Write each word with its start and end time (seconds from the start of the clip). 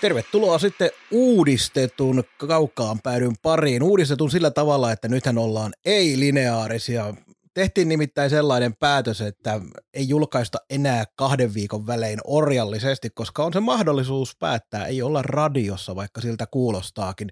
Tervetuloa 0.00 0.58
sitten 0.58 0.90
uudistetun 1.10 2.24
kaukaan 2.36 2.98
päädyn 3.02 3.34
pariin. 3.42 3.82
Uudistetun 3.82 4.30
sillä 4.30 4.50
tavalla, 4.50 4.92
että 4.92 5.08
nythän 5.08 5.38
ollaan 5.38 5.72
ei-lineaarisia. 5.84 7.14
Tehtiin 7.54 7.88
nimittäin 7.88 8.30
sellainen 8.30 8.76
päätös, 8.76 9.20
että 9.20 9.60
ei 9.94 10.08
julkaista 10.08 10.58
enää 10.70 11.04
kahden 11.16 11.54
viikon 11.54 11.86
välein 11.86 12.18
orjallisesti, 12.24 13.10
koska 13.10 13.44
on 13.44 13.52
se 13.52 13.60
mahdollisuus 13.60 14.36
päättää, 14.36 14.86
ei 14.86 15.02
olla 15.02 15.22
radiossa, 15.22 15.96
vaikka 15.96 16.20
siltä 16.20 16.46
kuulostaakin. 16.46 17.28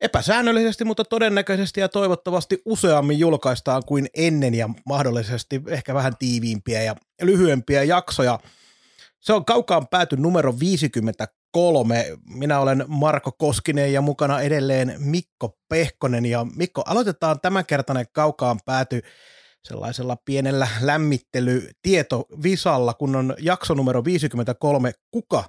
Epäsäännöllisesti, 0.00 0.84
mutta 0.84 1.04
todennäköisesti 1.04 1.80
ja 1.80 1.88
toivottavasti 1.88 2.62
useammin 2.64 3.18
julkaistaan 3.18 3.82
kuin 3.86 4.06
ennen 4.14 4.54
ja 4.54 4.68
mahdollisesti 4.86 5.62
ehkä 5.68 5.94
vähän 5.94 6.16
tiiviimpiä 6.18 6.82
ja 6.82 6.96
lyhyempiä 7.22 7.84
jaksoja. 7.84 8.38
Se 9.20 9.32
on 9.32 9.44
kaukaan 9.44 9.88
pääty 9.88 10.16
numero 10.16 10.54
53. 11.54 12.04
Minä 12.24 12.60
olen 12.60 12.84
Marko 12.88 13.32
Koskinen 13.32 13.92
ja 13.92 14.00
mukana 14.00 14.40
edelleen 14.40 14.94
Mikko 14.98 15.58
Pehkonen. 15.68 16.26
Ja 16.26 16.46
Mikko, 16.56 16.82
aloitetaan 16.86 17.40
tämänkertainen 17.40 18.06
kaukaan 18.12 18.60
pääty 18.64 19.02
sellaisella 19.64 20.16
pienellä 20.24 20.68
lämmittelytietovisalla, 20.80 22.94
kun 22.94 23.16
on 23.16 23.34
jakso 23.38 23.74
numero 23.74 24.04
53. 24.04 24.92
Kuka 25.10 25.44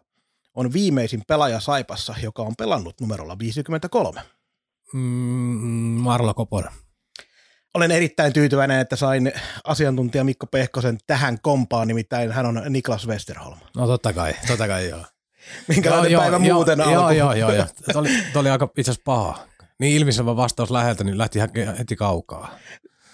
on 0.55 0.73
viimeisin 0.73 1.21
pelaaja 1.27 1.59
Saipassa, 1.59 2.15
joka 2.23 2.41
on 2.41 2.53
pelannut 2.57 3.01
numerolla 3.01 3.39
53? 3.39 4.21
Mm, 4.93 4.99
Marla 4.99 6.33
Koponen. 6.33 6.71
Olen 7.73 7.91
erittäin 7.91 8.33
tyytyväinen, 8.33 8.79
että 8.79 8.95
sain 8.95 9.31
asiantuntija 9.63 10.23
Mikko 10.23 10.47
Pehkosen 10.47 10.97
tähän 11.07 11.37
kompaan, 11.41 11.87
nimittäin 11.87 12.31
hän 12.31 12.45
on 12.45 12.61
Niklas 12.69 13.07
Westerholm. 13.07 13.57
No 13.75 13.87
totta 13.87 14.13
kai, 14.13 14.33
totta 14.47 14.67
kai 14.67 14.89
joo. 14.89 15.05
Minkälainen 15.67 16.11
joo, 16.11 16.21
päivä 16.21 16.39
joo, 16.45 16.55
muuten 16.55 16.79
joo, 16.79 16.87
alkoi? 16.87 17.17
joo, 17.17 17.33
joo, 17.33 17.53
joo. 17.53 17.65
Tämä 17.85 17.99
oli, 17.99 18.09
tää 18.33 18.39
oli 18.39 18.49
aika 18.49 18.69
itse 18.77 18.91
asiassa 18.91 19.03
paha. 19.05 19.47
Niin 19.79 19.95
ilmiselvä 19.97 20.35
vastaus 20.35 20.71
läheltä, 20.71 21.03
niin 21.03 21.17
lähti 21.17 21.39
heti 21.77 21.95
kaukaa. 21.95 22.57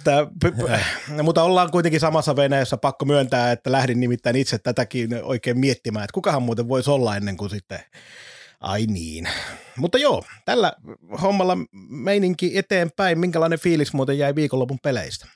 Tää, 0.03 0.25
p- 0.25 0.55
p- 0.57 1.23
mutta 1.23 1.43
ollaan 1.43 1.71
kuitenkin 1.71 1.99
samassa 1.99 2.35
veneessä, 2.35 2.77
pakko 2.77 3.05
myöntää, 3.05 3.51
että 3.51 3.71
lähdin 3.71 3.99
nimittäin 3.99 4.35
itse 4.35 4.57
tätäkin 4.57 5.23
oikein 5.23 5.59
miettimään, 5.59 6.03
että 6.03 6.13
kukahan 6.13 6.43
muuten 6.43 6.67
voisi 6.67 6.91
olla 6.91 7.15
ennen 7.15 7.37
kuin 7.37 7.49
sitten, 7.49 7.79
ai 8.59 8.85
niin. 8.85 9.29
Mutta 9.77 9.97
joo, 9.97 10.23
tällä 10.45 10.73
hommalla 11.21 11.57
meininki 11.89 12.57
eteenpäin. 12.57 13.19
Minkälainen 13.19 13.59
fiilis 13.59 13.93
muuten 13.93 14.17
jäi 14.17 14.35
viikonlopun 14.35 14.79
peleistä? 14.83 15.27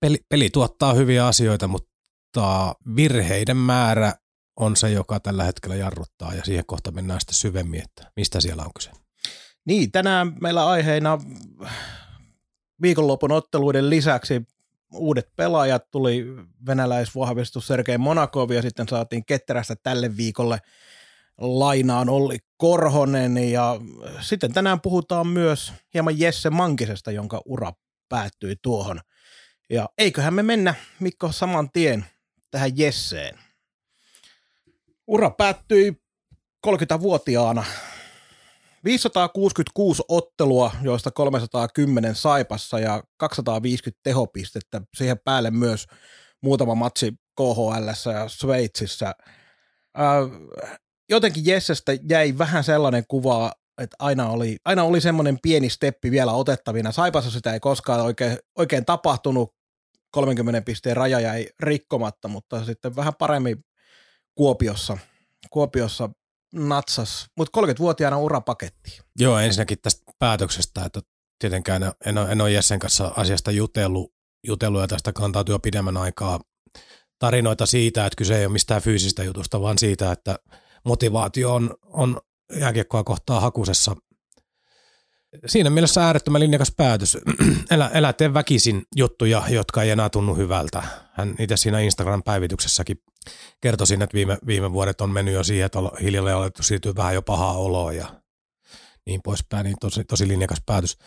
Peli, 0.00 0.18
peli 0.28 0.50
tuottaa 0.50 0.94
hyviä 0.94 1.26
asioita, 1.26 1.68
mutta 1.68 2.74
virheiden 2.96 3.56
määrä 3.56 4.12
on 4.58 4.76
se, 4.76 4.90
joka 4.90 5.20
tällä 5.20 5.44
hetkellä 5.44 5.76
jarruttaa 5.76 6.34
ja 6.34 6.44
siihen 6.44 6.66
kohta 6.66 6.90
mennään 6.90 7.20
sitten 7.20 7.34
syvemmin, 7.34 7.82
että 7.82 8.10
mistä 8.16 8.40
siellä 8.40 8.62
on 8.62 8.70
kyse. 8.74 8.90
Niin, 9.64 9.92
tänään 9.92 10.36
meillä 10.40 10.66
aiheena 10.66 11.18
viikonlopun 12.82 13.32
otteluiden 13.32 13.90
lisäksi 13.90 14.42
uudet 14.92 15.28
pelaajat, 15.36 15.90
tuli 15.90 16.26
venäläisvahvistus 16.66 17.66
Sergei 17.66 17.98
Monakov 17.98 18.50
ja 18.50 18.62
sitten 18.62 18.88
saatiin 18.88 19.24
ketterästä 19.24 19.76
tälle 19.82 20.16
viikolle 20.16 20.58
lainaan 21.38 22.08
Olli 22.08 22.38
Korhonen 22.56 23.38
ja 23.38 23.80
sitten 24.20 24.52
tänään 24.52 24.80
puhutaan 24.80 25.26
myös 25.26 25.72
hieman 25.94 26.18
Jesse 26.18 26.50
Mankisesta, 26.50 27.10
jonka 27.10 27.42
ura 27.44 27.72
päättyi 28.08 28.56
tuohon. 28.62 29.00
Ja 29.70 29.88
eiköhän 29.98 30.34
me 30.34 30.42
mennä 30.42 30.74
Mikko 31.00 31.32
saman 31.32 31.70
tien 31.72 32.06
tähän 32.50 32.78
Jesseen. 32.78 33.47
Ura 35.08 35.30
päättyi 35.30 35.92
30-vuotiaana 36.66 37.64
566 38.84 40.02
ottelua, 40.08 40.70
joista 40.82 41.10
310 41.10 42.14
Saipassa 42.14 42.78
ja 42.78 43.02
250 43.16 44.00
tehopistettä. 44.02 44.80
Siihen 44.96 45.18
päälle 45.24 45.50
myös 45.50 45.86
muutama 46.42 46.74
matsi 46.74 47.12
KHL 47.36 48.10
ja 48.12 48.28
Sveitsissä. 48.28 49.06
Äh, 49.98 50.40
jotenkin 51.10 51.46
Jessestä 51.46 51.92
jäi 52.08 52.38
vähän 52.38 52.64
sellainen 52.64 53.04
kuva, 53.08 53.52
että 53.78 53.96
aina 53.98 54.28
oli, 54.28 54.56
aina 54.64 54.82
oli 54.82 55.00
semmoinen 55.00 55.38
pieni 55.42 55.70
steppi 55.70 56.10
vielä 56.10 56.32
otettavina. 56.32 56.92
Saipassa 56.92 57.30
sitä 57.30 57.52
ei 57.52 57.60
koskaan 57.60 58.00
oikein, 58.00 58.38
oikein 58.58 58.84
tapahtunut. 58.84 59.54
30 60.10 60.62
pisteen 60.62 60.96
raja 60.96 61.20
jäi 61.20 61.46
rikkomatta, 61.60 62.28
mutta 62.28 62.64
sitten 62.64 62.96
vähän 62.96 63.14
paremmin 63.18 63.64
Kuopiossa, 64.38 64.98
Kuopiossa 65.50 66.10
natsas, 66.54 67.26
mutta 67.36 67.60
30-vuotiaana 67.60 68.18
urapaketti. 68.18 69.00
Joo, 69.18 69.38
ensinnäkin 69.38 69.78
tästä 69.82 70.12
päätöksestä, 70.18 70.84
että 70.84 71.00
tietenkään 71.38 71.92
en 72.06 72.18
ole, 72.18 72.32
en 72.32 72.40
ole 72.40 72.52
Jessen 72.52 72.78
kanssa 72.78 73.12
asiasta 73.16 73.50
jutellut, 73.50 74.12
jutellut 74.46 74.80
ja 74.80 74.88
tästä 74.88 75.12
kantautuu 75.12 75.54
jo 75.54 75.58
pidemmän 75.58 75.96
aikaa 75.96 76.40
tarinoita 77.18 77.66
siitä, 77.66 78.06
että 78.06 78.16
kyse 78.16 78.38
ei 78.38 78.46
ole 78.46 78.52
mistään 78.52 78.82
fyysistä 78.82 79.24
jutusta, 79.24 79.60
vaan 79.60 79.78
siitä, 79.78 80.12
että 80.12 80.38
motivaatio 80.84 81.54
on, 81.54 81.74
on 81.82 82.20
jääkiekkoa 82.60 83.04
kohtaa 83.04 83.40
hakusessa. 83.40 83.96
Siinä 85.46 85.70
mielessä 85.70 86.06
äärettömän 86.06 86.40
linjakas 86.40 86.72
päätös. 86.76 87.18
Elä, 87.70 87.90
elä 87.94 88.12
tee 88.12 88.34
väkisin 88.34 88.82
juttuja, 88.96 89.42
jotka 89.48 89.82
ei 89.82 89.90
enää 89.90 90.10
tunnu 90.10 90.34
hyvältä. 90.34 90.82
Hän 91.12 91.34
itse 91.38 91.56
siinä 91.56 91.80
Instagram-päivityksessäkin 91.80 93.02
kertoi 93.60 93.86
siinä, 93.86 94.04
että 94.04 94.14
viime, 94.14 94.38
viime 94.46 94.72
vuodet 94.72 95.00
on 95.00 95.10
mennyt 95.10 95.34
jo 95.34 95.44
siihen, 95.44 95.66
että 95.66 95.78
on 95.78 95.90
hiljalleen 96.00 96.36
alettu 96.36 96.62
siirtyä 96.62 96.92
vähän 96.96 97.14
jo 97.14 97.22
pahaa 97.22 97.52
oloa 97.52 97.92
ja 97.92 98.20
niin 99.06 99.20
poispäin, 99.24 99.64
niin 99.64 99.76
tosi, 99.80 100.04
tosi 100.04 100.28
linjakas 100.28 100.62
päätös. 100.66 100.98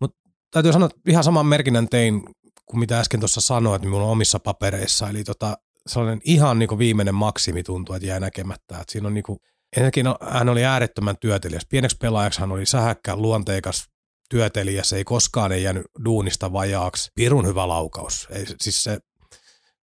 Mutta 0.00 0.18
täytyy 0.50 0.72
sanoa, 0.72 0.86
että 0.86 1.10
ihan 1.10 1.24
saman 1.24 1.46
merkinnän 1.46 1.88
tein 1.88 2.22
kuin 2.66 2.80
mitä 2.80 3.00
äsken 3.00 3.20
tuossa 3.20 3.40
sanoin, 3.40 3.76
että 3.76 3.86
minulla 3.86 4.04
on 4.04 4.12
omissa 4.12 4.38
papereissa, 4.38 5.08
eli 5.08 5.24
tota, 5.24 5.58
sellainen 5.86 6.20
ihan 6.24 6.58
niin 6.58 6.78
viimeinen 6.78 7.14
maksimi 7.14 7.62
tuntuu, 7.62 7.94
että 7.94 8.06
jää 8.06 8.20
näkemättä. 8.20 8.80
Että 8.80 8.92
siinä 8.92 9.08
on 9.08 9.14
niin 9.14 9.24
kuin, 9.24 9.38
ensinnäkin 9.76 10.04
no, 10.04 10.16
hän 10.20 10.48
oli 10.48 10.64
äärettömän 10.64 11.16
työtelijäs. 11.20 11.66
Pieneksi 11.68 11.96
pelaajaksi 11.96 12.40
hän 12.40 12.52
oli 12.52 12.66
sähäkkä, 12.66 13.16
luonteikas, 13.16 13.84
työtelijäs, 14.30 14.92
ei 14.92 15.04
koskaan 15.04 15.52
ei 15.52 15.62
jäänyt 15.62 15.86
duunista 16.04 16.52
vajaaksi. 16.52 17.10
Pirun 17.14 17.46
hyvä 17.46 17.68
laukaus. 17.68 18.28
Ei, 18.30 18.46
siis 18.60 18.82
se, 18.82 18.98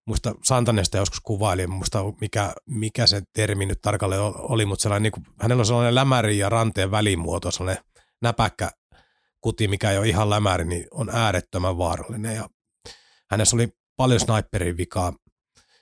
muista 0.08 0.36
Santanesta 0.44 0.98
joskus 0.98 1.20
kuvaili, 1.20 1.68
muista 1.68 2.04
mikä, 2.22 2.54
mikä 2.66 3.08
se 3.08 3.22
termi 3.34 3.66
nyt 3.66 3.82
tarkalleen 3.82 4.22
oli, 4.22 4.66
mutta 4.66 4.84
sellainen, 4.84 5.04
niin 5.04 5.12
kuin, 5.12 5.26
hänellä 5.40 5.62
on 5.62 5.66
sellainen 5.66 5.96
lämäri 5.96 6.38
ja 6.38 6.50
ranteen 6.50 6.92
välimuoto, 6.92 7.52
sellainen 7.52 7.84
näpäkkä 8.22 8.72
kuti, 9.42 9.68
mikä 9.68 9.92
ei 9.92 9.98
ole 9.98 10.08
ihan 10.08 10.30
lämäri, 10.30 10.66
niin 10.66 10.88
on 10.92 11.10
äärettömän 11.10 11.78
vaarallinen. 11.78 12.36
Ja 12.36 12.50
hänessä 13.32 13.56
oli 13.56 13.70
paljon 13.96 14.20
sniperin 14.20 14.78
vikaa. 14.78 15.14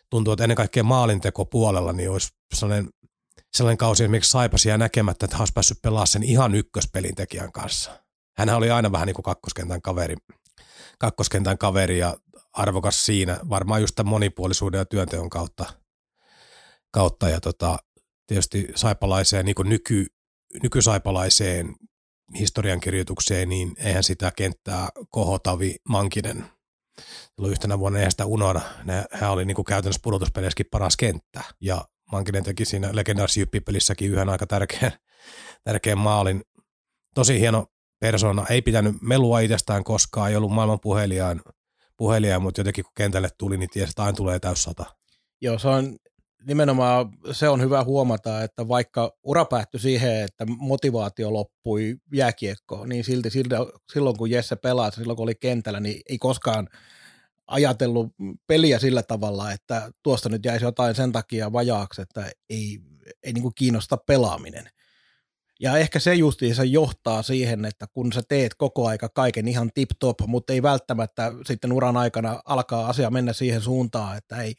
Tuntuu, 0.10 0.34
että 0.34 0.44
ennen 0.44 0.56
kaikkea 0.56 0.84
maalinteko 0.84 1.46
puolella 1.46 1.94
niin 1.94 2.10
olisi 2.10 2.30
sellainen, 2.54 2.90
sellainen 3.54 3.78
kausi 3.78 4.04
esimerkiksi 4.04 4.32
Saipas 4.32 4.66
jää 4.66 4.78
näkemättä, 4.78 5.26
että 5.26 5.36
hän 5.36 5.42
olisi 5.42 5.54
päässyt 5.54 5.82
pelaamaan 5.82 6.08
sen 6.08 6.24
ihan 6.24 6.56
ykköspelin 6.56 7.16
tekijän 7.16 7.52
kanssa. 7.52 7.92
Hän 8.38 8.50
oli 8.50 8.72
aina 8.72 8.92
vähän 8.92 9.06
niin 9.06 9.16
kuin 9.16 9.24
kakkoskentän 9.24 9.82
kaveri, 9.82 10.16
kakkoskentän 11.00 11.58
kaveri 11.58 11.98
ja 11.98 12.18
arvokas 12.54 13.06
siinä, 13.06 13.40
varmaan 13.50 13.82
just 13.82 13.96
tämän 13.96 14.10
monipuolisuuden 14.10 14.80
ja 14.80 14.86
työnteon 14.86 15.30
kautta. 15.30 15.74
kautta 16.92 17.30
ja 17.30 17.42
tota, 17.42 17.78
tietysti 18.28 18.68
saipalaiseen, 18.76 19.46
niin 19.46 19.56
nyky, 19.64 20.06
nykysaipalaiseen 20.64 21.76
historiankirjoitukseen, 22.40 23.50
niin 23.50 23.74
eihän 23.78 24.04
sitä 24.04 24.32
kenttää 24.36 24.90
kohotavi 25.10 25.76
Mankinen 25.90 26.46
silloin 27.36 27.52
yhtenä 27.52 27.80
vuonna 27.80 28.00
eihän 28.00 28.12
sitä 28.12 28.26
unohda. 28.26 28.62
Ne, 28.84 29.06
hän 29.12 29.32
oli 29.32 29.46
niin 29.46 29.56
kuin 29.56 29.66
käytännössä 29.66 30.02
pudotuspeleissäkin 30.04 30.66
paras 30.72 30.98
kenttä. 30.98 31.44
Ja 31.62 31.86
Mankinen 32.12 32.44
teki 32.44 32.66
siinä 32.66 32.90
legendaarisessa 32.94 33.40
jyppipelissäkin 33.40 34.12
yhden 34.12 34.30
aika 34.30 34.48
tärkeän, 34.48 34.92
tärkeän 35.64 35.98
maalin. 35.98 36.42
Tosi 37.16 37.40
hieno 37.40 37.66
persona. 38.00 38.46
Ei 38.50 38.62
pitänyt 38.62 38.96
melua 39.02 39.40
itsestään 39.40 39.84
koskaan, 39.84 40.30
ei 40.30 40.36
ollut 40.36 40.52
maailman 40.52 40.80
puheliaan, 40.80 41.42
puheliaan 42.00 42.42
mutta 42.42 42.60
jotenkin 42.60 42.84
kun 42.84 42.94
kentälle 42.96 43.30
tuli, 43.38 43.58
niin 43.58 43.70
tiesi, 43.70 43.90
että 43.90 44.04
aina 44.04 44.16
tulee 44.16 44.40
täyssata. 44.40 44.86
Joo, 45.42 45.60
se 45.60 45.68
on 45.68 45.98
nimenomaan 46.48 47.10
se 47.32 47.50
on 47.50 47.62
hyvä 47.62 47.84
huomata, 47.84 48.44
että 48.44 48.68
vaikka 48.68 49.12
ura 49.24 49.46
päättyi 49.46 49.80
siihen, 49.80 50.24
että 50.24 50.46
motivaatio 50.46 51.34
loppui 51.34 51.96
jääkiekkoon, 52.14 52.90
niin 52.90 53.04
silti 53.04 53.30
silloin 53.94 54.18
kun 54.18 54.32
Jesse 54.32 54.56
pelasi, 54.56 54.96
silloin 54.96 55.18
kun 55.18 55.24
oli 55.24 55.36
kentällä, 55.36 55.80
niin 55.80 56.02
ei 56.10 56.18
koskaan 56.18 56.68
ajatellut 57.48 58.08
peliä 58.48 58.80
sillä 58.80 59.04
tavalla, 59.04 59.52
että 59.52 59.92
tuosta 60.04 60.30
nyt 60.30 60.46
jäisi 60.46 60.66
jotain 60.66 60.96
sen 60.96 61.12
takia 61.12 61.54
vajaaksi, 61.54 62.02
että 62.02 62.32
ei, 62.50 62.80
ei 63.24 63.34
niin 63.34 63.54
kiinnosta 63.56 63.98
pelaaminen. 63.98 64.70
Ja 65.60 65.78
ehkä 65.78 66.00
se 66.00 66.14
justiinsa 66.14 66.64
johtaa 66.64 67.24
siihen, 67.24 67.66
että 67.66 67.88
kun 67.88 68.14
sä 68.14 68.22
teet 68.30 68.56
koko 68.56 68.88
aika 68.88 69.10
kaiken 69.10 69.48
ihan 69.48 69.70
tip-top, 69.74 70.28
mutta 70.28 70.54
ei 70.54 70.62
välttämättä 70.62 71.32
sitten 71.46 71.74
uran 71.74 71.98
aikana 71.98 72.42
alkaa 72.46 72.88
asia 72.88 73.10
mennä 73.10 73.34
siihen 73.34 73.62
suuntaan, 73.62 74.18
että 74.18 74.42
ei, 74.42 74.56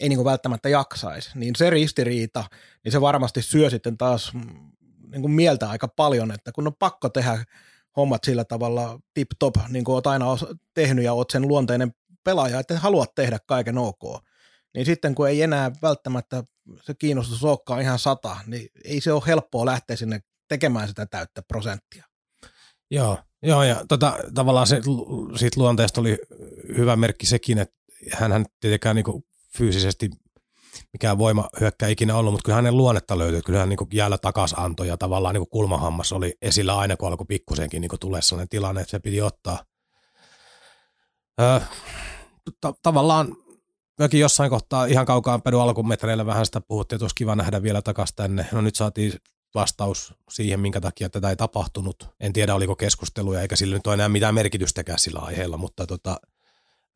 ei 0.00 0.08
niin 0.08 0.16
kuin 0.16 0.24
välttämättä 0.24 0.68
jaksaisi, 0.68 1.30
niin 1.34 1.56
se 1.56 1.70
ristiriita, 1.70 2.44
niin 2.84 2.92
se 2.92 3.00
varmasti 3.00 3.42
syö 3.42 3.70
sitten 3.70 3.98
taas 3.98 4.32
niin 5.12 5.22
kuin 5.22 5.32
mieltä 5.32 5.70
aika 5.70 5.88
paljon, 5.88 6.32
että 6.32 6.52
kun 6.52 6.66
on 6.66 6.74
pakko 6.78 7.08
tehdä 7.08 7.44
hommat 7.96 8.24
sillä 8.24 8.44
tavalla 8.44 8.98
tip-top, 9.14 9.54
niin 9.68 9.84
kuin 9.84 9.94
olet 9.94 10.06
aina 10.06 10.26
tehnyt 10.74 11.04
ja 11.04 11.12
olet 11.12 11.30
sen 11.30 11.48
luonteinen 11.48 11.94
pelaaja, 12.24 12.60
että 12.60 12.78
haluat 12.78 13.14
tehdä 13.14 13.38
kaiken 13.46 13.78
ok, 13.78 14.02
niin 14.74 14.86
sitten 14.86 15.14
kun 15.14 15.28
ei 15.28 15.42
enää 15.42 15.72
välttämättä 15.82 16.44
se 16.82 16.94
kiinnostus 16.94 17.44
olekaan 17.44 17.82
ihan 17.82 17.98
sata, 17.98 18.36
niin 18.46 18.68
ei 18.84 19.00
se 19.00 19.12
ole 19.12 19.22
helppoa 19.26 19.66
lähteä 19.66 19.96
sinne 19.96 20.20
tekemään 20.48 20.88
sitä 20.88 21.06
täyttä 21.06 21.42
prosenttia. 21.48 22.04
Joo, 22.90 23.18
joo 23.42 23.62
ja 23.62 23.84
tota, 23.88 24.18
tavallaan 24.34 24.66
se, 24.66 24.80
siitä 25.36 25.60
luonteesta 25.60 26.00
oli 26.00 26.18
hyvä 26.76 26.96
merkki 26.96 27.26
sekin, 27.26 27.58
että 27.58 27.74
hän 28.12 28.46
tietenkään 28.60 28.96
niin 28.96 29.24
fyysisesti 29.56 30.10
mikään 30.92 31.18
voima 31.18 31.48
hyökkää 31.60 31.88
ikinä 31.88 32.16
ollut, 32.16 32.32
mutta 32.32 32.44
kyllä 32.44 32.56
hänen 32.56 32.76
luonnetta 32.76 33.18
löytyy. 33.18 33.42
Kyllä 33.42 33.58
hän 33.58 33.68
niin 33.68 33.78
jäällä 33.92 34.18
takas 34.18 34.54
antoi 34.58 34.88
ja 34.88 34.96
tavallaan 34.96 35.34
niin 35.34 35.48
kulmahammas 35.50 36.12
oli 36.12 36.34
esillä 36.42 36.78
aina, 36.78 36.96
kun 36.96 37.08
alkoi 37.08 37.26
pikkusenkin 37.26 37.80
niin 37.80 37.90
tulee 38.00 38.22
sellainen 38.22 38.48
tilanne, 38.48 38.80
että 38.80 38.90
se 38.90 38.98
piti 38.98 39.22
ottaa. 39.22 39.64
Öö, 41.40 41.60
ta- 42.60 42.74
tavallaan 42.82 43.36
Mökin 43.98 44.20
jossain 44.20 44.50
kohtaa 44.50 44.86
ihan 44.86 45.06
kaukaan 45.06 45.42
pedun 45.42 45.62
alkumetreillä 45.62 46.26
vähän 46.26 46.46
sitä 46.46 46.60
puhuttiin, 46.60 46.96
että 46.96 47.04
olisi 47.04 47.14
kiva 47.14 47.36
nähdä 47.36 47.62
vielä 47.62 47.82
takaisin 47.82 48.16
tänne. 48.16 48.46
No 48.52 48.60
nyt 48.60 48.74
saatiin 48.74 49.12
vastaus 49.54 50.14
siihen, 50.30 50.60
minkä 50.60 50.80
takia 50.80 51.08
tätä 51.08 51.30
ei 51.30 51.36
tapahtunut. 51.36 52.08
En 52.20 52.32
tiedä, 52.32 52.54
oliko 52.54 52.76
keskusteluja, 52.76 53.40
eikä 53.40 53.56
sillä 53.56 53.76
nyt 53.76 53.86
ole 53.86 53.94
enää 53.94 54.08
mitään 54.08 54.34
merkitystäkään 54.34 54.98
sillä 54.98 55.20
aiheella, 55.20 55.56
mutta 55.56 55.86
tota, 55.86 56.20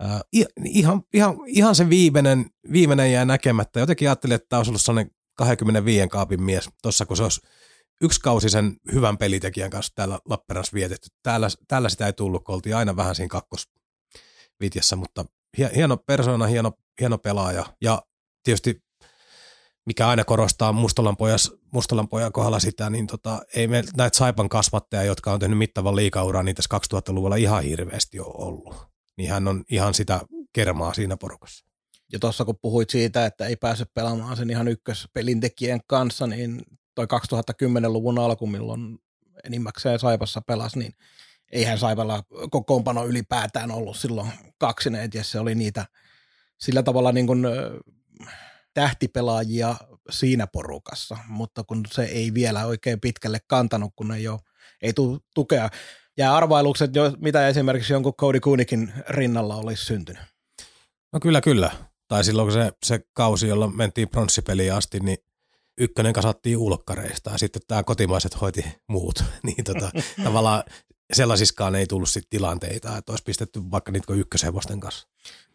äh, 0.04 0.20
ihan, 0.64 1.02
ihan, 1.14 1.36
ihan 1.46 1.74
se 1.74 1.90
viimeinen, 1.90 2.46
viimeinen 2.72 3.12
jää 3.12 3.24
näkemättä. 3.24 3.80
Jotenkin 3.80 4.08
ajattelin, 4.08 4.34
että 4.34 4.46
tämä 4.48 4.58
olisi 4.58 4.70
ollut 4.70 4.82
sellainen 4.82 5.10
25 5.36 6.08
kaapin 6.08 6.42
mies 6.42 6.68
tuossa, 6.82 7.06
kun 7.06 7.16
se 7.16 7.22
olisi 7.22 7.40
yksi 8.00 8.20
kausi 8.20 8.50
sen 8.50 8.76
hyvän 8.92 9.18
pelitekijän 9.18 9.70
kanssa 9.70 9.92
täällä 9.94 10.18
Lappeenrannassa 10.24 10.74
vietetty. 10.74 11.08
Täällä, 11.22 11.48
täällä 11.68 11.88
sitä 11.88 12.06
ei 12.06 12.12
tullut, 12.12 12.44
kun 12.44 12.54
oltiin 12.54 12.76
aina 12.76 12.96
vähän 12.96 13.14
siinä 13.14 13.28
kakkosvitjassa, 13.28 14.96
mutta 14.96 15.24
hieno 15.74 15.96
persona, 15.96 16.46
hieno, 16.46 16.72
hieno 17.00 17.18
pelaaja 17.18 17.66
ja 17.80 18.02
tietysti 18.42 18.82
mikä 19.88 20.08
aina 20.08 20.24
korostaa 20.24 20.72
Mustolan, 20.72 21.16
pojas, 21.16 21.52
Mustolan 21.72 22.08
pojan 22.08 22.32
kohdalla 22.32 22.60
sitä, 22.60 22.90
niin 22.90 23.06
tota, 23.06 23.40
ei 23.56 23.68
me 23.68 23.84
näitä 23.96 24.18
Saipan 24.18 24.48
kasvattajia, 24.48 25.04
jotka 25.04 25.32
on 25.32 25.40
tehnyt 25.40 25.58
mittavan 25.58 25.96
liikauraa, 25.96 26.42
niin 26.42 26.56
tässä 26.56 26.78
2000-luvulla 26.94 27.36
ihan 27.36 27.62
hirveästi 27.62 28.20
ole 28.20 28.34
ollut. 28.34 28.76
Niin 29.16 29.30
hän 29.30 29.48
on 29.48 29.64
ihan 29.70 29.94
sitä 29.94 30.20
kermaa 30.52 30.94
siinä 30.94 31.16
porukassa. 31.16 31.64
Ja 32.12 32.18
tuossa 32.18 32.44
kun 32.44 32.58
puhuit 32.62 32.90
siitä, 32.90 33.26
että 33.26 33.46
ei 33.46 33.56
pääse 33.56 33.84
pelaamaan 33.94 34.36
sen 34.36 34.50
ihan 34.50 34.68
ykköspelintekijän 34.68 35.80
kanssa, 35.86 36.26
niin 36.26 36.62
toi 36.94 37.06
2010-luvun 37.06 38.18
alku, 38.18 38.46
milloin 38.46 38.98
enimmäkseen 39.44 39.98
Saipassa 39.98 40.42
pelasi, 40.46 40.78
niin 40.78 40.94
eihän 41.52 41.78
Saipalla 41.78 42.22
kokoonpano 42.50 43.06
ylipäätään 43.06 43.70
ollut 43.70 43.96
silloin 43.96 44.32
kaksineet, 44.58 45.14
ja 45.14 45.24
se 45.24 45.40
oli 45.40 45.54
niitä 45.54 45.86
sillä 46.58 46.82
tavalla 46.82 47.12
niin 47.12 47.26
kuin 47.26 47.46
tähtipelaajia 48.78 49.74
siinä 50.10 50.46
porukassa, 50.46 51.16
mutta 51.28 51.64
kun 51.64 51.84
se 51.92 52.02
ei 52.02 52.34
vielä 52.34 52.66
oikein 52.66 53.00
pitkälle 53.00 53.38
kantanut, 53.46 53.92
kun 53.96 54.12
ei, 54.12 54.28
ole, 54.28 54.40
ei 54.82 54.92
tule 54.92 55.18
tukea. 55.34 55.68
Ja 56.16 56.36
arvailukset, 56.36 56.90
mitä 57.20 57.48
esimerkiksi 57.48 57.92
jonkun 57.92 58.14
Cody 58.14 58.40
Kunikin 58.40 58.92
rinnalla 59.08 59.56
olisi 59.56 59.84
syntynyt. 59.84 60.22
No 61.12 61.20
kyllä, 61.20 61.40
kyllä. 61.40 61.70
Tai 62.08 62.24
silloin 62.24 62.52
se, 62.52 62.72
se 62.84 63.00
kausi, 63.12 63.48
jolla 63.48 63.68
mentiin 63.68 64.08
pronssipeliin 64.08 64.74
asti, 64.74 65.00
niin 65.00 65.18
ykkönen 65.78 66.12
kasattiin 66.12 66.56
ulkkareista 66.56 67.30
ja 67.30 67.38
sitten 67.38 67.62
tämä 67.68 67.82
kotimaiset 67.82 68.40
hoiti 68.40 68.64
muut. 68.88 69.24
niin 69.46 69.64
tota, 69.64 69.90
tavallaan 70.24 70.62
sellaisiskaan 71.12 71.74
ei 71.74 71.86
tullut 71.86 72.08
sit 72.08 72.30
tilanteita, 72.30 72.96
että 72.96 73.12
olisi 73.12 73.24
pistetty 73.24 73.60
vaikka 73.70 73.92
niitä 73.92 74.12
ykköshevosten 74.12 74.80
kanssa. 74.80 75.08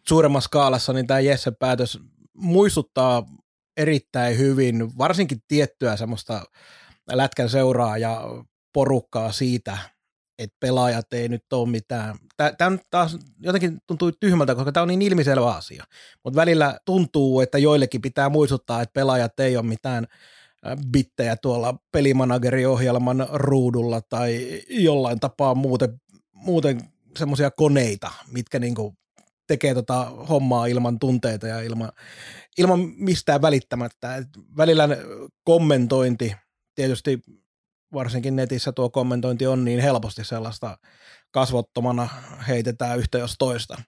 Suuremmassa 0.08 0.48
skaalassa 0.48 0.94
niin 0.94 1.08
tämä 1.08 1.20
Jesse 1.20 1.52
päätös 1.52 2.00
muistuttaa 2.33 3.25
erittäin 3.77 4.38
hyvin, 4.38 4.97
varsinkin 4.97 5.38
tiettyä 5.47 5.97
semmoista 5.97 6.44
lätkän 7.12 7.50
seuraa 7.50 7.97
ja 7.97 8.21
porukkaa 8.74 9.31
siitä, 9.31 9.77
että 10.39 10.57
pelaajat 10.59 11.13
ei 11.13 11.30
nyt 11.30 11.53
ole 11.53 11.69
mitään. 11.69 12.18
Tämä 12.57 12.77
taas 12.89 13.18
jotenkin 13.39 13.80
tuntuu 13.88 14.12
tyhmältä, 14.12 14.56
koska 14.56 14.71
tämä 14.71 14.81
on 14.81 14.88
niin 14.88 15.01
ilmiselvä 15.01 15.56
asia. 15.56 15.83
Mutta 16.24 16.38
välillä 16.39 16.80
tuntuu, 16.85 17.41
että 17.41 17.57
joillekin 17.57 18.01
pitää 18.01 18.30
muistuttaa, 18.30 18.81
että 18.81 18.94
pelaajat 18.94 19.39
ei 19.39 19.57
ole 19.57 19.65
mitään 19.65 20.07
bittejä 20.91 21.36
tuolla 21.36 21.75
pelimanageriohjelman 21.91 23.27
ruudulla 23.33 24.01
tai 24.01 24.62
jollain 24.69 25.19
tapaa 25.19 25.56
muuten, 25.56 26.01
muuten 26.33 26.81
semmoisia 27.18 27.51
koneita, 27.51 28.12
mitkä 28.31 28.59
niinku 28.59 28.95
tekee 29.48 29.74
tota 29.74 30.06
hommaa 30.30 30.66
ilman 30.66 31.00
tunteita 31.00 31.48
ja 31.48 31.62
ilman, 31.62 31.92
ilman 32.57 32.80
mistään 32.95 33.42
välittämättä. 33.42 34.16
Et 34.16 34.28
välillä 34.57 34.90
kommentointi, 35.44 36.36
tietysti 36.75 37.19
varsinkin 37.94 38.36
netissä 38.36 38.72
tuo 38.72 38.90
kommentointi 38.90 39.48
on 39.48 39.66
niin 39.66 39.80
helposti 39.80 40.24
sellaista 40.24 40.78
kasvottomana 41.31 42.10
heitetään 42.48 43.00
yhtä 43.00 43.18
jos 43.18 43.36
toista. 43.40 43.81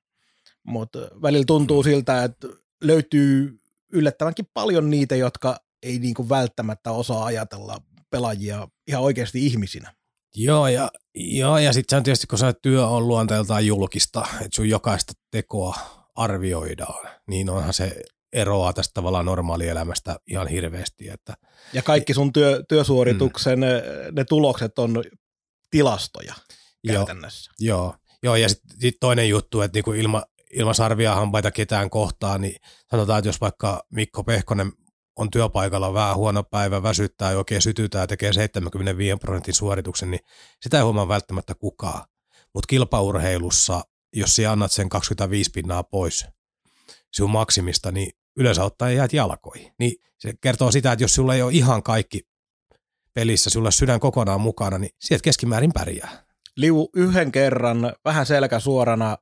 Mutta 0.64 1.00
välillä 1.22 1.46
tuntuu 1.48 1.84
siltä, 1.84 2.24
että 2.24 2.48
löytyy 2.84 3.60
yllättävänkin 3.92 4.46
paljon 4.54 4.90
niitä, 4.90 5.16
jotka 5.16 5.58
ei 5.84 6.00
niinku 6.00 6.30
välttämättä 6.30 6.92
osaa 6.92 7.26
ajatella 7.26 7.82
pelaajia 8.10 8.68
ihan 8.88 9.04
oikeasti 9.04 9.46
ihmisinä. 9.46 9.94
Joo, 10.36 10.68
ja, 10.68 10.92
joo, 11.16 11.58
ja 11.58 11.74
sitten 11.74 12.04
tietysti, 12.04 12.28
kun 12.28 12.40
se 12.40 12.54
työ 12.62 12.88
on 12.88 13.08
luonteeltaan 13.08 13.66
julkista, 13.66 14.28
että 14.34 14.56
sun 14.56 14.70
jokaista 14.70 15.14
tekoa 15.32 15.76
arvioidaan, 16.16 17.10
niin 17.28 17.50
onhan 17.50 17.74
se 17.74 18.02
eroaa 18.34 18.74
tästä 18.74 18.94
tavallaan 18.94 19.26
normaalielämästä 19.26 20.20
ihan 20.28 20.48
hirveästi. 20.48 21.10
Että, 21.10 21.34
ja 21.74 21.82
kaikki 21.82 22.14
sun 22.14 22.34
työ, 22.34 22.64
työsuorituksen 22.70 23.60
mm. 23.60 23.66
ne 24.16 24.26
tulokset 24.26 24.80
on 24.80 25.04
tilastoja 25.72 26.34
käytännössä. 26.88 27.52
Joo, 27.60 27.80
joo, 27.80 27.96
joo 28.24 28.36
ja 28.36 28.50
sitten 28.50 28.80
sit 28.80 28.96
toinen 29.00 29.30
juttu, 29.30 29.62
että 29.62 29.78
niinku 29.78 29.94
ilma, 29.94 30.24
ilman 30.54 30.76
sarvia 30.76 31.16
hampaita 31.16 31.52
ketään 31.52 31.90
kohtaa, 31.90 32.38
niin 32.38 32.56
sanotaan, 32.92 33.20
että 33.20 33.30
jos 33.30 33.42
vaikka 33.42 33.84
Mikko 33.90 34.24
Pehkonen 34.24 34.72
on 35.16 35.32
työpaikalla 35.32 35.94
vähän 35.94 36.16
huono 36.16 36.44
päivä, 36.44 36.84
väsyttää 36.84 37.32
ja 37.32 37.38
oikein 37.38 37.62
sytytää 37.62 38.02
ja 38.02 38.08
tekee 38.08 38.34
75 38.34 39.18
prosentin 39.18 39.54
suorituksen, 39.54 40.12
niin 40.12 40.22
sitä 40.62 40.78
ei 40.78 40.84
huomaa 40.84 41.08
välttämättä 41.08 41.56
kukaan. 41.56 42.06
Mutta 42.54 42.68
kilpaurheilussa, 42.68 43.82
jos 44.14 44.36
sinä 44.36 44.52
annat 44.52 44.72
sen 44.72 44.90
25 44.90 45.52
pinnaa 45.52 45.84
pois 45.84 46.26
sinun 47.14 47.30
maksimista, 47.32 47.92
niin 47.92 48.12
yleensä 48.38 48.64
ottaen 48.64 48.96
jäät 48.96 49.14
jalkoihin. 49.14 49.72
Niin 49.80 49.96
se 50.18 50.34
kertoo 50.42 50.72
sitä, 50.72 50.92
että 50.92 51.04
jos 51.04 51.16
sulla 51.16 51.36
ei 51.36 51.42
ole 51.42 51.54
ihan 51.54 51.84
kaikki 51.84 52.22
pelissä, 53.14 53.50
sulla 53.50 53.72
sydän 53.72 54.00
kokonaan 54.00 54.42
mukana, 54.42 54.78
niin 54.78 54.92
sieltä 55.00 55.24
keskimäärin 55.24 55.74
pärjää. 55.74 56.26
Liu 56.56 56.90
yhden 56.96 57.32
kerran 57.32 57.94
vähän 58.06 58.26
selkä 58.26 58.60
suorana 58.60 59.18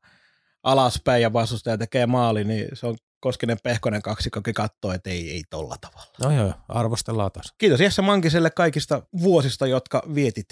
alaspäin 0.64 1.22
ja 1.22 1.34
vastustaja 1.34 1.78
tekee 1.78 2.06
maali, 2.06 2.44
niin 2.44 2.68
se 2.74 2.88
on 2.88 2.98
Koskinen 3.24 3.58
Pehkonen 3.64 4.02
kaksikkokin 4.02 4.54
katsoo, 4.54 4.92
että 4.92 5.10
ei, 5.10 5.32
ei 5.32 5.44
tolla 5.50 5.76
tavalla. 5.82 6.12
No 6.24 6.32
joo, 6.32 6.54
arvostellaan 6.68 7.32
taas. 7.32 7.54
Kiitos 7.58 7.80
Jesse 7.80 8.02
Mankiselle 8.02 8.50
kaikista 8.50 9.02
vuosista, 9.22 9.68
jotka 9.68 10.04
vietit 10.16 10.46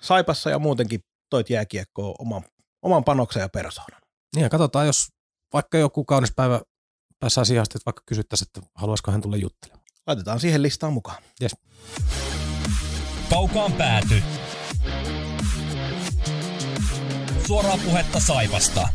Saipassa 0.00 0.50
ja 0.50 0.58
muutenkin 0.58 1.00
toit 1.30 1.50
jääkiekkoon 1.50 2.14
oman, 2.18 2.42
oman 2.82 3.04
panoksen 3.04 3.40
ja 3.40 3.48
persoonan. 3.48 4.00
Niin 4.34 4.42
ja 4.42 4.48
katsotaan, 4.48 4.86
jos 4.86 5.08
vaikka 5.52 5.78
joku 5.78 6.04
kaunis 6.04 6.32
päivä 6.36 6.60
päässä 7.20 7.40
asiasta, 7.40 7.78
että 7.78 7.86
vaikka 7.86 8.02
kysyttäisiin, 8.06 8.46
että 8.46 8.70
haluaisiko 8.74 9.10
hän 9.10 9.20
tulla 9.20 9.36
juttelemaan. 9.36 9.84
Laitetaan 10.06 10.40
siihen 10.40 10.62
listaan 10.62 10.92
mukaan. 10.92 11.22
Yes. 11.42 11.56
Kaukaan 13.30 13.72
pääty. 13.72 14.22
Suoraa 17.46 17.78
puhetta 17.84 18.20
Saipasta. 18.20 18.88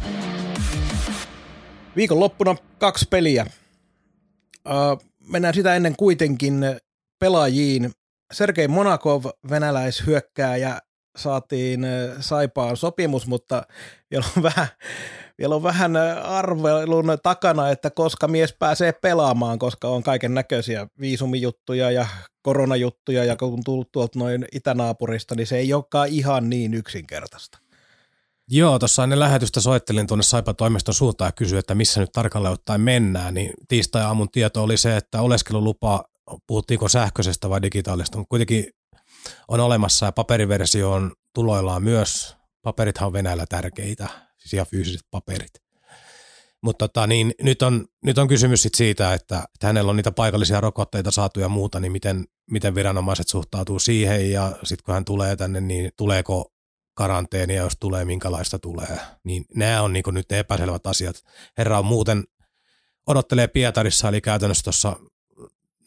Viikonloppuna 1.95 2.55
kaksi 2.79 3.07
peliä. 3.09 3.45
Uh, 4.67 5.03
mennään 5.27 5.53
sitä 5.53 5.75
ennen 5.75 5.95
kuitenkin 5.95 6.65
pelaajiin. 7.19 7.91
Sergei 8.33 8.67
Monakov, 8.67 9.25
venäläishyökkääjä, 9.50 10.79
saatiin 11.17 11.88
Saipaan 12.19 12.77
sopimus, 12.77 13.27
mutta 13.27 13.63
vielä 14.12 14.25
on 14.38 14.43
vähän, 14.53 14.67
vielä 15.38 15.55
on 15.55 15.63
vähän 15.63 15.95
arvelun 16.23 17.05
takana, 17.23 17.69
että 17.69 17.89
koska 17.89 18.27
mies 18.27 18.55
pääsee 18.59 18.91
pelaamaan, 18.91 19.59
koska 19.59 19.88
on 19.88 20.03
kaiken 20.03 20.33
näköisiä 20.33 20.88
viisumijuttuja 21.00 21.91
ja 21.91 22.07
koronajuttuja 22.41 23.23
ja 23.23 23.35
kun 23.35 23.63
tullut 23.65 23.91
tuolta 23.91 24.19
noin 24.19 24.45
itänaapurista, 24.51 25.35
niin 25.35 25.47
se 25.47 25.57
ei 25.57 25.73
olekaan 25.73 26.09
ihan 26.09 26.50
niin 26.50 26.73
yksinkertaista. 26.73 27.62
Joo, 28.50 28.79
tuossa 28.79 29.03
ennen 29.03 29.19
lähetystä 29.19 29.62
soittelin 29.62 30.07
tuonne 30.07 30.23
Saipa-toimiston 30.23 30.93
suuntaan 30.93 31.27
ja 31.27 31.31
kysyin, 31.31 31.59
että 31.59 31.75
missä 31.75 32.01
nyt 32.01 32.12
tarkalleen 32.12 32.53
ottaen 32.53 32.81
mennään, 32.81 33.33
niin 33.33 33.53
tiistai-aamun 33.67 34.31
tieto 34.31 34.63
oli 34.63 34.77
se, 34.77 34.97
että 34.97 35.21
oleskelulupa, 35.21 36.03
puhuttiinko 36.47 36.88
sähköisestä 36.88 37.50
vai 37.50 37.62
digitaalista, 37.62 38.17
mutta 38.17 38.29
kuitenkin 38.29 38.65
on 39.47 39.59
olemassa 39.59 40.05
ja 40.05 40.12
paperiversio 40.12 40.91
on 40.91 41.12
tuloillaan 41.35 41.83
myös. 41.83 42.35
Paperithan 42.62 43.07
on 43.07 43.13
Venäjällä 43.13 43.45
tärkeitä, 43.50 44.07
siis 44.39 44.53
ihan 44.53 44.67
fyysiset 44.67 45.07
paperit. 45.12 45.51
Mutta 46.63 46.88
tota, 46.88 47.07
niin, 47.07 47.33
nyt, 47.41 47.62
on, 47.62 47.85
nyt 48.05 48.17
on 48.17 48.27
kysymys 48.27 48.62
sit 48.62 48.75
siitä, 48.75 49.13
että, 49.13 49.43
että 49.53 49.67
hänellä 49.67 49.89
on 49.89 49.95
niitä 49.95 50.12
paikallisia 50.12 50.62
rokotteita 50.62 51.12
saatu 51.12 51.39
ja 51.39 51.50
muuta, 51.50 51.79
niin 51.79 51.91
miten, 51.91 52.25
miten 52.51 52.75
viranomaiset 52.75 53.27
suhtautuu 53.27 53.79
siihen 53.79 54.31
ja 54.31 54.51
sitten 54.63 54.85
kun 54.85 54.93
hän 54.93 55.05
tulee 55.05 55.35
tänne, 55.35 55.62
niin 55.62 55.91
tuleeko 55.97 56.52
karanteenia, 56.93 57.63
jos 57.63 57.73
tulee, 57.79 58.05
minkälaista 58.05 58.59
tulee. 58.59 59.00
Niin 59.23 59.45
nämä 59.55 59.81
on 59.81 59.93
niin 59.93 60.03
nyt 60.12 60.25
ne 60.31 60.39
epäselvät 60.39 60.88
asiat. 60.88 61.15
Herra 61.57 61.79
on 61.79 61.85
muuten, 61.85 62.23
odottelee 63.07 63.47
Pietarissa, 63.47 64.09
eli 64.09 64.21
käytännössä 64.21 64.63
tuossa 64.63 64.95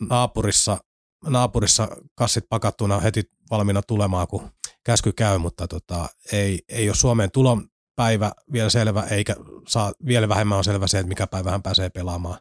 naapurissa, 0.00 0.78
naapurissa 1.24 1.88
kassit 2.14 2.44
pakattuna 2.48 3.00
heti 3.00 3.22
valmiina 3.50 3.82
tulemaan, 3.82 4.28
kun 4.28 4.50
käsky 4.84 5.12
käy, 5.12 5.38
mutta 5.38 5.68
tota, 5.68 6.08
ei, 6.32 6.58
ei 6.68 6.88
ole 6.88 6.96
Suomeen 6.96 7.30
tulon 7.30 7.68
päivä 7.96 8.32
vielä 8.52 8.70
selvä, 8.70 9.02
eikä 9.02 9.36
saa, 9.68 9.92
vielä 10.06 10.28
vähemmän 10.28 10.58
on 10.58 10.64
selvä 10.64 10.86
se, 10.86 10.98
että 10.98 11.08
mikä 11.08 11.26
päivä 11.26 11.50
hän 11.50 11.62
pääsee 11.62 11.90
pelaamaan. 11.90 12.38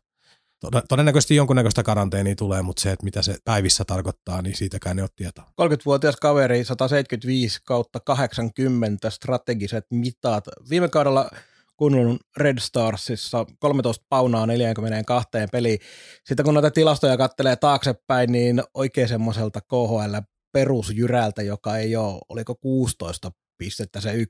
Todennäköisesti 0.89 1.35
jonkunnäköistä 1.35 1.83
karanteenia 1.83 2.35
tulee, 2.35 2.61
mutta 2.61 2.81
se, 2.81 2.91
että 2.91 3.03
mitä 3.03 3.21
se 3.21 3.37
päivissä 3.45 3.85
tarkoittaa, 3.85 4.41
niin 4.41 4.55
siitäkään 4.55 4.99
ei 4.99 5.03
ole 5.03 5.09
tietoa. 5.15 5.51
30-vuotias 5.61 6.15
kaveri, 6.15 6.63
175 6.63 7.59
kautta 7.63 7.99
80 7.99 9.09
strategiset 9.09 9.85
mitat. 9.91 10.43
Viime 10.69 10.89
kaudella 10.89 11.29
kunnon 11.77 12.19
Red 12.37 12.59
Starsissa 12.59 13.45
13 13.59 14.05
paunaa 14.09 14.47
42 14.47 15.29
peli. 15.51 15.79
Sitten 16.25 16.43
kun 16.45 16.53
noita 16.53 16.71
tilastoja 16.71 17.17
kattelee 17.17 17.55
taaksepäin, 17.55 18.31
niin 18.31 18.63
oikein 18.73 19.07
semmoiselta 19.07 19.61
KHL 19.61 20.15
perusjyrältä, 20.51 21.41
joka 21.41 21.77
ei 21.77 21.95
ole, 21.95 22.21
oliko 22.29 22.55
16 22.55 23.31
pistettä 23.57 24.01
se 24.01 24.13
y- 24.13 24.25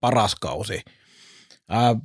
paras 0.00 0.34
kausi. 0.34 0.80
Ää, 1.68 1.96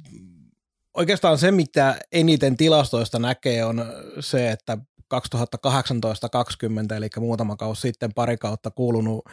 oikeastaan 0.95 1.37
se, 1.37 1.51
mitä 1.51 1.99
eniten 2.11 2.57
tilastoista 2.57 3.19
näkee, 3.19 3.65
on 3.65 3.85
se, 4.19 4.51
että 4.51 4.77
2018-2020, 5.15 5.17
eli 6.97 7.09
muutama 7.19 7.55
kausi 7.55 7.81
sitten 7.81 8.13
pari 8.13 8.37
kautta 8.37 8.71
kuulunut 8.71 9.25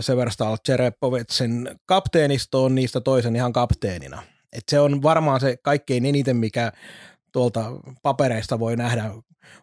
Severstal 0.00 0.56
Cherepovitsin 0.66 1.70
kapteenistoon, 1.86 2.74
niistä 2.74 3.00
toisen 3.00 3.36
ihan 3.36 3.52
kapteenina. 3.52 4.22
Et 4.52 4.64
se 4.68 4.80
on 4.80 5.02
varmaan 5.02 5.40
se 5.40 5.56
kaikkein 5.62 6.06
eniten, 6.06 6.36
mikä 6.36 6.72
tuolta 7.32 7.72
papereista 8.02 8.58
voi 8.58 8.76
nähdä. 8.76 9.10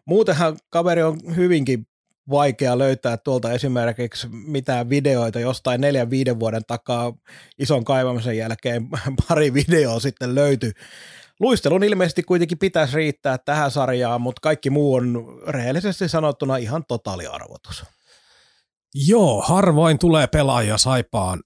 Muutenhan 0.04 0.58
kaveri 0.70 1.02
on 1.02 1.20
hyvinkin 1.36 1.86
vaikea 2.30 2.78
löytää 2.78 3.16
tuolta 3.16 3.52
esimerkiksi 3.52 4.28
mitään 4.30 4.88
videoita 4.88 5.40
jostain 5.40 5.80
neljän 5.80 6.10
viiden 6.10 6.40
vuoden 6.40 6.64
takaa 6.66 7.12
ison 7.58 7.84
kaivamisen 7.84 8.36
jälkeen 8.36 8.88
pari 9.28 9.54
videoa 9.54 10.00
sitten 10.00 10.34
löytyi. 10.34 10.72
Luistelun 11.40 11.84
ilmeisesti 11.84 12.22
kuitenkin 12.22 12.58
pitäisi 12.58 12.96
riittää 12.96 13.38
tähän 13.38 13.70
sarjaan, 13.70 14.20
mutta 14.20 14.40
kaikki 14.40 14.70
muu 14.70 14.94
on 14.94 15.24
rehellisesti 15.46 16.08
sanottuna 16.08 16.56
ihan 16.56 16.84
totaaliarvotus. 16.88 17.84
Joo, 18.94 19.42
harvoin 19.42 19.98
tulee 19.98 20.26
pelaajia 20.26 20.78
saipaan, 20.78 21.40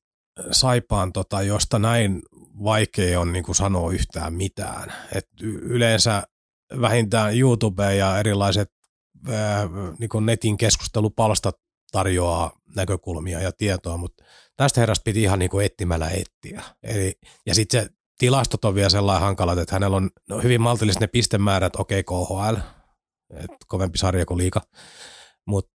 saipaan 0.50 1.12
tota, 1.12 1.42
josta 1.42 1.78
näin 1.78 2.22
vaikea 2.64 3.20
on 3.20 3.32
niin 3.32 3.44
kuin 3.44 3.54
sanoa 3.54 3.92
yhtään 3.92 4.34
mitään. 4.34 4.92
Et 5.14 5.28
yleensä 5.42 6.22
vähintään 6.80 7.38
YouTube 7.38 7.96
ja 7.96 8.18
erilaiset 8.18 8.68
niin 9.98 10.08
kuin 10.08 10.26
netin 10.26 10.56
keskustelupalstat 10.56 11.56
tarjoaa 11.92 12.52
näkökulmia 12.76 13.40
ja 13.40 13.52
tietoa, 13.52 13.96
mutta 13.96 14.24
tästä 14.56 14.80
herrasta 14.80 15.02
piti 15.04 15.22
ihan 15.22 15.38
niin 15.38 15.50
kuin 15.50 15.66
etsimällä 15.66 16.10
etsiä. 16.10 16.62
Eli, 16.82 17.12
ja 17.46 17.54
sitten 17.54 17.82
se 17.82 17.88
tilastot 18.18 18.64
on 18.64 18.74
vielä 18.74 18.88
sellainen 18.88 19.22
hankalat, 19.22 19.58
että 19.58 19.74
hänellä 19.74 19.96
on 19.96 20.10
no, 20.28 20.40
hyvin 20.40 20.60
maltilliset 20.60 21.00
ne 21.00 21.06
pistemäärät, 21.06 21.76
okei 21.76 22.00
okay, 22.00 22.26
KHL, 22.26 22.56
että 23.36 23.56
kovempi 23.68 23.98
sarja 23.98 24.26
kuin 24.26 24.38
liika, 24.38 24.60
mutta 25.46 25.72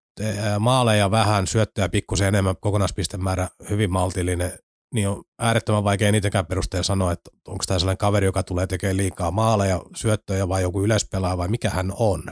maaleja 0.59 1.11
vähän, 1.11 1.47
syöttöjä 1.47 1.89
pikkusen 1.89 2.29
enemmän, 2.29 2.57
kokonaispistemäärä 2.61 3.49
hyvin 3.71 3.93
maltillinen, 3.93 4.53
niin 4.95 5.09
on 5.09 5.25
äärettömän 5.39 5.85
vaikea 5.85 6.13
niitäkään 6.13 6.47
perusteella 6.47 6.83
sanoa, 6.83 7.13
että 7.13 7.31
onko 7.49 7.65
tämä 7.67 7.79
sellainen 7.79 7.99
kaveri, 7.99 8.27
joka 8.27 8.43
tulee 8.43 8.67
tekemään 8.67 8.97
liikaa 8.97 9.31
maaleja, 9.31 9.83
syöttöjä 9.97 10.49
vai 10.49 10.63
joku 10.63 10.85
yleispelaaja 10.85 11.39
vai 11.39 11.49
mikä 11.49 11.71
hän 11.71 11.93
on. 11.99 12.23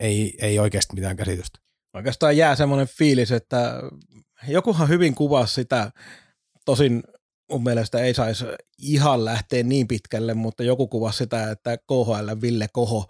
Ei, 0.00 0.34
ei 0.40 0.58
oikeasti 0.58 0.94
mitään 0.94 1.16
käsitystä. 1.16 1.58
Oikeastaan 1.94 2.36
jää 2.36 2.54
semmoinen 2.54 2.86
fiilis, 2.86 3.32
että 3.32 3.82
jokuhan 4.48 4.88
hyvin 4.88 5.14
kuvasi 5.14 5.54
sitä, 5.54 5.90
tosin 6.64 7.02
mun 7.50 7.62
mielestä 7.62 7.98
ei 7.98 8.14
saisi 8.14 8.44
ihan 8.78 9.24
lähteä 9.24 9.62
niin 9.62 9.88
pitkälle, 9.88 10.34
mutta 10.34 10.62
joku 10.62 10.88
kuvasi 10.88 11.18
sitä, 11.18 11.50
että 11.50 11.76
KHL 11.76 12.40
Ville 12.42 12.66
Koho, 12.72 13.06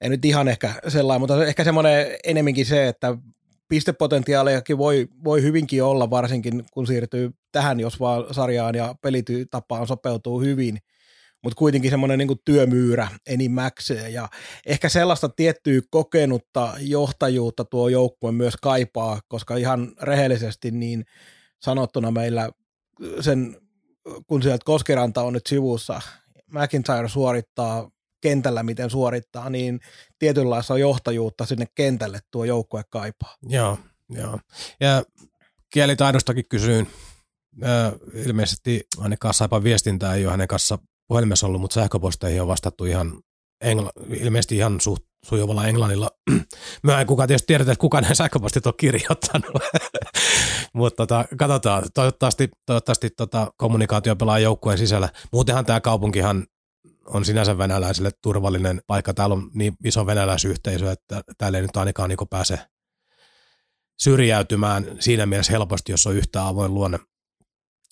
ei 0.00 0.08
nyt 0.08 0.24
ihan 0.24 0.48
ehkä 0.48 0.74
sellainen, 0.88 1.20
mutta 1.20 1.46
ehkä 1.46 1.64
semmoinen 1.64 2.06
enemminkin 2.24 2.66
se, 2.66 2.88
että 2.88 3.18
pistepotentiaaliakin 3.68 4.78
voi, 4.78 5.08
voi 5.24 5.42
hyvinkin 5.42 5.84
olla, 5.84 6.10
varsinkin 6.10 6.64
kun 6.72 6.86
siirtyy 6.86 7.30
tähän, 7.52 7.80
jos 7.80 8.00
vaan 8.00 8.34
sarjaan 8.34 8.74
ja 8.74 8.94
pelitapaan 9.02 9.86
sopeutuu 9.86 10.40
hyvin, 10.40 10.78
mutta 11.46 11.58
kuitenkin 11.58 11.90
semmoinen 11.90 12.18
niin 12.18 12.40
työmyyrä 12.44 13.08
enimmäkseen 13.26 14.12
ja 14.12 14.28
ehkä 14.66 14.88
sellaista 14.88 15.28
tiettyä 15.28 15.80
kokenutta 15.90 16.74
johtajuutta 16.78 17.64
tuo 17.64 17.88
joukkue 17.88 18.32
myös 18.32 18.54
kaipaa, 18.62 19.20
koska 19.28 19.56
ihan 19.56 19.92
rehellisesti 20.02 20.70
niin 20.70 21.04
sanottuna 21.62 22.10
meillä 22.10 22.50
sen, 23.20 23.60
kun 24.26 24.42
sieltä 24.42 24.64
Koskiranta 24.64 25.22
on 25.22 25.32
nyt 25.32 25.46
sivussa, 25.46 26.00
McIntyre 26.46 27.08
suorittaa 27.08 27.90
kentällä, 28.20 28.62
miten 28.62 28.90
suorittaa, 28.90 29.50
niin 29.50 29.80
tietynlaista 30.18 30.78
johtajuutta 30.78 31.46
sinne 31.46 31.66
kentälle 31.74 32.18
tuo 32.30 32.44
joukkue 32.44 32.82
kaipaa. 32.90 33.34
Joo, 33.42 33.78
joo. 34.10 34.38
Ja 34.80 35.04
kielitaidostakin 35.72 36.44
kysyin. 36.48 36.86
ilmeisesti 38.14 38.86
ainakaan 38.98 39.34
Saipan 39.34 39.64
viestintää 39.64 40.14
ei 40.14 40.24
ole 40.24 40.30
hänen 40.30 40.48
kanssa 40.48 40.78
puhelimessa 41.08 41.46
ollut, 41.46 41.60
mutta 41.60 41.74
sähköposteihin 41.74 42.42
on 42.42 42.48
vastattu 42.48 42.84
ihan 42.84 43.20
engla- 43.64 44.16
ilmeisesti 44.16 44.56
ihan 44.56 44.80
suht 44.80 45.04
sujuvalla 45.24 45.66
englannilla. 45.66 46.10
Mä 46.82 47.00
en 47.00 47.06
kukaan 47.06 47.28
tietysti 47.28 47.46
tiedetä, 47.46 47.72
että 47.72 47.80
kuka 47.80 48.00
nämä 48.00 48.14
sähköpostit 48.14 48.66
on 48.66 48.72
kirjoittanut. 48.76 49.62
Mutta 50.74 50.96
tota, 50.96 51.24
katsotaan. 51.38 51.84
Toivottavasti, 51.94 52.50
toivottavasti 52.66 53.10
tota, 53.10 53.52
kommunikaatio 53.56 54.16
pelaa 54.16 54.38
joukkueen 54.38 54.78
sisällä. 54.78 55.08
Muutenhan 55.32 55.66
tämä 55.66 55.80
kaupunkihan 55.80 56.46
on 57.06 57.24
sinänsä 57.24 57.58
venäläisille 57.58 58.10
turvallinen 58.22 58.80
paikka. 58.86 59.14
Täällä 59.14 59.34
on 59.34 59.50
niin 59.54 59.76
iso 59.84 60.06
venäläisyhteisö, 60.06 60.92
että 60.92 61.22
täällä 61.38 61.58
ei 61.58 61.62
nyt 61.62 61.76
ainakaan 61.76 62.08
niin 62.08 62.28
pääse 62.30 62.58
syrjäytymään 64.00 64.86
siinä 65.00 65.26
mielessä 65.26 65.52
helposti, 65.52 65.92
jos 65.92 66.06
on 66.06 66.16
yhtä 66.16 66.46
avoin 66.46 66.74
luonne. 66.74 66.98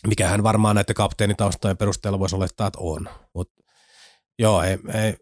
Mikähän 0.07 0.43
varmaan 0.43 0.77
näiden 0.77 0.95
kapteenitaustojen 0.95 1.77
perusteella 1.77 2.19
voisi 2.19 2.37
olettaa, 2.37 2.67
että 2.67 2.79
on. 2.83 3.09
Mutta 3.35 3.63
joo, 4.39 4.63
ei, 4.63 4.79
ei, 4.95 5.17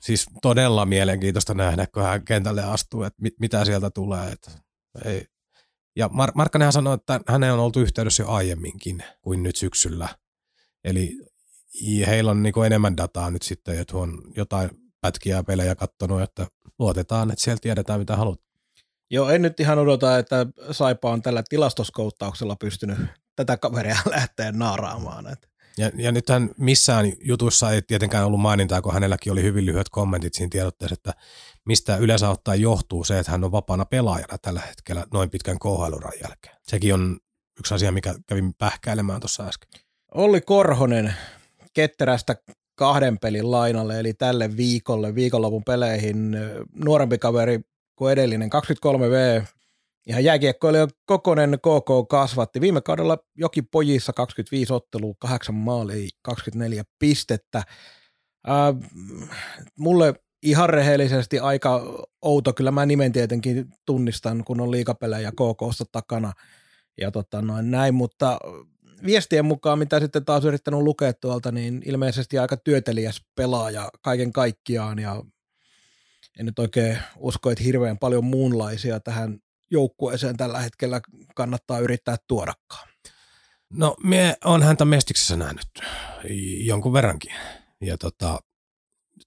siis 0.00 0.26
todella 0.42 0.86
mielenkiintoista 0.86 1.54
nähdä, 1.54 1.86
kun 1.86 2.02
hän 2.02 2.24
kentälle 2.24 2.64
astuu, 2.64 3.02
että 3.02 3.22
mit, 3.22 3.34
mitä 3.40 3.64
sieltä 3.64 3.90
tulee. 3.90 4.32
Että 4.32 4.50
ei. 5.04 5.26
Ja 5.96 6.06
Mar- 6.06 6.32
Markkanenhan 6.34 6.72
sanoi, 6.72 6.94
että 6.94 7.20
hänen 7.28 7.52
on 7.52 7.58
oltu 7.58 7.80
yhteydessä 7.80 8.22
jo 8.22 8.28
aiemminkin 8.28 9.04
kuin 9.22 9.42
nyt 9.42 9.56
syksyllä. 9.56 10.08
Eli 10.84 11.18
heillä 12.06 12.30
on 12.30 12.42
niin 12.42 12.64
enemmän 12.66 12.96
dataa 12.96 13.30
nyt 13.30 13.42
sitten, 13.42 13.78
että 13.78 13.96
on 13.96 14.22
jotain 14.36 14.70
pätkiä 15.00 15.42
pelejä 15.42 15.74
katsonut, 15.74 16.22
että 16.22 16.46
luotetaan, 16.78 17.30
että 17.30 17.44
siellä 17.44 17.60
tiedetään 17.62 18.00
mitä 18.00 18.16
haluat. 18.16 18.40
Joo, 19.10 19.30
en 19.30 19.42
nyt 19.42 19.60
ihan 19.60 19.78
odota, 19.78 20.18
että 20.18 20.46
Saipa 20.70 21.10
on 21.10 21.22
tällä 21.22 21.42
tilastoskouttauksella 21.48 22.56
pystynyt 22.56 22.98
tätä 23.36 23.56
kaveria 23.56 23.96
lähteä 24.16 24.52
naaraamaan. 24.52 25.26
Että 25.26 25.48
Ja, 25.78 25.90
ja 25.96 26.12
nythän 26.12 26.50
missään 26.58 27.12
jutussa 27.20 27.70
ei 27.70 27.82
tietenkään 27.82 28.26
ollut 28.26 28.40
mainintaa, 28.40 28.82
kun 28.82 28.92
hänelläkin 28.92 29.32
oli 29.32 29.42
hyvin 29.42 29.66
lyhyet 29.66 29.88
kommentit 29.88 30.34
siinä 30.34 30.50
tiedotteessa, 30.50 30.94
että 30.94 31.14
mistä 31.64 31.96
yleensä 31.96 32.30
ottaa 32.30 32.54
johtuu 32.54 33.04
se, 33.04 33.18
että 33.18 33.32
hän 33.32 33.44
on 33.44 33.52
vapaana 33.52 33.84
pelaajana 33.84 34.38
tällä 34.38 34.60
hetkellä 34.60 35.04
noin 35.12 35.30
pitkän 35.30 35.58
khl 35.58 35.94
jälkeen. 36.22 36.56
Sekin 36.62 36.94
on 36.94 37.18
yksi 37.58 37.74
asia, 37.74 37.92
mikä 37.92 38.14
kävin 38.26 38.54
pähkäilemään 38.54 39.20
tuossa 39.20 39.46
äsken. 39.46 39.68
Olli 40.14 40.40
Korhonen 40.40 41.14
ketterästä 41.72 42.36
kahden 42.74 43.18
pelin 43.18 43.50
lainalle, 43.50 44.00
eli 44.00 44.14
tälle 44.14 44.56
viikolle, 44.56 45.14
viikonlopun 45.14 45.64
peleihin, 45.64 46.36
nuorempi 46.84 47.18
kaveri 47.18 47.60
kuin 47.96 48.12
edellinen, 48.12 48.50
23V, 48.52 49.46
ihan 50.06 50.24
jääkiekkoilijan 50.24 50.88
kokonen 51.06 51.58
KK 51.58 52.08
kasvatti. 52.08 52.60
Viime 52.60 52.80
kaudella 52.80 53.18
joki 53.34 53.62
pojissa 53.62 54.12
25 54.12 54.72
ottelua, 54.72 55.14
8 55.18 55.54
maalia, 55.54 56.08
24 56.22 56.82
pistettä. 56.98 57.58
Äh, 57.58 58.90
mulle 59.78 60.14
ihan 60.42 60.70
rehellisesti 60.70 61.38
aika 61.38 61.82
outo, 62.22 62.52
kyllä 62.52 62.70
mä 62.70 62.86
nimen 62.86 63.12
tietenkin 63.12 63.66
tunnistan, 63.86 64.44
kun 64.44 64.60
on 64.60 64.70
liikapelejä 64.70 65.32
KKsta 65.32 65.84
takana 65.92 66.32
ja 67.00 67.10
tota 67.10 67.42
noin 67.42 67.70
näin, 67.70 67.94
mutta 67.94 68.38
viestien 69.06 69.44
mukaan, 69.44 69.78
mitä 69.78 70.00
sitten 70.00 70.24
taas 70.24 70.44
yrittänyt 70.44 70.80
lukea 70.80 71.12
tuolta, 71.12 71.52
niin 71.52 71.82
ilmeisesti 71.84 72.38
aika 72.38 72.56
työtelijäs 72.56 73.22
pelaaja 73.34 73.88
kaiken 74.02 74.32
kaikkiaan 74.32 74.98
ja 74.98 75.22
en 76.38 76.46
nyt 76.46 76.58
oikein 76.58 76.98
usko, 77.16 77.50
että 77.50 77.64
hirveän 77.64 77.98
paljon 77.98 78.24
muunlaisia 78.24 79.00
tähän 79.00 79.38
joukkueeseen 79.70 80.36
tällä 80.36 80.60
hetkellä 80.60 81.00
kannattaa 81.34 81.78
yrittää 81.78 82.16
tuodakaan. 82.28 82.88
No, 83.70 83.96
me 84.04 84.36
on 84.44 84.62
häntä 84.62 84.84
mestiksessä 84.84 85.36
nähnyt 85.36 85.68
jonkun 86.64 86.92
verrankin. 86.92 87.32
Ja 87.80 87.98
tota, 87.98 88.38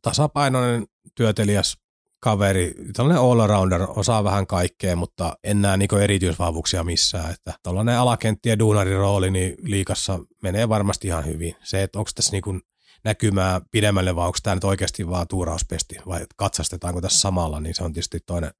tasapainoinen, 0.02 0.86
työtelijäs 1.16 1.78
kaveri, 2.20 2.76
tällainen 2.94 3.24
all-rounder, 3.24 3.88
osaa 4.00 4.24
vähän 4.24 4.48
kaikkea, 4.48 4.96
mutta 4.96 5.38
en 5.44 5.62
näe 5.62 5.78
niin 5.78 5.98
erityisvahvuuksia 6.02 6.84
missään. 6.84 7.32
Että 7.32 7.54
tällainen 7.64 7.98
alakenttien 7.98 8.60
duunarin 8.60 8.98
rooli 8.98 9.32
niin 9.32 9.56
liikassa 9.62 10.20
menee 10.44 10.70
varmasti 10.70 11.08
ihan 11.08 11.26
hyvin. 11.26 11.56
Se, 11.64 11.84
että 11.84 12.00
onko 12.00 12.12
tässä 12.16 12.32
niin 12.32 12.62
näkymää 13.04 13.62
pidemmälle 13.72 14.16
vai 14.16 14.26
onko 14.26 14.38
tämä 14.44 14.56
nyt 14.56 14.64
oikeasti 14.64 15.10
vaan 15.10 15.28
tuurauspesti 15.28 15.96
vai 16.08 16.26
katsastetaanko 16.36 17.02
tässä 17.02 17.20
samalla, 17.20 17.60
niin 17.60 17.76
se 17.76 17.84
on 17.84 17.94
tietysti 17.94 18.20
toinen, 18.26 18.52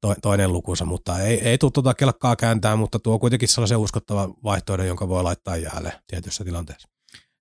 to, 0.00 0.14
toinen 0.22 0.52
lukunsa, 0.52 0.84
mutta 0.84 1.20
ei, 1.20 1.40
ei 1.40 1.58
tule 1.58 1.70
tuota 1.70 1.94
kelkkaa 1.94 2.36
kääntää, 2.36 2.76
mutta 2.76 2.98
tuo 2.98 3.18
kuitenkin 3.18 3.48
sellaisen 3.48 3.78
uskottava 3.78 4.28
vaihtoehdon, 4.44 4.86
jonka 4.86 5.08
voi 5.08 5.22
laittaa 5.22 5.56
jäälle 5.56 5.92
tietyissä 6.06 6.44
tilanteessa. 6.44 6.88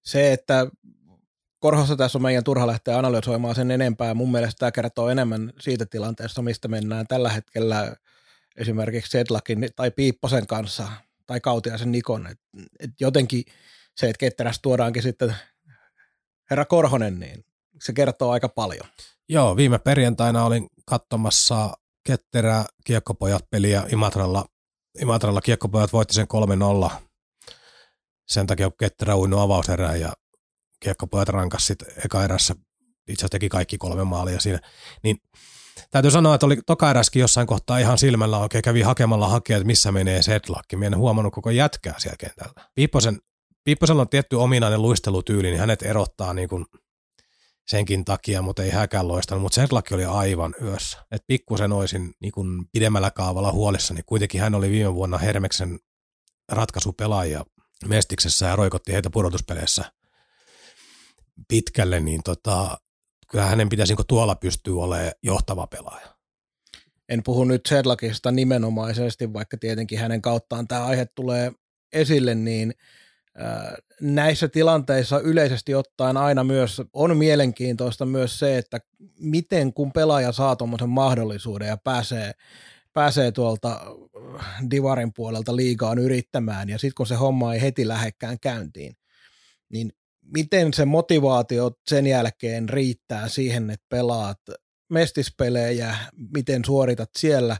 Se, 0.05 0.33
että 0.33 0.67
Korhossa 1.59 1.95
tässä 1.95 2.17
on 2.17 2.21
meidän 2.21 2.43
turha 2.43 2.67
lähteä 2.67 2.97
analysoimaan 2.97 3.55
sen 3.55 3.71
enempää. 3.71 4.13
Mun 4.13 4.31
mielestä 4.31 4.59
tämä 4.59 4.71
kertoo 4.71 5.09
enemmän 5.09 5.53
siitä 5.59 5.85
tilanteesta, 5.85 6.41
mistä 6.41 6.67
mennään 6.67 7.07
tällä 7.07 7.29
hetkellä 7.29 7.95
esimerkiksi 8.57 9.11
Sedlakin 9.11 9.69
tai 9.75 9.91
Piipposen 9.91 10.47
kanssa 10.47 10.87
tai 11.25 11.39
Kautiaisen 11.39 11.91
Nikon. 11.91 12.27
Et, 12.27 12.39
et 12.79 12.91
jotenkin 12.99 13.43
se, 13.95 14.09
että 14.09 14.19
ketterästä 14.19 14.61
tuodaankin 14.61 15.03
sitten 15.03 15.35
herra 16.49 16.65
Korhonen, 16.65 17.19
niin 17.19 17.45
se 17.81 17.93
kertoo 17.93 18.31
aika 18.31 18.49
paljon. 18.49 18.87
Joo, 19.29 19.55
viime 19.55 19.79
perjantaina 19.79 20.45
olin 20.45 20.67
katsomassa 20.85 21.77
ketterää 22.03 22.65
kiekkopojat 22.83 23.49
peliä 23.49 23.83
Imatralla. 23.91 24.45
Imatralla 25.01 25.41
kiekkopojat 25.41 25.93
voitti 25.93 26.13
sen 26.13 26.27
3-0. 26.87 26.91
Sen 28.27 28.47
takia 28.47 28.71
ketterä 28.79 29.15
uinut 29.15 29.39
avauserään 29.39 29.99
ja 29.99 30.13
kiekkopojat 30.79 31.29
rankas 31.29 31.67
sitten 31.67 31.87
eka 32.05 32.23
erässä, 32.23 32.55
itse 33.07 33.21
asiassa 33.21 33.29
teki 33.29 33.49
kaikki 33.49 33.77
kolme 33.77 34.03
maalia 34.03 34.39
siinä, 34.39 34.59
niin 35.03 35.17
täytyy 35.91 36.11
sanoa, 36.11 36.35
että 36.35 36.45
oli 36.45 36.57
toka 36.65 36.89
eräskin 36.89 37.19
jossain 37.19 37.47
kohtaa 37.47 37.77
ihan 37.77 37.97
silmällä 37.97 38.37
oikein 38.37 38.61
kävi 38.61 38.81
hakemalla 38.81 39.27
hakea, 39.27 39.57
että 39.57 39.67
missä 39.67 39.91
menee 39.91 40.21
Sedlakki. 40.21 40.75
Minä 40.75 40.87
en 40.87 40.97
huomannut 40.97 41.33
koko 41.33 41.49
jätkää 41.49 41.95
siellä 41.97 42.17
kentällä. 42.19 42.53
Piipposen, 42.75 43.19
Piipposella 43.63 44.01
on 44.01 44.09
tietty 44.09 44.35
ominainen 44.35 44.81
luistelutyyli, 44.81 45.47
niin 45.47 45.59
hänet 45.59 45.81
erottaa 45.81 46.33
niin 46.33 46.49
kuin 46.49 46.65
senkin 47.69 48.05
takia, 48.05 48.41
mutta 48.41 48.63
ei 48.63 48.69
häkään 48.69 49.07
loistanut, 49.07 49.41
mutta 49.41 49.55
Sedlakki 49.55 49.93
oli 49.93 50.05
aivan 50.05 50.55
yössä. 50.61 51.05
Et 51.11 51.23
pikkusen 51.27 51.71
olisin 51.71 52.13
niin 52.19 52.31
kuin 52.31 52.65
pidemmällä 52.71 53.11
kaavalla 53.11 53.51
huolissa, 53.51 53.93
niin 53.93 54.05
kuitenkin 54.05 54.41
hän 54.41 54.55
oli 54.55 54.69
viime 54.69 54.95
vuonna 54.95 55.17
Hermeksen 55.17 55.79
ratkaisupelaaja 56.51 57.45
Mestiksessä 57.87 58.45
ja 58.45 58.55
roikotti 58.55 58.93
heitä 58.93 59.09
pudotuspeleissä 59.09 59.91
pitkälle, 61.47 61.99
niin 61.99 62.21
tota, 62.23 62.77
kyllä 63.31 63.45
hänen 63.45 63.69
pitäisi 63.69 63.93
niin 63.95 64.07
tuolla 64.07 64.35
pystyä 64.35 64.83
olemaan 64.83 65.11
johtava 65.23 65.67
pelaaja. 65.67 66.15
En 67.09 67.23
puhu 67.23 67.43
nyt 67.43 67.61
Sedlakista 67.65 68.31
nimenomaisesti, 68.31 69.33
vaikka 69.33 69.57
tietenkin 69.57 69.99
hänen 69.99 70.21
kauttaan 70.21 70.67
tämä 70.67 70.85
aihe 70.85 71.05
tulee 71.05 71.51
esille, 71.93 72.35
niin 72.35 72.73
näissä 74.01 74.47
tilanteissa 74.47 75.19
yleisesti 75.19 75.75
ottaen 75.75 76.17
aina 76.17 76.43
myös 76.43 76.81
on 76.93 77.17
mielenkiintoista 77.17 78.05
myös 78.05 78.39
se, 78.39 78.57
että 78.57 78.79
miten 79.19 79.73
kun 79.73 79.91
pelaaja 79.91 80.31
saa 80.31 80.55
tuommoisen 80.55 80.89
mahdollisuuden 80.89 81.67
ja 81.67 81.77
pääsee, 81.77 82.31
pääsee 82.93 83.31
tuolta 83.31 83.81
Divarin 84.71 85.13
puolelta 85.13 85.55
liigaan 85.55 85.99
yrittämään 85.99 86.69
ja 86.69 86.77
sitten 86.77 86.95
kun 86.97 87.07
se 87.07 87.15
homma 87.15 87.53
ei 87.53 87.61
heti 87.61 87.87
lähekkään 87.87 88.39
käyntiin, 88.39 88.93
niin 89.69 89.91
miten 90.21 90.73
se 90.73 90.85
motivaatio 90.85 91.71
sen 91.89 92.07
jälkeen 92.07 92.69
riittää 92.69 93.27
siihen, 93.27 93.69
että 93.69 93.85
pelaat 93.89 94.39
mestispelejä, 94.89 95.95
miten 96.33 96.65
suoritat 96.65 97.09
siellä, 97.17 97.57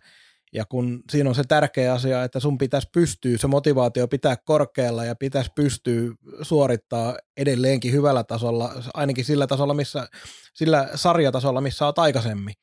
ja 0.53 0.65
kun 0.65 1.03
siinä 1.11 1.29
on 1.29 1.35
se 1.35 1.43
tärkeä 1.47 1.93
asia, 1.93 2.23
että 2.23 2.39
sun 2.39 2.57
pitäisi 2.57 2.89
pystyä, 2.93 3.37
se 3.37 3.47
motivaatio 3.47 4.07
pitää 4.07 4.37
korkealla 4.37 5.05
ja 5.05 5.15
pitäisi 5.15 5.51
pystyä 5.55 6.11
suorittaa 6.41 7.17
edelleenkin 7.37 7.93
hyvällä 7.93 8.23
tasolla, 8.23 8.73
ainakin 8.93 9.25
sillä 9.25 9.47
tasolla, 9.47 9.73
missä, 9.73 10.07
sillä 10.53 10.89
sarjatasolla, 10.95 11.61
missä 11.61 11.85
olet 11.85 11.99
aikaisemmin. 11.99 12.53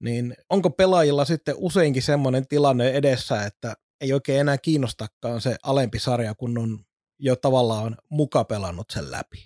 Niin 0.00 0.36
onko 0.50 0.70
pelaajilla 0.70 1.24
sitten 1.24 1.54
useinkin 1.58 2.02
semmoinen 2.02 2.48
tilanne 2.48 2.90
edessä, 2.90 3.44
että 3.44 3.74
ei 4.00 4.12
oikein 4.12 4.40
enää 4.40 4.58
kiinnostakaan 4.58 5.40
se 5.40 5.56
alempi 5.62 5.98
sarja, 5.98 6.34
kun 6.34 6.58
on 6.58 6.84
jo 7.18 7.36
tavallaan 7.36 7.96
muka 8.08 8.44
pelannut 8.44 8.86
sen 8.90 9.10
läpi? 9.10 9.44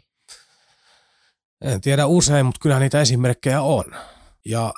En 1.61 1.81
tiedä 1.81 2.07
usein, 2.07 2.47
mutta 2.47 2.59
kyllä 2.63 2.79
niitä 2.79 3.01
esimerkkejä 3.01 3.63
on. 3.63 3.85
Ja 4.45 4.75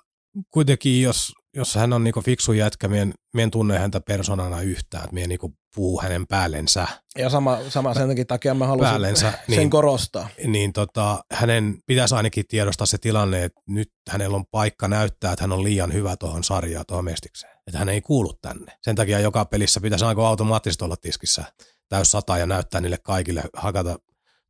kuitenkin, 0.51 1.03
jos, 1.03 1.33
jos 1.55 1.75
hän 1.75 1.93
on 1.93 2.05
niinku 2.05 2.21
fiksu 2.21 2.53
jätkä, 2.53 2.88
mien, 2.88 3.15
mien 3.35 3.51
tunne 3.51 3.79
häntä 3.79 4.01
persoonana 4.01 4.61
yhtään, 4.61 5.05
että 5.05 5.15
mien 5.15 5.29
niinku 5.29 5.55
puhuu 5.75 6.01
hänen 6.03 6.27
päällensä. 6.27 6.87
Ja 7.19 7.31
sama, 7.31 7.59
sama 7.69 7.95
sen 7.95 8.27
takia 8.27 8.55
mä 8.55 8.67
halusin 8.67 8.91
päällensä, 8.91 9.31
sen 9.31 9.57
niin, 9.57 9.71
korostaa. 9.71 10.29
Niin 10.47 10.73
tota, 10.73 11.25
hänen 11.33 11.79
pitäisi 11.87 12.15
ainakin 12.15 12.45
tiedostaa 12.49 12.87
se 12.87 12.99
tilanne, 12.99 13.45
että 13.45 13.61
nyt 13.69 13.93
hänellä 14.11 14.37
on 14.37 14.47
paikka 14.51 14.88
näyttää, 14.88 15.33
että 15.33 15.43
hän 15.43 15.53
on 15.53 15.65
liian 15.65 15.93
hyvä 15.93 16.17
tuohon 16.17 16.45
sarjaan, 16.45 16.85
tuohon 16.88 17.05
mestikseen. 17.05 17.53
Että 17.67 17.79
hän 17.79 17.88
ei 17.88 18.01
kuulu 18.01 18.33
tänne. 18.43 18.73
Sen 18.83 18.97
takia 18.97 19.21
joka 19.21 19.45
pelissä 19.45 19.81
pitäisi 19.81 20.05
aina 20.05 20.29
automaattisesti 20.29 20.85
olla 20.85 20.97
tiskissä 20.97 21.45
täys 21.88 22.11
sata 22.11 22.38
ja 22.38 22.47
näyttää 22.47 22.81
niille 22.81 22.99
kaikille, 23.03 23.43
hakata 23.55 23.99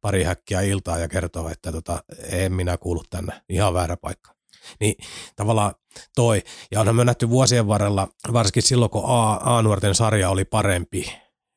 pari 0.01 0.25
häkkiä 0.25 0.61
iltaa 0.61 0.99
ja 0.99 1.09
kertoa, 1.09 1.51
että 1.51 1.73
tota, 1.73 2.05
en 2.23 2.53
minä 2.53 2.77
kuulu 2.77 3.03
tänne, 3.11 3.43
ihan 3.49 3.75
väärä 3.75 3.97
paikka. 3.97 4.35
Niin 4.81 4.95
tavallaan 5.37 5.75
toi, 6.15 6.43
ja 6.71 6.81
onhan 6.81 6.97
me 6.97 7.05
nähty 7.05 7.29
vuosien 7.29 7.69
varrella, 7.69 8.09
varsinkin 8.33 8.63
silloin 8.63 8.91
kun 8.91 9.05
A, 9.07 9.33
A-nuorten 9.33 9.95
sarja 9.95 10.31
oli 10.31 10.45
parempi, 10.45 11.13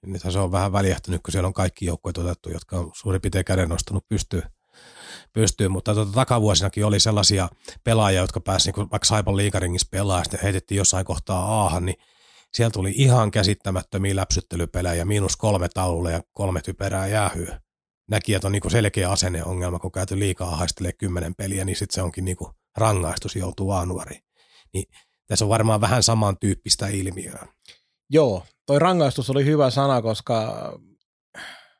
niin 0.05 0.31
se 0.31 0.39
on 0.39 0.51
vähän 0.51 0.73
väljähtynyt, 0.73 1.21
kun 1.23 1.31
siellä 1.31 1.47
on 1.47 1.53
kaikki 1.53 1.85
joukkueet 1.85 2.17
otettu, 2.17 2.49
jotka 2.49 2.77
on 2.77 2.91
suurin 2.93 3.21
piirtein 3.21 3.45
käden 3.45 3.69
nostanut 3.69 4.07
pystyyn. 4.07 4.43
pystyyn. 5.33 5.71
mutta 5.71 5.93
tuota, 5.93 6.11
takavuosinakin 6.11 6.85
oli 6.85 6.99
sellaisia 6.99 7.49
pelaajia, 7.83 8.21
jotka 8.21 8.39
pääsivät 8.39 8.77
niin 8.77 8.91
vaikka 8.91 9.05
Saipan 9.05 9.37
liikaringissä 9.37 9.87
pelaa, 9.91 10.23
sitten 10.23 10.39
heitettiin 10.43 10.77
jossain 10.77 11.05
kohtaa 11.05 11.61
Aahan, 11.61 11.85
niin 11.85 11.97
siellä 12.53 12.71
tuli 12.71 12.93
ihan 12.95 13.31
käsittämättömiä 13.31 14.15
läpsyttelypelejä, 14.15 15.05
miinus 15.05 15.37
kolme 15.37 15.69
taululle 15.73 16.11
ja 16.11 16.21
kolme 16.33 16.61
typerää 16.61 17.07
jäähyä. 17.07 17.59
Näki, 18.09 18.33
että 18.33 18.47
on 18.47 18.51
niinku 18.51 18.69
selkeä 18.69 19.11
asenneongelma, 19.11 19.79
kun 19.79 19.91
käyty 19.91 20.19
liikaa 20.19 20.55
haistelee 20.55 20.93
kymmenen 20.93 21.35
peliä, 21.35 21.65
niin 21.65 21.75
sitten 21.75 21.95
se 21.95 22.01
onkin 22.01 22.25
niinku 22.25 22.51
rangaistus 22.77 23.35
joutuu 23.35 23.85
nuori. 23.85 24.19
Niin 24.73 24.85
tässä 25.27 25.45
on 25.45 25.49
varmaan 25.49 25.81
vähän 25.81 26.03
samantyyppistä 26.03 26.87
ilmiöä. 26.87 27.47
Joo, 28.09 28.43
toi 28.65 28.79
rangaistus 28.79 29.29
oli 29.29 29.45
hyvä 29.45 29.69
sana, 29.69 30.01
koska 30.01 30.71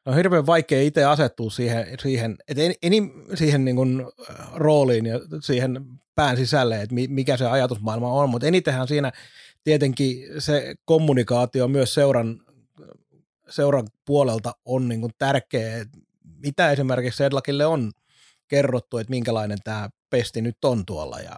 on 0.06 0.16
hirveän 0.16 0.46
vaikea 0.46 0.82
itse 0.82 1.04
asettua 1.04 1.50
siihen, 1.50 1.88
siihen, 2.00 2.38
että 2.48 2.64
en, 2.64 2.74
en, 2.82 3.12
siihen 3.34 3.66
niin 3.66 3.76
kuin 3.76 4.06
rooliin 4.54 5.06
ja 5.06 5.20
siihen 5.42 5.86
pään 6.16 6.38
sisälle, 6.38 6.82
että 6.82 6.96
mikä 7.08 7.38
se 7.38 7.46
ajatusmaailma 7.46 8.12
on, 8.12 8.30
mutta 8.30 8.48
enitenhän 8.48 8.88
siinä 8.88 9.12
tietenkin 9.64 10.42
se 10.42 10.76
kommunikaatio 10.86 11.68
myös 11.68 11.94
seuran, 11.94 12.40
seuran 13.50 13.88
puolelta 14.06 14.52
on 14.66 14.88
niin 14.88 15.02
kuin 15.02 15.14
tärkeä, 15.18 15.86
mitä 16.24 16.72
esimerkiksi 16.72 17.18
Sedlakille 17.18 17.66
on 17.66 17.92
kerrottu, 18.48 18.98
että 18.98 19.12
minkälainen 19.12 19.58
tämä 19.64 19.90
pesti 20.10 20.42
nyt 20.42 20.66
on 20.66 20.86
tuolla 20.86 21.20
ja 21.20 21.36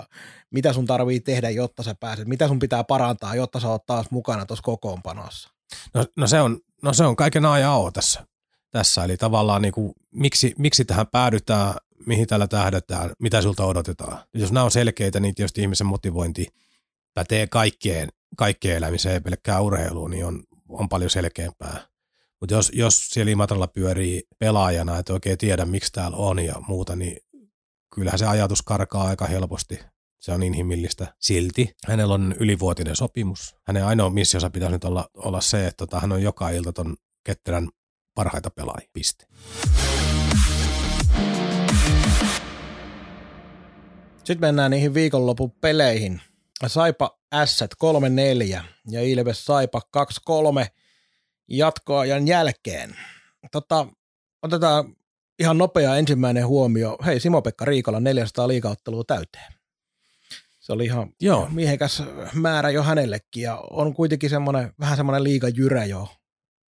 mitä 0.52 0.74
sun 0.74 0.86
tarvii 0.86 1.20
tehdä, 1.20 1.50
jotta 1.50 1.84
sä 1.84 1.96
pääset, 1.96 2.28
mitä 2.28 2.48
sun 2.48 2.60
pitää 2.60 2.84
parantaa, 2.84 3.36
jotta 3.36 3.60
sä 3.60 3.70
oot 3.70 3.86
taas 3.86 4.12
mukana 4.12 4.46
tuossa 4.46 4.64
kokoonpanossa? 4.64 5.50
No, 5.94 6.06
no, 6.16 6.28
se 6.28 6.42
on, 6.42 6.60
no 6.82 6.94
se 6.94 7.04
on 7.04 7.16
kaiken 7.16 7.46
A 7.46 7.60
ja 7.60 7.72
O 7.72 7.92
tässä. 7.92 8.28
tässä. 8.72 9.04
Eli 9.04 9.18
tavallaan 9.18 9.62
niin 9.62 9.72
kuin, 9.72 9.94
miksi, 10.12 10.54
miksi 10.58 10.86
tähän 10.86 11.08
päädytään, 11.08 11.74
mihin 12.06 12.28
tällä 12.28 12.48
tähdätään, 12.48 13.12
mitä 13.20 13.42
sulta 13.42 13.66
odotetaan. 13.66 14.20
Jos 14.34 14.52
nämä 14.52 14.64
on 14.64 14.72
selkeitä, 14.72 15.20
niin 15.20 15.36
tietysti 15.36 15.62
ihmisen 15.62 15.88
motivointi 15.88 16.48
pätee 17.14 17.48
kaikkeen, 17.48 18.10
kaikkeen 18.38 18.78
elämiseen, 18.78 19.14
ei 19.14 19.22
pelkkää 19.22 19.62
urheiluun, 19.62 20.12
niin 20.12 20.26
on, 20.26 20.44
on 20.70 20.90
paljon 20.90 21.10
selkeämpää. 21.10 21.88
Mutta 22.40 22.56
jos, 22.56 22.72
jos 22.74 23.10
siellä 23.10 23.32
Imatralla 23.32 23.68
pyörii 23.68 24.24
pelaajana, 24.40 24.98
että 24.98 25.14
oikein 25.14 25.38
tiedä, 25.38 25.66
miksi 25.66 25.92
täällä 25.92 26.18
on 26.18 26.40
ja 26.40 26.54
muuta, 26.68 26.96
niin 26.96 27.18
kyllähän 27.98 28.20
se 28.20 28.26
ajatus 28.26 28.62
karkaa 28.62 29.08
aika 29.08 29.26
helposti. 29.26 29.80
Se 30.20 30.32
on 30.32 30.44
inhimillistä. 30.44 31.16
Silti 31.20 31.76
hänellä 31.88 32.14
on 32.14 32.36
ylivuotinen 32.40 32.96
sopimus. 32.96 33.56
Hänen 33.68 33.86
ainoa 33.86 34.10
missionsa 34.10 34.50
pitäisi 34.50 34.72
nyt 34.72 34.84
olla, 34.84 35.10
olla 35.14 35.42
se, 35.42 35.68
että 35.68 35.78
tota, 35.78 36.00
hän 36.00 36.12
on 36.12 36.22
joka 36.22 36.50
ilta 36.50 36.74
ton 36.74 36.96
ketterän 37.24 37.70
parhaita 38.16 38.50
pelaajia. 38.50 38.90
Piste. 38.94 39.26
Sitten 44.18 44.48
mennään 44.48 44.72
niihin 44.72 44.94
viikonlopun 44.94 45.52
peleihin. 45.52 46.22
Saipa 46.68 47.20
S 47.46 47.64
3-4 47.64 48.64
ja 48.90 49.02
Ilves 49.02 49.46
Saipa 49.46 49.82
2-3 49.98 50.02
jatkoajan 51.48 52.28
jälkeen. 52.28 52.96
Tota, 53.52 53.88
otetaan 54.44 54.96
ihan 55.40 55.58
nopea 55.58 55.96
ensimmäinen 55.96 56.48
huomio. 56.48 56.98
Hei, 57.06 57.20
Simo-Pekka 57.20 57.66
Riikola 57.66 58.00
400 58.00 58.48
liikauttelua 58.48 59.04
täyteen. 59.08 59.54
Se 60.60 60.74
oli 60.74 60.86
ihan 60.86 61.10
Joo. 61.22 61.48
miehekäs 61.52 62.04
määrä 62.34 62.70
jo 62.70 62.84
hänellekin 62.84 63.44
ja 63.44 63.58
on 63.72 63.94
kuitenkin 63.94 64.30
semmoinen, 64.30 64.74
vähän 64.80 64.98
semmoinen 64.98 65.24
liigajyrä 65.24 65.86
jo 65.86 66.08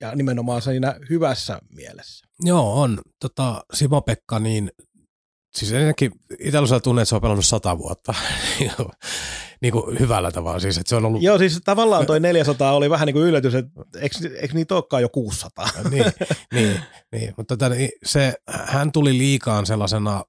ja 0.01 0.15
nimenomaan 0.15 0.61
siinä 0.61 0.95
hyvässä 1.09 1.59
mielessä. 1.69 2.27
Joo, 2.39 2.81
on. 2.81 3.01
Tota, 3.19 3.63
Simo-Pekka, 3.73 4.39
niin 4.39 4.71
siis 5.59 5.71
ennenkin 5.71 6.11
Itä-Lusella 6.39 6.79
tunne, 6.79 7.01
että 7.01 7.09
se 7.09 7.15
on 7.15 7.21
pelannut 7.21 7.45
sata 7.45 7.77
vuotta 7.77 8.13
niin 9.61 9.71
kuin 9.71 9.99
hyvällä 9.99 10.31
tavalla. 10.31 10.59
Siis, 10.59 10.77
että 10.77 10.89
se 10.89 10.95
on 10.95 11.05
ollut... 11.05 11.21
Joo, 11.21 11.37
siis 11.37 11.61
tavallaan 11.65 12.05
toi 12.05 12.19
400 12.19 12.73
oli 12.73 12.89
vähän 12.89 13.05
niin 13.05 13.13
kuin 13.13 13.25
yllätys, 13.25 13.55
että 13.55 13.81
eikö, 13.99 14.15
eikö 14.41 14.53
niitä 14.53 14.75
olekaan 14.75 15.01
jo 15.01 15.09
600? 15.09 15.69
niin, 15.89 16.05
niin, 16.53 16.81
niin, 17.11 17.33
mutta 17.37 17.57
tota, 17.57 17.69
niin 17.75 17.89
se, 18.05 18.33
hän 18.47 18.91
tuli 18.91 19.17
liikaan 19.17 19.65
sellaisena 19.65 20.23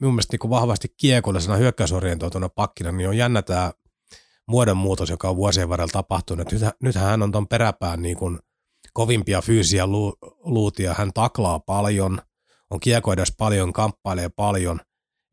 minun 0.00 0.14
mielestä 0.14 0.32
niin 0.32 0.40
kuin 0.40 0.50
vahvasti 0.50 0.88
kiekollisena 0.96 1.56
hyökkäysorientoituna 1.56 2.48
pakkina, 2.48 2.92
niin 2.92 3.08
on 3.08 3.16
jännä 3.16 3.42
tämä 3.42 3.72
muodonmuutos, 4.48 5.10
joka 5.10 5.28
on 5.28 5.36
vuosien 5.36 5.68
varrella 5.68 5.92
tapahtunut. 5.92 6.52
Nyt, 6.52 6.62
nythän 6.82 7.04
hän 7.04 7.22
on 7.22 7.32
tuon 7.32 7.48
peräpään 7.48 8.02
niin 8.02 8.16
kuin 8.16 8.38
kovimpia 8.92 9.42
fyysisiä 9.42 9.86
lu, 9.86 10.16
luutia. 10.38 10.94
Hän 10.98 11.12
taklaa 11.12 11.60
paljon, 11.60 12.18
on 12.70 12.80
kiekoidas 12.80 13.32
paljon, 13.38 13.72
kamppailee 13.72 14.28
paljon, 14.36 14.80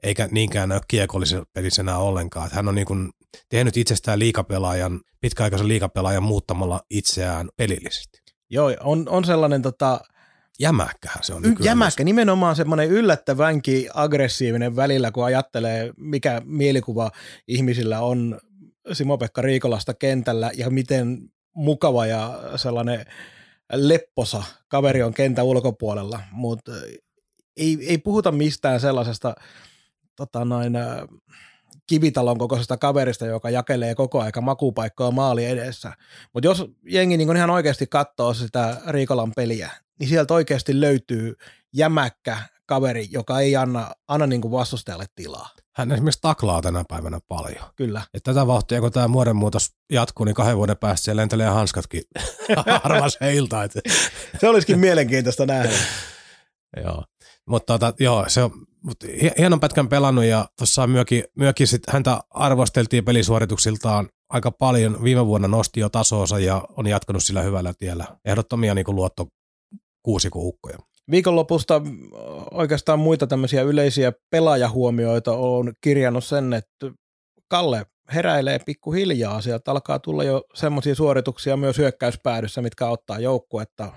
eikä 0.03 0.27
niinkään 0.31 0.71
ole 0.71 0.81
kiekollisenä 0.87 1.97
ollenkaan. 1.97 2.45
Että 2.45 2.55
hän 2.55 2.67
on 2.67 2.75
niin 2.75 2.87
kuin 2.87 3.09
tehnyt 3.49 3.77
itsestään 3.77 4.19
liikapelaajan, 4.19 5.01
pitkäaikaisen 5.21 5.67
liikapelaajan 5.67 6.23
muuttamalla 6.23 6.81
itseään 6.89 7.49
pelillisesti. 7.57 8.19
Joo, 8.49 8.73
on, 8.79 9.09
on 9.09 9.25
sellainen 9.25 9.61
tota, 9.61 9.99
Jämäkkähän 10.59 11.23
se 11.23 11.33
on. 11.33 11.45
Y- 11.45 11.55
jämäkkä, 11.59 12.03
nimenomaan 12.03 12.55
semmoinen 12.55 12.89
yllättävänkin 12.89 13.89
aggressiivinen 13.93 14.75
välillä, 14.75 15.11
kun 15.11 15.25
ajattelee, 15.25 15.91
mikä 15.97 16.41
mielikuva 16.45 17.11
ihmisillä 17.47 17.99
on 17.99 18.39
Simo-Pekka 18.93 19.41
Riikolasta 19.41 19.93
kentällä 19.93 20.51
ja 20.57 20.69
miten 20.69 21.17
mukava 21.55 22.05
ja 22.05 22.39
sellainen 22.55 23.05
lepposa 23.73 24.43
kaveri 24.67 25.03
on 25.03 25.13
kentän 25.13 25.45
ulkopuolella, 25.45 26.19
mutta 26.31 26.71
ei, 27.57 27.77
ei 27.87 27.97
puhuta 27.97 28.31
mistään 28.31 28.79
sellaisesta 28.79 29.35
tota 30.15 30.45
noin, 30.45 30.73
kivitalon 31.87 32.37
kokoisesta 32.37 32.77
kaverista, 32.77 33.25
joka 33.25 33.49
jakelee 33.49 33.95
koko 33.95 34.21
aika 34.21 34.41
makupaikkoa 34.41 35.11
maali 35.11 35.45
edessä. 35.45 35.93
Mutta 36.33 36.47
jos 36.47 36.65
jengi 36.83 37.17
niin 37.17 37.37
ihan 37.37 37.49
oikeasti 37.49 37.87
katsoo 37.87 38.33
sitä 38.33 38.81
Riikolan 38.87 39.31
peliä, 39.35 39.71
niin 39.99 40.09
sieltä 40.09 40.33
oikeasti 40.33 40.81
löytyy 40.81 41.35
jämäkkä 41.73 42.37
kaveri, 42.65 43.07
joka 43.11 43.39
ei 43.39 43.55
anna, 43.55 43.91
anna 44.07 44.27
niin 44.27 44.51
vastustajalle 44.51 45.05
tilaa. 45.15 45.49
Hän 45.75 45.91
esimerkiksi 45.91 46.21
taklaa 46.21 46.61
tänä 46.61 46.83
päivänä 46.89 47.19
paljon. 47.27 47.65
Kyllä. 47.75 48.01
Et 48.13 48.23
tätä 48.23 48.47
vauhtia, 48.47 48.81
kun 48.81 48.91
tämä 48.91 49.07
muodonmuutos 49.07 49.73
jatkuu, 49.91 50.25
niin 50.25 50.35
kahden 50.35 50.57
vuoden 50.57 50.77
päästä 50.77 51.05
siellä 51.05 51.19
lentelee 51.19 51.47
hanskatkin 51.47 52.03
harvas 52.83 53.17
heiltä. 53.21 53.69
Se 54.39 54.49
olisikin 54.49 54.79
mielenkiintoista 54.79 55.45
nähdä. 55.45 55.77
joo. 56.83 57.03
Mutta 57.49 57.73
tota, 57.73 57.93
joo, 57.99 58.25
se 58.27 58.43
on 58.43 58.51
mutta 58.85 59.07
hienon 59.37 59.59
pätkän 59.59 59.89
pelannut 59.89 60.25
ja 60.25 60.45
tuossa 60.57 60.87
myökin, 60.87 61.23
myökin 61.35 61.67
sit 61.67 61.81
häntä 61.89 62.19
arvosteltiin 62.29 63.05
pelisuorituksiltaan 63.05 64.09
aika 64.29 64.51
paljon. 64.51 65.03
Viime 65.03 65.25
vuonna 65.25 65.47
nosti 65.47 65.79
jo 65.79 65.89
tasonsa 65.89 66.39
ja 66.39 66.61
on 66.77 66.87
jatkanut 66.87 67.23
sillä 67.23 67.41
hyvällä 67.41 67.73
tiellä. 67.73 68.05
Ehdottomia 68.25 68.75
niin 68.75 68.85
luotto 68.87 69.27
kuusikuukkoja. 70.03 70.77
Viikonlopusta 71.11 71.81
oikeastaan 72.51 72.99
muita 72.99 73.27
tämmöisiä 73.27 73.61
yleisiä 73.61 74.13
pelaajahuomioita 74.29 75.31
on 75.31 75.73
kirjannut 75.81 76.23
sen, 76.23 76.53
että 76.53 76.91
Kalle 77.47 77.85
heräilee 78.13 78.59
pikkuhiljaa. 78.59 79.41
Sieltä 79.41 79.71
alkaa 79.71 79.99
tulla 79.99 80.23
jo 80.23 80.43
semmoisia 80.53 80.95
suorituksia 80.95 81.57
myös 81.57 81.77
hyökkäyspäädyssä, 81.77 82.61
mitkä 82.61 82.87
auttaa 82.87 83.19
joukkuetta, 83.19 83.91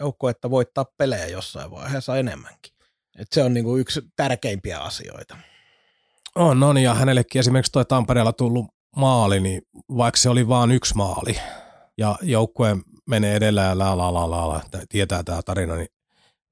joukkuetta 0.00 0.50
voittaa 0.50 0.84
pelejä 0.96 1.26
jossain 1.26 1.70
vaiheessa 1.70 2.16
enemmänkin. 2.16 2.77
Et 3.18 3.28
se 3.32 3.42
on 3.42 3.54
niinku 3.54 3.76
yksi 3.76 4.00
tärkeimpiä 4.16 4.78
asioita. 4.78 5.36
On, 6.34 6.62
on, 6.62 6.78
ja 6.78 6.94
hänellekin 6.94 7.40
esimerkiksi 7.40 7.72
tuo 7.72 7.84
Tampereella 7.84 8.32
tullut 8.32 8.66
maali, 8.96 9.40
niin 9.40 9.62
vaikka 9.96 10.20
se 10.20 10.28
oli 10.28 10.48
vain 10.48 10.70
yksi 10.70 10.94
maali, 10.94 11.38
ja 11.98 12.18
joukkue 12.22 12.76
menee 13.08 13.36
edellä 13.36 13.62
ja 13.62 13.78
la 13.78 13.98
la 13.98 14.14
la 14.14 14.30
la, 14.30 14.48
la 14.48 14.62
tietää 14.88 15.22
tämä 15.22 15.42
tarina, 15.42 15.76
niin 15.76 15.88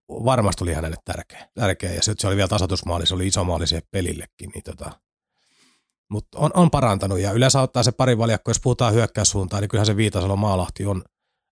varmasti 0.09 0.65
oli 0.65 0.73
hänelle 0.73 0.97
tärkeä. 1.05 1.49
tärkeä. 1.55 1.93
Ja 1.93 2.01
se 2.03 2.27
oli 2.27 2.37
vielä 2.37 2.49
tasoitusmaali, 2.49 3.07
se 3.07 3.15
oli 3.15 3.27
iso 3.27 3.45
maali 3.45 3.67
siihen 3.67 3.89
pelillekin. 3.91 4.51
Niin 4.55 4.65
tota. 4.65 4.91
Mutta 6.11 6.39
on, 6.39 6.51
on, 6.55 6.71
parantanut 6.71 7.19
ja 7.19 7.33
yleensä 7.33 7.61
ottaa 7.61 7.83
se 7.83 7.93
pari 7.93 8.19
valjakko, 8.19 8.51
jos 8.51 8.61
puhutaan 8.61 8.95
hyökkäyssuuntaan, 8.95 9.61
niin 9.61 9.69
kyllähän 9.69 9.87
se 9.87 9.97
Viitasalo 9.97 10.37
Maalahti 10.37 10.87
on 10.87 11.05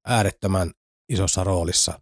äärettömän 0.06 0.70
isossa 1.08 1.44
roolissa. 1.44 2.00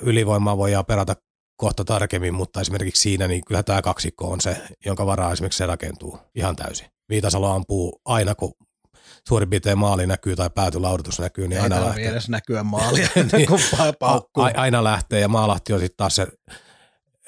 Ylivoimaa 0.00 0.56
voidaan 0.56 0.86
perata 0.86 1.16
kohta 1.60 1.84
tarkemmin, 1.84 2.34
mutta 2.34 2.60
esimerkiksi 2.60 3.02
siinä, 3.02 3.28
niin 3.28 3.44
kyllä 3.46 3.62
tämä 3.62 3.82
kaksikko 3.82 4.30
on 4.30 4.40
se, 4.40 4.56
jonka 4.86 5.06
varaa 5.06 5.32
esimerkiksi 5.32 5.58
se 5.58 5.66
rakentuu 5.66 6.18
ihan 6.34 6.56
täysin. 6.56 6.86
Viitasalo 7.08 7.50
ampuu 7.50 8.00
aina, 8.04 8.34
kun 8.34 8.52
suurin 9.28 9.50
piirtein 9.50 9.78
maali 9.78 10.06
näkyy 10.06 10.36
tai 10.36 10.50
päätylaudutus 10.54 11.18
näkyy, 11.18 11.48
niin 11.48 11.56
Ei 11.56 11.62
aina 11.62 11.84
lähtee. 11.84 12.08
edes 12.08 12.28
näkyä 12.28 12.62
maalia, 12.62 13.08
niin, 13.32 13.48
kun 13.48 13.58
paukkuu. 13.98 14.44
Aina 14.54 14.84
lähtee 14.84 15.20
ja 15.20 15.28
Maalahti 15.28 15.72
on 15.72 15.80
sitten 15.80 15.96
taas 15.96 16.16
se 16.16 16.26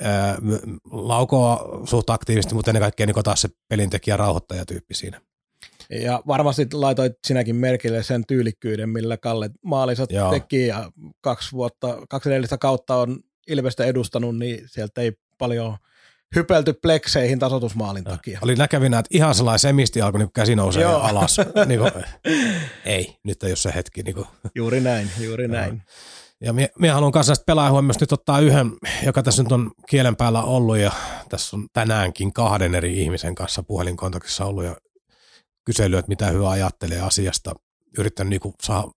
ää, 0.00 0.36
laukoa 0.90 1.80
suht 1.84 2.10
aktiivisesti, 2.10 2.54
mutta 2.54 2.70
ennen 2.70 2.82
kaikkea 2.82 3.06
niin 3.06 3.24
taas 3.24 3.40
se 3.40 3.48
pelintekijä 3.68 4.16
rauhoittajatyyppi 4.16 4.94
siinä. 4.94 5.20
Ja 5.90 6.22
varmasti 6.26 6.66
laitoit 6.72 7.12
sinäkin 7.26 7.56
merkille 7.56 8.02
sen 8.02 8.24
tyylikkyyden, 8.28 8.88
millä 8.88 9.16
Kalle 9.16 9.50
maalinsa 9.64 10.06
teki 10.30 10.66
ja 10.66 10.92
kaksi 11.20 11.52
vuotta, 11.52 11.98
kaksi 12.08 12.28
edellistä 12.28 12.58
kautta 12.58 12.96
on 12.96 13.18
Ilvestä 13.48 13.84
edustanut, 13.84 14.38
niin 14.38 14.62
sieltä 14.66 15.00
ei 15.00 15.12
paljon 15.38 15.76
hypelty 16.36 16.72
plekseihin 16.72 17.38
tasotusmaalin 17.38 18.04
takia. 18.04 18.38
Oli 18.42 18.54
näkevinä, 18.54 18.98
että 18.98 19.08
ihan 19.16 19.34
sellainen 19.34 19.58
semisti 19.58 20.02
alkoi, 20.02 20.18
niin 20.18 20.32
käsi 20.32 20.56
nousee 20.56 20.82
Joo. 20.82 21.00
alas. 21.00 21.36
niin 21.66 21.80
kuin, 21.80 21.92
ei, 22.84 23.16
nyt 23.24 23.42
ei 23.42 23.50
ole 23.50 23.56
se 23.56 23.72
hetki. 23.74 24.02
Niin 24.02 24.14
kuin. 24.14 24.26
Juuri 24.54 24.80
näin, 24.80 25.10
juuri 25.20 25.48
näin. 25.48 25.82
Ja 26.40 26.52
minä, 26.52 26.68
minä 26.78 26.94
haluan 26.94 27.12
kanssa 27.12 27.30
näistä 27.30 27.44
pelaajahuomioista 27.44 28.02
nyt 28.02 28.12
ottaa 28.12 28.40
yhden, 28.40 28.70
joka 29.06 29.22
tässä 29.22 29.42
nyt 29.42 29.52
on 29.52 29.70
kielen 29.88 30.16
päällä 30.16 30.42
ollut 30.42 30.76
ja 30.76 30.92
tässä 31.28 31.56
on 31.56 31.68
tänäänkin 31.72 32.32
kahden 32.32 32.74
eri 32.74 33.02
ihmisen 33.02 33.34
kanssa 33.34 33.62
puhelinkontaktissa 33.62 34.44
ollut 34.44 34.64
ja 34.64 34.76
kysely, 35.64 35.98
että 35.98 36.08
mitä 36.08 36.26
hyvä 36.26 36.50
ajattelee 36.50 37.00
asiasta. 37.00 37.54
Yrittänyt 37.98 38.30
niin 38.30 38.54
saada 38.62 38.88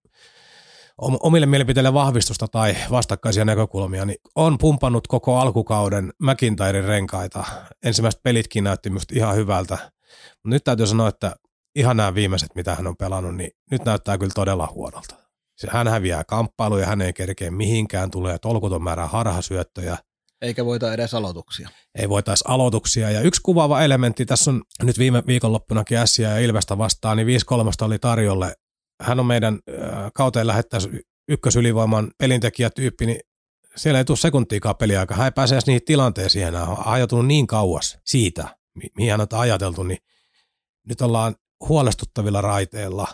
omille 0.97 1.45
mielipiteille 1.45 1.93
vahvistusta 1.93 2.47
tai 2.47 2.75
vastakkaisia 2.91 3.45
näkökulmia, 3.45 4.05
niin 4.05 4.17
on 4.36 4.58
pumpannut 4.58 5.08
koko 5.08 5.38
alkukauden 5.38 6.13
McIntyren 6.21 6.84
renkaita. 6.84 7.43
Ensimmäiset 7.86 8.23
pelitkin 8.23 8.63
näytti 8.63 8.89
minusta 8.89 9.13
ihan 9.17 9.36
hyvältä. 9.36 9.91
Nyt 10.45 10.63
täytyy 10.63 10.88
sanoa, 10.88 11.08
että 11.08 11.36
ihan 11.75 11.97
nämä 11.97 12.15
viimeiset, 12.15 12.49
mitä 12.55 12.75
hän 12.75 12.88
on 12.88 12.97
pelannut, 12.97 13.36
niin 13.36 13.51
nyt 13.71 13.86
näyttää 13.86 14.17
kyllä 14.17 14.31
todella 14.36 14.69
huonolta. 14.73 15.15
Hän 15.69 15.88
häviää 15.88 16.23
kamppailuja, 16.23 16.86
hän 16.86 17.01
ei 17.01 17.13
kerkeä 17.13 17.51
mihinkään, 17.51 18.12
tulee 18.12 18.38
tolkuton 18.39 18.84
määrä 18.84 19.08
harhasyöttöjä. 19.08 19.97
Eikä 20.41 20.65
voita 20.65 20.93
edes 20.93 21.13
aloituksia. 21.13 21.69
Ei 21.95 22.10
voitaisi 22.10 22.43
aloituksia. 22.47 23.12
Ja 23.12 23.21
yksi 23.21 23.41
kuvaava 23.41 23.81
elementti, 23.81 24.25
tässä 24.25 24.51
on 24.51 24.63
nyt 24.84 24.99
viime 24.99 25.23
viikonloppunakin 25.27 25.97
Ässiä 25.97 26.29
ja 26.29 26.39
Ilvestä 26.39 26.77
vastaan, 26.77 27.17
niin 27.17 27.27
5-3 27.27 27.86
oli 27.86 27.99
tarjolle. 27.99 28.55
Hän 29.01 29.19
on 29.19 29.25
meidän 29.25 29.60
kauteen 30.13 30.47
lähettäisi 30.47 30.89
ykkösylivoiman 31.27 32.12
pelintekijätyyppi, 32.17 33.05
niin 33.05 33.19
siellä 33.75 33.99
ei 33.99 34.05
tule 34.05 34.17
sekuntiikaan 34.17 34.75
peliaika. 34.75 35.15
Hän 35.15 35.25
ei 35.25 35.31
pääse 35.31 35.55
edes 35.55 35.65
niihin 35.65 35.86
tilanteisiin 35.86 36.47
enää. 36.47 36.65
Hän 36.65 36.77
on 36.77 36.88
ajatunut 36.88 37.27
niin 37.27 37.47
kauas 37.47 37.97
siitä, 38.05 38.58
mihin 38.97 39.12
hän 39.12 39.21
on 39.21 39.27
ajateltu, 39.31 39.84
niin 39.84 39.99
nyt 40.89 41.01
ollaan 41.01 41.36
huolestuttavilla 41.69 42.41
raiteilla. 42.41 43.08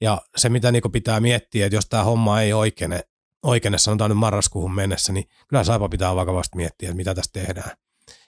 Ja 0.00 0.20
se, 0.36 0.48
mitä 0.48 0.72
niin 0.72 0.92
pitää 0.92 1.20
miettiä, 1.20 1.66
että 1.66 1.76
jos 1.76 1.86
tämä 1.86 2.04
homma 2.04 2.40
ei 2.40 2.52
oikene, 2.52 3.00
oikene, 3.42 3.78
sanotaan 3.78 4.10
nyt 4.10 4.18
marraskuuhun 4.18 4.74
mennessä, 4.74 5.12
niin 5.12 5.24
kyllä 5.48 5.64
Saipa 5.64 5.88
pitää 5.88 6.16
vakavasti 6.16 6.56
miettiä, 6.56 6.88
että 6.88 6.96
mitä 6.96 7.14
tässä 7.14 7.30
tehdään. 7.32 7.70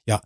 Ja 0.07 0.18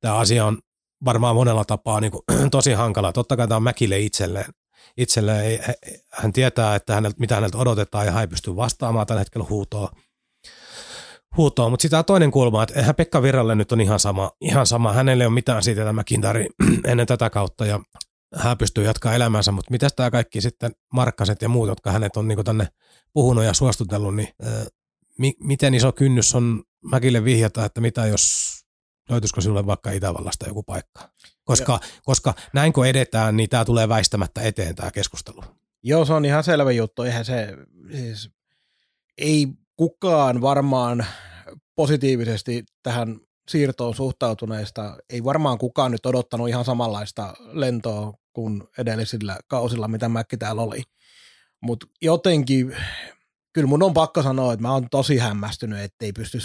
tämä 0.00 0.16
asia 0.16 0.46
on 0.46 0.58
varmaan 1.04 1.36
monella 1.36 1.64
tapaa 1.64 2.00
niin 2.00 2.12
kuin, 2.12 2.22
tosi 2.50 2.72
hankala. 2.72 3.12
Totta 3.12 3.36
kai 3.36 3.48
tämä 3.48 3.56
on 3.56 3.62
Mäkille 3.62 3.98
itselleen. 3.98 4.52
Itselleen 4.96 5.44
ei, 5.44 5.60
hän 6.12 6.32
tietää, 6.32 6.74
että 6.74 6.94
häneltä, 6.94 7.20
mitä 7.20 7.34
häneltä 7.34 7.58
odotetaan 7.58 8.06
ja 8.06 8.12
hän 8.12 8.20
ei 8.20 8.26
pysty 8.26 8.56
vastaamaan 8.56 9.06
tällä 9.06 9.20
hetkellä 9.20 9.46
huutoa. 9.50 9.90
Huutoon, 11.36 11.72
mutta 11.72 11.82
sitä 11.82 12.02
toinen 12.02 12.30
kulma, 12.30 12.62
että 12.62 12.78
eihän 12.78 12.94
Pekka 12.94 13.22
Virralle 13.22 13.54
nyt 13.54 13.72
on 13.72 13.80
ihan 13.80 14.00
sama, 14.00 14.30
ihan 14.40 14.66
sama. 14.66 14.92
hänelle 14.92 15.24
ei 15.24 15.26
ole 15.26 15.34
mitään 15.34 15.62
siitä 15.62 15.84
tämä 15.84 16.04
Kintari 16.04 16.46
ennen 16.90 17.06
tätä 17.06 17.30
kautta 17.30 17.66
ja 17.66 17.80
hän 18.34 18.58
pystyy 18.58 18.84
jatkaa 18.84 19.14
elämänsä, 19.14 19.52
mutta 19.52 19.70
mitä 19.70 19.88
tämä 19.96 20.10
kaikki 20.10 20.40
sitten 20.40 20.72
Markkaset 20.92 21.42
ja 21.42 21.48
muut, 21.48 21.68
jotka 21.68 21.92
hänet 21.92 22.16
on 22.16 22.28
niin 22.28 22.44
tänne 22.44 22.68
puhunut 23.12 23.44
ja 23.44 23.52
suostutellut, 23.54 24.16
niin 24.16 24.28
ää, 24.42 24.66
mi- 25.18 25.36
miten 25.40 25.74
iso 25.74 25.92
kynnys 25.92 26.34
on 26.34 26.62
Mäkille 26.84 27.24
vihjata, 27.24 27.64
että 27.64 27.80
mitä 27.80 28.06
jos 28.06 28.57
löytyisikö 29.08 29.40
sinulle 29.40 29.66
vaikka 29.66 29.90
Itävallasta 29.90 30.48
joku 30.48 30.62
paikka? 30.62 31.10
Koska, 31.44 31.80
koska 32.04 32.34
näin 32.52 32.72
kun 32.72 32.86
edetään, 32.86 33.36
niin 33.36 33.48
tämä 33.48 33.64
tulee 33.64 33.88
väistämättä 33.88 34.40
eteen 34.40 34.74
tämä 34.74 34.90
keskustelu. 34.90 35.44
Joo, 35.82 36.04
se 36.04 36.12
on 36.12 36.24
ihan 36.24 36.44
selvä 36.44 36.72
juttu. 36.72 37.02
Eihän 37.02 37.24
se, 37.24 37.56
siis, 37.92 38.30
ei 39.18 39.48
kukaan 39.76 40.40
varmaan 40.40 41.06
positiivisesti 41.74 42.64
tähän 42.82 43.20
siirtoon 43.48 43.94
suhtautuneista, 43.94 44.96
ei 45.10 45.24
varmaan 45.24 45.58
kukaan 45.58 45.92
nyt 45.92 46.06
odottanut 46.06 46.48
ihan 46.48 46.64
samanlaista 46.64 47.34
lentoa 47.52 48.14
kuin 48.32 48.62
edellisillä 48.78 49.38
kausilla, 49.48 49.88
mitä 49.88 50.08
Mäkki 50.08 50.36
täällä 50.36 50.62
oli. 50.62 50.82
Mutta 51.62 51.86
jotenkin, 52.02 52.76
kyllä 53.52 53.68
mun 53.68 53.82
on 53.82 53.94
pakko 53.94 54.22
sanoa, 54.22 54.52
että 54.52 54.62
mä 54.62 54.72
oon 54.72 54.90
tosi 54.90 55.18
hämmästynyt, 55.18 55.78
että 55.78 56.04
ei 56.04 56.12
pysty 56.12 56.38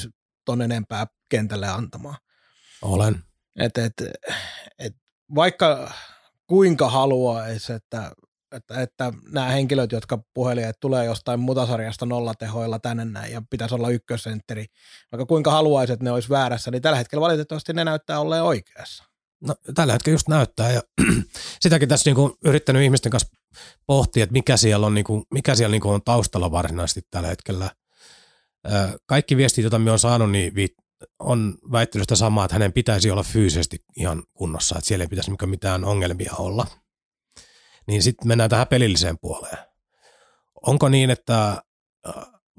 ton 0.45 0.61
enempää 0.61 1.07
kentälle 1.29 1.67
antamaan. 1.67 2.17
Olen. 2.83 3.23
Et, 3.59 3.77
et, 3.77 3.93
et, 4.79 4.93
vaikka 5.35 5.91
kuinka 6.47 6.89
haluaisi, 6.89 7.73
että 7.73 8.11
että, 8.55 8.81
että 8.81 9.13
nämä 9.31 9.47
henkilöt, 9.47 9.91
jotka 9.91 10.19
puheli, 10.33 10.63
että 10.63 10.79
tulee 10.79 11.05
jostain 11.05 11.39
mutasarjasta 11.39 12.05
nollatehoilla 12.05 12.79
tänne 12.79 13.05
näin 13.05 13.33
ja 13.33 13.41
pitäisi 13.49 13.75
olla 13.75 13.89
ykkössentteri, 13.89 14.65
vaikka 15.11 15.25
kuinka 15.25 15.51
haluaisi, 15.51 15.93
että 15.93 16.03
ne 16.03 16.11
olisi 16.11 16.29
väärässä, 16.29 16.71
niin 16.71 16.81
tällä 16.81 16.97
hetkellä 16.97 17.21
valitettavasti 17.21 17.73
ne 17.73 17.83
näyttää 17.83 18.19
olleen 18.19 18.43
oikeassa. 18.43 19.03
No 19.41 19.55
tällä 19.75 19.93
hetkellä 19.93 20.13
just 20.13 20.27
näyttää 20.27 20.71
ja 20.71 20.81
sitäkin 21.61 21.89
tässä 21.89 22.09
niinku 22.09 22.37
yrittänyt 22.45 22.83
ihmisten 22.83 23.11
kanssa 23.11 23.37
pohtia, 23.85 24.23
että 24.23 24.33
mikä 24.33 24.57
siellä 24.57 24.85
on, 24.85 24.93
niinku, 24.93 25.23
mikä 25.33 25.55
siellä 25.55 25.71
niinku 25.71 25.89
on 25.89 26.01
taustalla 26.01 26.51
varsinaisesti 26.51 27.01
tällä 27.11 27.27
hetkellä. 27.27 27.69
Kaikki 29.05 29.37
viestit, 29.37 29.63
joita 29.63 29.79
me 29.79 29.91
on 29.91 29.99
saanut, 29.99 30.31
niin 30.31 30.53
on 31.19 31.57
väittänyt 31.71 32.03
sitä 32.03 32.15
samaa, 32.15 32.45
että 32.45 32.55
hänen 32.55 32.73
pitäisi 32.73 33.11
olla 33.11 33.23
fyysisesti 33.23 33.77
ihan 33.97 34.23
kunnossa, 34.33 34.75
että 34.77 34.87
siellä 34.87 35.03
ei 35.03 35.07
pitäisi 35.07 35.31
mitään 35.45 35.85
ongelmia 35.85 36.33
olla– 36.37 36.67
niin 37.87 38.03
sitten 38.03 38.27
mennään 38.27 38.49
tähän 38.49 38.67
pelilliseen 38.67 39.19
puoleen. 39.21 39.57
Onko 40.61 40.89
niin, 40.89 41.09
että 41.09 41.63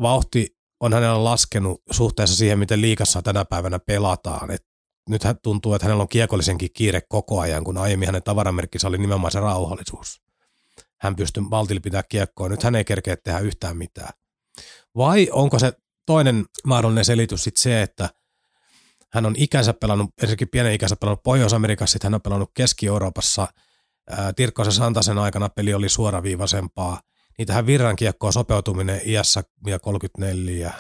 vauhti 0.01 0.57
on 0.81 0.93
hänellä 0.93 1.25
laskenut 1.25 1.83
suhteessa 1.91 2.37
siihen, 2.37 2.59
miten 2.59 2.81
liikassa 2.81 3.23
tänä 3.23 3.45
päivänä 3.45 3.79
pelataan. 3.79 4.51
Et 4.51 4.67
nyt 5.09 5.25
hän 5.25 5.37
tuntuu, 5.43 5.75
että 5.75 5.87
hänellä 5.87 6.03
on 6.03 6.09
kiekollisenkin 6.09 6.73
kiire 6.73 7.03
koko 7.09 7.41
ajan, 7.41 7.65
kun 7.65 7.79
aiemmin 7.79 8.09
hänen 8.09 8.23
tavaramerkkinsä 8.23 8.89
oli 8.89 8.99
nimenomaan 8.99 9.31
se 9.31 9.41
rauhallisuus. 9.41 10.23
Hän 11.01 11.17
pystyy 11.17 11.43
maltilla 11.43 11.81
pitää 11.81 12.03
kiekkoa, 12.03 12.49
nyt 12.49 12.63
hän 12.63 12.75
ei 12.75 12.85
kerkeä 12.85 13.17
tehdä 13.17 13.39
yhtään 13.39 13.77
mitään. 13.77 14.13
Vai 14.97 15.29
onko 15.33 15.59
se 15.59 15.73
toinen 16.07 16.45
mahdollinen 16.65 17.05
selitys 17.05 17.45
sitten 17.45 17.63
se, 17.63 17.83
että 17.83 18.11
hän 19.15 19.27
on 19.27 19.35
ikänsä 19.37 19.75
pelannut, 19.75 20.11
ensinnäkin 20.23 20.49
pienen 20.49 20.73
ikänsä 20.73 20.97
pelannut 20.97 21.23
Pohjois-Amerikassa, 21.23 21.93
sitten 21.93 22.09
hän 22.09 22.15
on 22.15 22.23
pelannut 22.23 22.51
Keski-Euroopassa– 22.55 23.49
Tirkkosen 24.37 24.73
Santasen 24.73 25.19
aikana 25.19 25.49
peli 25.49 25.75
oli 25.75 25.89
suoraviivaisempaa. 25.89 27.01
Niin 27.39 27.47
tähän 27.47 27.67
virran 27.67 27.97
kiekkoon 27.97 28.33
sopeutuminen 28.33 29.01
iässä 29.05 29.43
ja 29.67 29.79
34, 29.79 30.73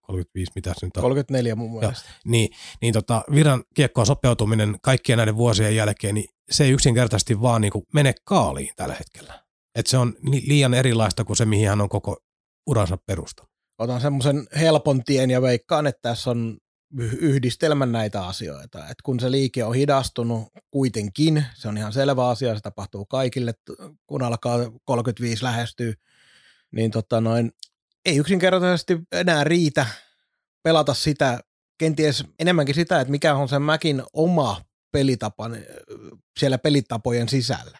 35, 0.00 0.52
mitä 0.54 0.74
se 0.76 0.86
nyt 0.86 0.96
on? 0.96 1.02
34 1.02 1.54
mun 1.54 1.78
mielestä. 1.78 2.08
Ja, 2.08 2.14
niin, 2.24 2.48
niin 2.82 2.94
tota, 2.94 3.24
virran 3.34 3.64
kiekkoon 3.74 4.06
sopeutuminen 4.06 4.76
kaikkien 4.82 5.16
näiden 5.16 5.36
vuosien 5.36 5.76
jälkeen, 5.76 6.14
niin 6.14 6.28
se 6.50 6.64
ei 6.64 6.70
yksinkertaisesti 6.70 7.40
vaan 7.40 7.60
niin 7.60 7.72
kuin 7.72 7.84
mene 7.94 8.14
kaaliin 8.24 8.70
tällä 8.76 8.94
hetkellä. 8.94 9.44
Et 9.74 9.86
se 9.86 9.98
on 9.98 10.14
liian 10.22 10.74
erilaista 10.74 11.24
kuin 11.24 11.36
se, 11.36 11.44
mihin 11.44 11.68
hän 11.68 11.80
on 11.80 11.88
koko 11.88 12.16
uransa 12.66 12.98
perustanut. 13.06 13.50
Otan 13.78 14.00
semmoisen 14.00 14.46
helpon 14.58 15.04
tien 15.04 15.30
ja 15.30 15.42
veikkaan, 15.42 15.86
että 15.86 16.02
tässä 16.02 16.30
on 16.30 16.58
yhdistelmän 16.98 17.92
näitä 17.92 18.26
asioita. 18.26 18.88
Et 18.88 19.02
kun 19.02 19.20
se 19.20 19.30
liike 19.30 19.64
on 19.64 19.74
hidastunut 19.74 20.48
kuitenkin, 20.70 21.44
se 21.54 21.68
on 21.68 21.78
ihan 21.78 21.92
selvä 21.92 22.28
asia, 22.28 22.54
se 22.54 22.60
tapahtuu 22.60 23.04
kaikille, 23.04 23.54
kun 24.06 24.22
alkaa 24.22 24.58
35 24.84 25.44
lähestyä, 25.44 25.94
niin 26.70 26.90
tota 26.90 27.20
noin, 27.20 27.52
ei 28.04 28.16
yksinkertaisesti 28.16 28.98
enää 29.12 29.44
riitä 29.44 29.86
pelata 30.62 30.94
sitä, 30.94 31.40
kenties 31.78 32.24
enemmänkin 32.38 32.74
sitä, 32.74 33.00
että 33.00 33.10
mikä 33.10 33.34
on 33.34 33.48
sen 33.48 33.62
Mäkin 33.62 34.02
oma 34.12 34.64
pelitapa 34.92 35.50
siellä 36.38 36.58
pelitapojen 36.58 37.28
sisällä. 37.28 37.78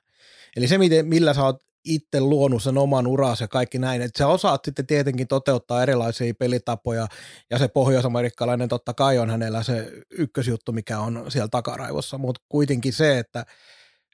Eli 0.56 0.68
se, 0.68 0.78
millä 1.02 1.34
sä 1.34 1.44
oot 1.44 1.62
itse 1.84 2.20
luonut 2.20 2.62
sen 2.62 2.78
oman 2.78 3.06
uransa 3.06 3.44
ja 3.44 3.48
kaikki 3.48 3.78
näin. 3.78 4.02
Että 4.02 4.18
sä 4.18 4.26
osaat 4.26 4.64
sitten 4.64 4.86
tietenkin 4.86 5.28
toteuttaa 5.28 5.82
erilaisia 5.82 6.34
pelitapoja 6.34 7.06
ja 7.50 7.58
se 7.58 7.68
pohjoisamerikkalainen 7.68 8.68
totta 8.68 8.94
kai 8.94 9.18
on 9.18 9.30
hänellä 9.30 9.62
se 9.62 9.92
ykkösjuttu, 10.10 10.72
mikä 10.72 10.98
on 10.98 11.24
siellä 11.28 11.48
takaraivossa, 11.48 12.18
mutta 12.18 12.40
kuitenkin 12.48 12.92
se, 12.92 13.18
että 13.18 13.46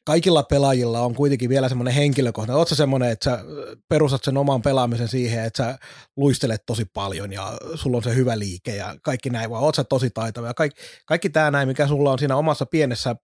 kaikilla 0.05 0.43
pelaajilla 0.43 1.01
on 1.01 1.15
kuitenkin 1.15 1.49
vielä 1.49 1.69
semmoinen 1.69 1.95
henkilökohtainen. 1.95 2.59
Oletko 2.59 2.75
semmoinen, 2.75 3.11
että 3.11 3.25
sä 3.25 3.45
perustat 3.89 4.25
sen 4.25 4.37
oman 4.37 4.63
pelaamisen 4.63 5.09
siihen, 5.09 5.45
että 5.45 5.65
sä 5.65 5.79
luistelet 6.17 6.63
tosi 6.67 6.85
paljon 6.85 7.33
ja 7.33 7.59
sulla 7.75 7.97
on 7.97 8.03
se 8.03 8.15
hyvä 8.15 8.39
liike 8.39 8.77
ja 8.77 8.95
kaikki 9.03 9.31
näin, 9.31 9.51
vai 9.51 9.61
oot 9.61 9.75
sä 9.75 9.85
tosi 9.85 10.11
taitava 10.11 10.47
ja 10.47 10.55
kaikki, 10.55 10.81
kaikki 11.07 11.31
tämä 11.31 11.51
näin, 11.51 11.69
mikä 11.69 11.87
sulla 11.87 12.13
on 12.13 12.19
siinä 12.19 12.37
omassa 12.37 12.67
pienessä 12.67 13.17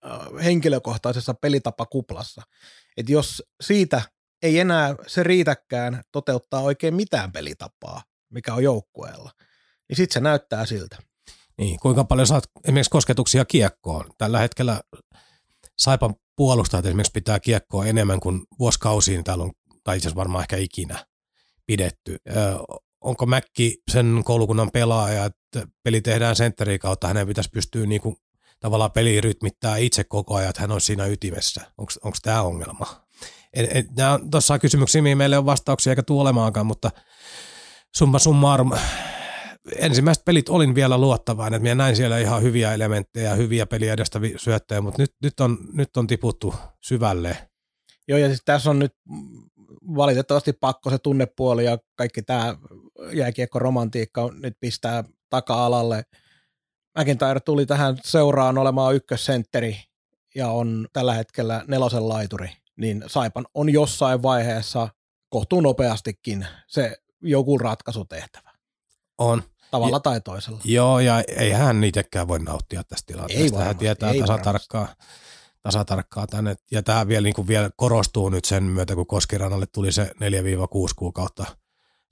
henkilökohtaisessa 0.44 1.34
pelitapakuplassa. 1.34 2.42
Että 2.96 3.12
jos 3.12 3.42
siitä 3.60 4.02
ei 4.42 4.58
enää 4.58 4.94
se 5.06 5.22
riitäkään 5.22 6.02
toteuttaa 6.12 6.60
oikein 6.60 6.94
mitään 6.94 7.32
pelitapaa, 7.32 8.02
mikä 8.30 8.54
on 8.54 8.64
joukkueella. 8.64 9.30
Niin 9.88 9.96
sitten 9.96 10.14
se 10.14 10.20
näyttää 10.20 10.66
siltä. 10.66 10.98
Niin, 11.58 11.80
kuinka 11.80 12.04
paljon 12.04 12.26
saat 12.26 12.44
esimerkiksi 12.64 12.90
kosketuksia 12.90 13.44
kiekkoon? 13.44 14.10
Tällä 14.18 14.38
hetkellä 14.38 14.80
Saipan 15.78 16.14
puolustajat 16.36 16.86
esimerkiksi 16.86 17.12
pitää 17.12 17.40
kiekkoa 17.40 17.86
enemmän 17.86 18.20
kuin 18.20 18.42
vuosikausiin 18.58 19.24
täällä 19.24 19.44
on, 19.44 19.52
tai 19.84 19.96
itse 19.96 20.14
varmaan 20.14 20.42
ehkä 20.42 20.56
ikinä 20.56 21.06
pidetty. 21.66 22.16
Ö, 22.30 22.58
onko 23.00 23.26
Mäkki 23.26 23.82
sen 23.90 24.22
koulukunnan 24.24 24.70
pelaaja, 24.70 25.24
että 25.24 25.68
peli 25.82 26.00
tehdään 26.00 26.36
sentteriin 26.36 26.80
kautta, 26.80 27.08
hänen 27.08 27.26
pitäisi 27.26 27.50
pystyä 27.50 27.86
niinku 27.86 28.18
tavallaan 28.60 28.92
peli 28.92 29.20
rytmittää 29.20 29.76
itse 29.76 30.04
koko 30.04 30.34
ajan, 30.34 30.50
että 30.50 30.62
hän 30.62 30.72
on 30.72 30.80
siinä 30.80 31.06
ytimessä. 31.06 31.72
Onko 31.78 32.16
tämä 32.22 32.42
ongelma? 32.42 33.01
Nämä 33.96 34.12
on 34.12 34.30
tuossa 34.30 34.58
kysymyksiä, 34.58 35.02
mihin 35.02 35.18
meille 35.18 35.38
on 35.38 35.46
vastauksia 35.46 35.90
eikä 35.90 36.02
tuolemaankaan, 36.02 36.66
mutta 36.66 36.90
summa 37.96 38.18
summarum, 38.18 38.72
ensimmäiset 39.76 40.24
pelit 40.24 40.48
olin 40.48 40.74
vielä 40.74 40.98
luottavainen, 40.98 41.56
että 41.56 41.62
minä 41.62 41.74
näin 41.74 41.96
siellä 41.96 42.18
ihan 42.18 42.42
hyviä 42.42 42.74
elementtejä, 42.74 43.34
hyviä 43.34 43.66
peliä 43.66 43.92
edestä 43.92 44.20
syöttejä, 44.36 44.80
mutta 44.80 45.02
nyt, 45.02 45.14
nyt, 45.22 45.40
on, 45.40 45.58
nyt 45.72 45.96
on 45.96 46.06
tiputtu 46.06 46.54
syvälle. 46.80 47.48
Joo, 48.08 48.18
ja 48.18 48.28
siis 48.28 48.42
tässä 48.44 48.70
on 48.70 48.78
nyt 48.78 48.92
valitettavasti 49.96 50.52
pakko 50.52 50.90
se 50.90 50.98
tunnepuoli 50.98 51.64
ja 51.64 51.78
kaikki 51.94 52.22
tämä 52.22 52.56
jääkiekko-romantiikka 53.12 54.30
nyt 54.34 54.54
pistää 54.60 55.04
taka-alalle. 55.30 56.02
McIntyre 56.98 57.40
tuli 57.40 57.66
tähän 57.66 57.96
seuraan 58.04 58.58
olemaan 58.58 58.94
ykkössentteri 58.94 59.76
ja 60.34 60.48
on 60.48 60.88
tällä 60.92 61.14
hetkellä 61.14 61.64
nelosen 61.68 62.08
laituri 62.08 62.50
niin 62.76 63.04
Saipan 63.06 63.46
on 63.54 63.70
jossain 63.70 64.22
vaiheessa 64.22 64.88
kohtuu 65.28 65.60
nopeastikin 65.60 66.46
se 66.66 66.96
joku 67.22 67.58
ratkaisutehtävä. 67.58 68.50
On. 69.18 69.42
Tavalla 69.70 69.96
ja, 69.96 70.00
tai 70.00 70.20
toisella. 70.20 70.60
Joo, 70.64 71.00
ja 71.00 71.22
ei 71.36 71.50
hän 71.50 71.84
itsekään 71.84 72.28
voi 72.28 72.38
nauttia 72.38 72.84
tästä 72.84 73.06
tilanteesta. 73.06 73.44
Ei 73.44 73.52
varmasti, 73.52 73.66
hän 73.66 73.76
tietää 73.76 74.10
ei 74.10 74.20
tasatarkkaan, 74.20 74.88
tasatarkkaa 75.62 76.26
tänne. 76.26 76.54
Ja 76.70 76.82
tämä 76.82 77.08
vielä, 77.08 77.24
niin 77.24 77.34
kuin 77.34 77.48
vielä 77.48 77.70
korostuu 77.76 78.28
nyt 78.28 78.44
sen 78.44 78.62
myötä, 78.62 78.94
kun 78.94 79.06
Koskirannalle 79.06 79.66
tuli 79.66 79.92
se 79.92 80.04
4-6 80.04 80.14
kuukautta 80.96 81.46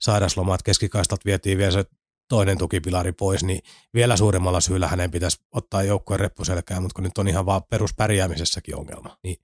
sairaslomat, 0.01 0.63
keskikaistat 0.63 1.25
vietiin 1.25 1.57
vielä 1.57 1.71
se 1.71 1.85
toinen 2.29 2.57
tukipilari 2.57 3.11
pois, 3.11 3.43
niin 3.43 3.61
vielä 3.93 4.17
suuremmalla 4.17 4.61
syyllä 4.61 4.87
hänen 4.87 5.11
pitäisi 5.11 5.41
ottaa 5.51 5.83
joukkueen 5.83 6.19
reppuselkään, 6.19 6.81
mutta 6.81 6.95
kun 6.95 7.03
nyt 7.03 7.17
on 7.17 7.27
ihan 7.27 7.45
vaan 7.45 7.63
peruspärjäämisessäkin 7.69 8.75
ongelma. 8.75 9.17
Niin. 9.23 9.37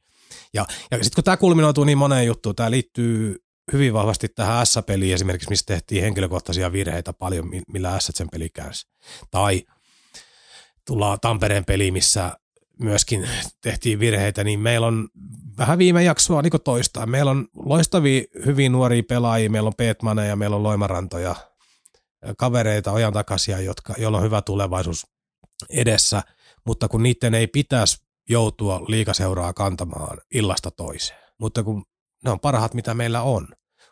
Ja, 0.54 0.66
ja 0.92 0.98
sitten 0.98 1.16
kun 1.16 1.24
tämä 1.24 1.38
kulminoituu 1.38 1.84
niin 1.84 1.98
moneen 1.98 2.26
juttuun, 2.26 2.56
tämä 2.56 2.72
liittyy 2.72 3.36
hyvin 3.74 3.94
vahvasti 3.94 4.28
tähän 4.30 4.66
S-peliin 4.66 5.14
esimerkiksi, 5.14 5.50
missä 5.50 5.66
tehtiin 5.68 6.04
henkilökohtaisia 6.04 6.72
virheitä 6.72 7.14
paljon, 7.14 7.50
millä 7.68 8.00
S 8.00 8.12
sen 8.14 8.30
peli 8.32 8.50
käänsi. 8.50 8.88
Tai 9.32 9.64
tullaan 10.86 11.20
Tampereen 11.22 11.66
peli, 11.66 11.92
missä 11.92 12.32
myöskin 12.80 13.30
tehtiin 13.62 14.00
virheitä, 14.00 14.44
niin 14.44 14.60
meillä 14.60 14.88
on 14.88 15.10
vähän 15.58 15.78
viime 15.78 16.04
jaksoa 16.04 16.42
niin 16.42 16.52
toistaa. 16.64 17.06
Meillä 17.06 17.32
on 17.32 17.48
loistavia, 17.56 18.24
hyvin 18.46 18.72
nuoria 18.72 19.04
pelaajia, 19.10 19.50
meillä 19.50 19.68
on 19.68 19.76
Peetmaneja, 19.78 20.36
meillä 20.36 20.56
on 20.56 20.64
Loimarantoja, 20.64 21.36
kavereita 22.38 22.92
ojan 22.92 23.14
takaisia, 23.14 23.60
jotka, 23.60 23.94
joilla 23.98 24.18
on 24.18 24.24
hyvä 24.24 24.42
tulevaisuus 24.42 25.08
edessä, 25.70 26.24
mutta 26.66 26.88
kun 26.88 27.04
niiden 27.04 27.34
ei 27.34 27.48
pitäisi 27.48 28.07
joutua 28.30 28.82
liikaseuraa 28.88 29.54
kantamaan 29.54 30.18
illasta 30.34 30.72
toiseen. 30.72 31.20
Mutta 31.40 31.64
kun 31.64 31.86
ne 32.26 32.32
on 32.32 32.40
parhaat, 32.40 32.74
mitä 32.74 32.94
meillä 32.94 33.22
on. 33.22 33.48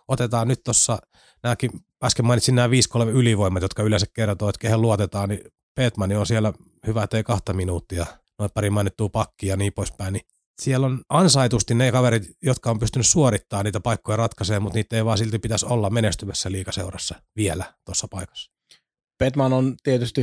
Otetaan 0.08 0.48
nyt 0.48 0.64
tuossa, 0.64 0.98
nämäkin, 1.44 1.72
äsken 2.04 2.26
mainitsin 2.26 2.56
nämä 2.56 2.68
5-3 2.68 2.72
ylivoimat, 3.10 3.62
jotka 3.62 3.84
yleensä 3.84 4.06
kertoo, 4.14 4.50
että 4.50 4.60
kehen 4.60 4.82
luotetaan, 4.82 5.30
niin 5.30 5.42
Petman 5.76 6.12
on 6.12 6.28
siellä 6.28 6.54
hyvä, 6.88 7.04
ettei 7.04 7.24
kahta 7.24 7.54
minuuttia, 7.54 8.06
noin 8.40 8.52
pari 8.54 8.70
mainittua 8.70 9.10
pakkia 9.10 9.50
ja 9.50 9.58
niin 9.58 9.74
poispäin, 9.74 10.14
niin 10.14 10.26
siellä 10.62 10.86
on 10.86 11.02
ansaitusti 11.10 11.74
ne 11.74 11.92
kaverit, 11.92 12.24
jotka 12.42 12.70
on 12.70 12.80
pystynyt 12.80 13.08
suorittamaan 13.08 13.66
niitä 13.66 13.80
paikkoja 13.80 14.16
ratkaisemaan, 14.16 14.64
mutta 14.64 14.78
niitä 14.78 14.96
ei 14.96 15.06
vaan 15.06 15.18
silti 15.18 15.40
pitäisi 15.40 15.66
olla 15.66 15.90
menestyvässä 15.90 16.52
liikaseurassa 16.52 17.16
vielä 17.36 17.74
tuossa 17.86 18.08
paikassa. 18.08 18.52
Petman 19.18 19.54
on 19.54 19.76
tietysti 19.84 20.22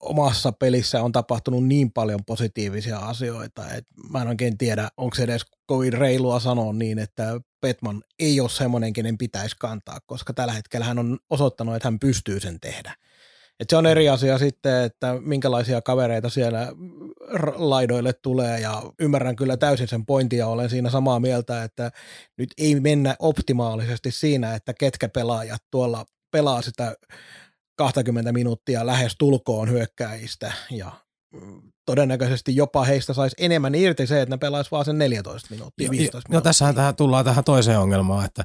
omassa 0.00 0.52
pelissä 0.52 1.02
on 1.02 1.12
tapahtunut 1.12 1.66
niin 1.66 1.92
paljon 1.92 2.24
positiivisia 2.26 2.98
asioita, 2.98 3.62
että 3.62 3.92
mä 4.10 4.22
en 4.22 4.28
oikein 4.28 4.58
tiedä, 4.58 4.88
onko 4.96 5.14
se 5.14 5.22
edes 5.22 5.46
kovin 5.66 5.92
reilua 5.92 6.40
sanoa 6.40 6.72
niin, 6.72 6.98
että 6.98 7.40
Petman 7.60 8.02
ei 8.18 8.40
ole 8.40 8.48
semmoinen, 8.48 8.92
kenen 8.92 9.18
pitäisi 9.18 9.56
kantaa, 9.58 9.98
koska 10.06 10.32
tällä 10.32 10.52
hetkellä 10.52 10.86
hän 10.86 10.98
on 10.98 11.18
osoittanut, 11.30 11.76
että 11.76 11.86
hän 11.86 11.98
pystyy 11.98 12.40
sen 12.40 12.60
tehdä. 12.60 12.94
Et 13.60 13.70
se 13.70 13.76
on 13.76 13.86
eri 13.86 14.08
asia 14.08 14.38
sitten, 14.38 14.84
että 14.84 15.16
minkälaisia 15.20 15.82
kavereita 15.82 16.28
siellä 16.28 16.72
laidoille 17.56 18.12
tulee 18.12 18.60
ja 18.60 18.82
ymmärrän 19.00 19.36
kyllä 19.36 19.56
täysin 19.56 19.88
sen 19.88 20.06
pointin 20.06 20.38
ja 20.38 20.46
olen 20.46 20.70
siinä 20.70 20.90
samaa 20.90 21.20
mieltä, 21.20 21.62
että 21.64 21.90
nyt 22.36 22.50
ei 22.58 22.80
mennä 22.80 23.16
optimaalisesti 23.18 24.10
siinä, 24.10 24.54
että 24.54 24.74
ketkä 24.74 25.08
pelaajat 25.08 25.62
tuolla 25.70 26.06
pelaa 26.30 26.62
sitä 26.62 26.94
20 27.78 28.32
minuuttia 28.32 28.86
lähes 28.86 29.16
tulkoon 29.18 29.70
hyökkäistä 29.70 30.52
ja 30.70 30.92
mm, 31.32 31.62
todennäköisesti 31.86 32.56
jopa 32.56 32.84
heistä 32.84 33.12
saisi 33.14 33.36
enemmän 33.38 33.74
irti 33.74 34.06
se, 34.06 34.22
että 34.22 34.34
ne 34.34 34.38
pelaisi 34.38 34.70
vaan 34.70 34.84
sen 34.84 34.98
14 34.98 35.48
minuuttia, 35.50 35.90
15 35.90 36.16
minuuttia. 36.16 36.38
No 36.38 36.40
tässähän 36.40 36.74
tähän 36.74 36.96
tullaan 36.96 37.24
tähän 37.24 37.44
toiseen 37.44 37.78
ongelmaan, 37.78 38.24
että 38.24 38.44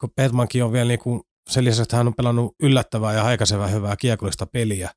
kun 0.00 0.10
Petmankin 0.16 0.64
on 0.64 0.72
vielä 0.72 0.88
niin 0.88 0.98
kuin, 0.98 1.20
sen 1.50 1.64
lisäksi, 1.64 1.82
että 1.82 1.96
hän 1.96 2.06
on 2.06 2.14
pelannut 2.14 2.54
yllättävää 2.62 3.14
ja 3.14 3.24
aikaisevaa 3.24 3.66
hyvää 3.66 3.96
kiekollista 3.96 4.46
peliä, 4.46 4.90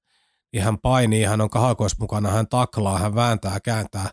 niin 0.53 0.63
hän 0.63 0.77
painii, 0.77 1.23
hän 1.23 1.41
on 1.41 1.49
kahakois 1.49 1.99
mukana, 1.99 2.31
hän 2.31 2.47
taklaa, 2.47 2.97
hän 2.97 3.15
vääntää, 3.15 3.59
kääntää, 3.59 4.09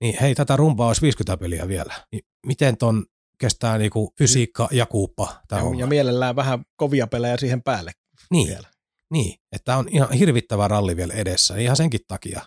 niin 0.00 0.16
hei, 0.20 0.34
tätä 0.34 0.56
rumpaa 0.56 0.88
olisi 0.88 1.02
50 1.02 1.36
peliä 1.36 1.68
vielä. 1.68 1.94
Niin 2.12 2.24
miten 2.46 2.76
ton 2.76 3.06
kestää 3.38 3.78
niinku 3.78 4.12
fysiikka 4.18 4.68
ja 4.70 4.86
kuuppa 4.86 5.40
ja, 5.50 5.58
ja 5.78 5.86
mielellään 5.86 6.36
vähän 6.36 6.64
kovia 6.76 7.06
pelejä 7.06 7.36
siihen 7.36 7.62
päälle 7.62 7.92
niin. 8.30 8.48
vielä. 8.48 8.71
Niin, 9.12 9.40
että 9.52 9.76
on 9.76 9.88
ihan 9.90 10.12
hirvittävä 10.12 10.68
ralli 10.68 10.96
vielä 10.96 11.14
edessä. 11.14 11.56
Ihan 11.56 11.76
senkin 11.76 12.00
takia 12.08 12.40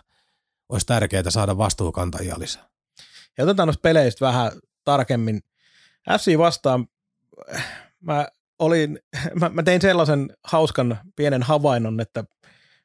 olisi 0.68 0.86
tärkeää 0.86 1.30
saada 1.30 1.58
vastuukantajia 1.58 2.38
lisää. 2.38 2.68
Ja 3.38 3.44
otetaan 3.44 3.66
noista 3.66 3.80
peleistä 3.80 4.26
vähän 4.26 4.52
tarkemmin. 4.84 5.40
FC 6.18 6.38
vastaan, 6.38 6.86
mä, 8.00 8.28
olin, 8.58 8.98
mä, 9.40 9.48
mä 9.48 9.62
tein 9.62 9.80
sellaisen 9.80 10.36
hauskan 10.44 10.98
pienen 11.16 11.42
havainnon, 11.42 12.00
että 12.00 12.24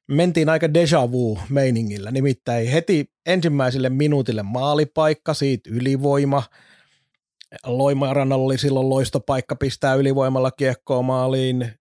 mentiin 0.07 0.49
aika 0.49 0.73
deja 0.73 1.11
vu 1.11 1.39
meiningillä. 1.49 2.11
Nimittäin 2.11 2.67
heti 2.67 3.11
ensimmäiselle 3.25 3.89
minuutille 3.89 4.43
maalipaikka, 4.43 5.33
siitä 5.33 5.69
ylivoima. 5.73 6.43
Loimarannalla 7.65 8.45
oli 8.45 8.57
silloin 8.57 8.89
loistopaikka 8.89 9.55
pistää 9.55 9.93
ylivoimalla 9.93 10.51
kiekkoa 10.51 11.01
maaliin. 11.01 11.73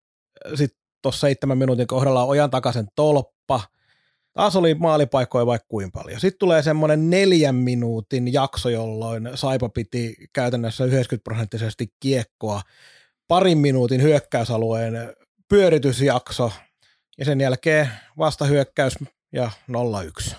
Sitten 0.54 0.79
tuossa 1.02 1.20
seitsemän 1.20 1.58
minuutin 1.58 1.86
kohdalla 1.86 2.24
ojan 2.24 2.50
takaisen 2.50 2.88
tolppa. 2.94 3.60
Taas 4.32 4.56
oli 4.56 4.74
maalipaikkoja 4.74 5.46
vaikka 5.46 5.66
kuin 5.68 5.92
paljon. 5.92 6.20
Sitten 6.20 6.38
tulee 6.38 6.62
semmoinen 6.62 7.10
neljän 7.10 7.54
minuutin 7.54 8.32
jakso, 8.32 8.68
jolloin 8.68 9.30
Saipa 9.34 9.68
piti 9.68 10.16
käytännössä 10.32 10.84
90 10.84 11.24
prosenttisesti 11.24 11.94
kiekkoa. 12.00 12.62
Parin 13.28 13.58
minuutin 13.58 14.02
hyökkäysalueen 14.02 15.14
pyöritysjakso 15.48 16.52
ja 17.18 17.24
sen 17.24 17.40
jälkeen 17.40 17.88
vastahyökkäys 18.18 18.94
ja 19.32 19.50
0-1. 20.30 20.34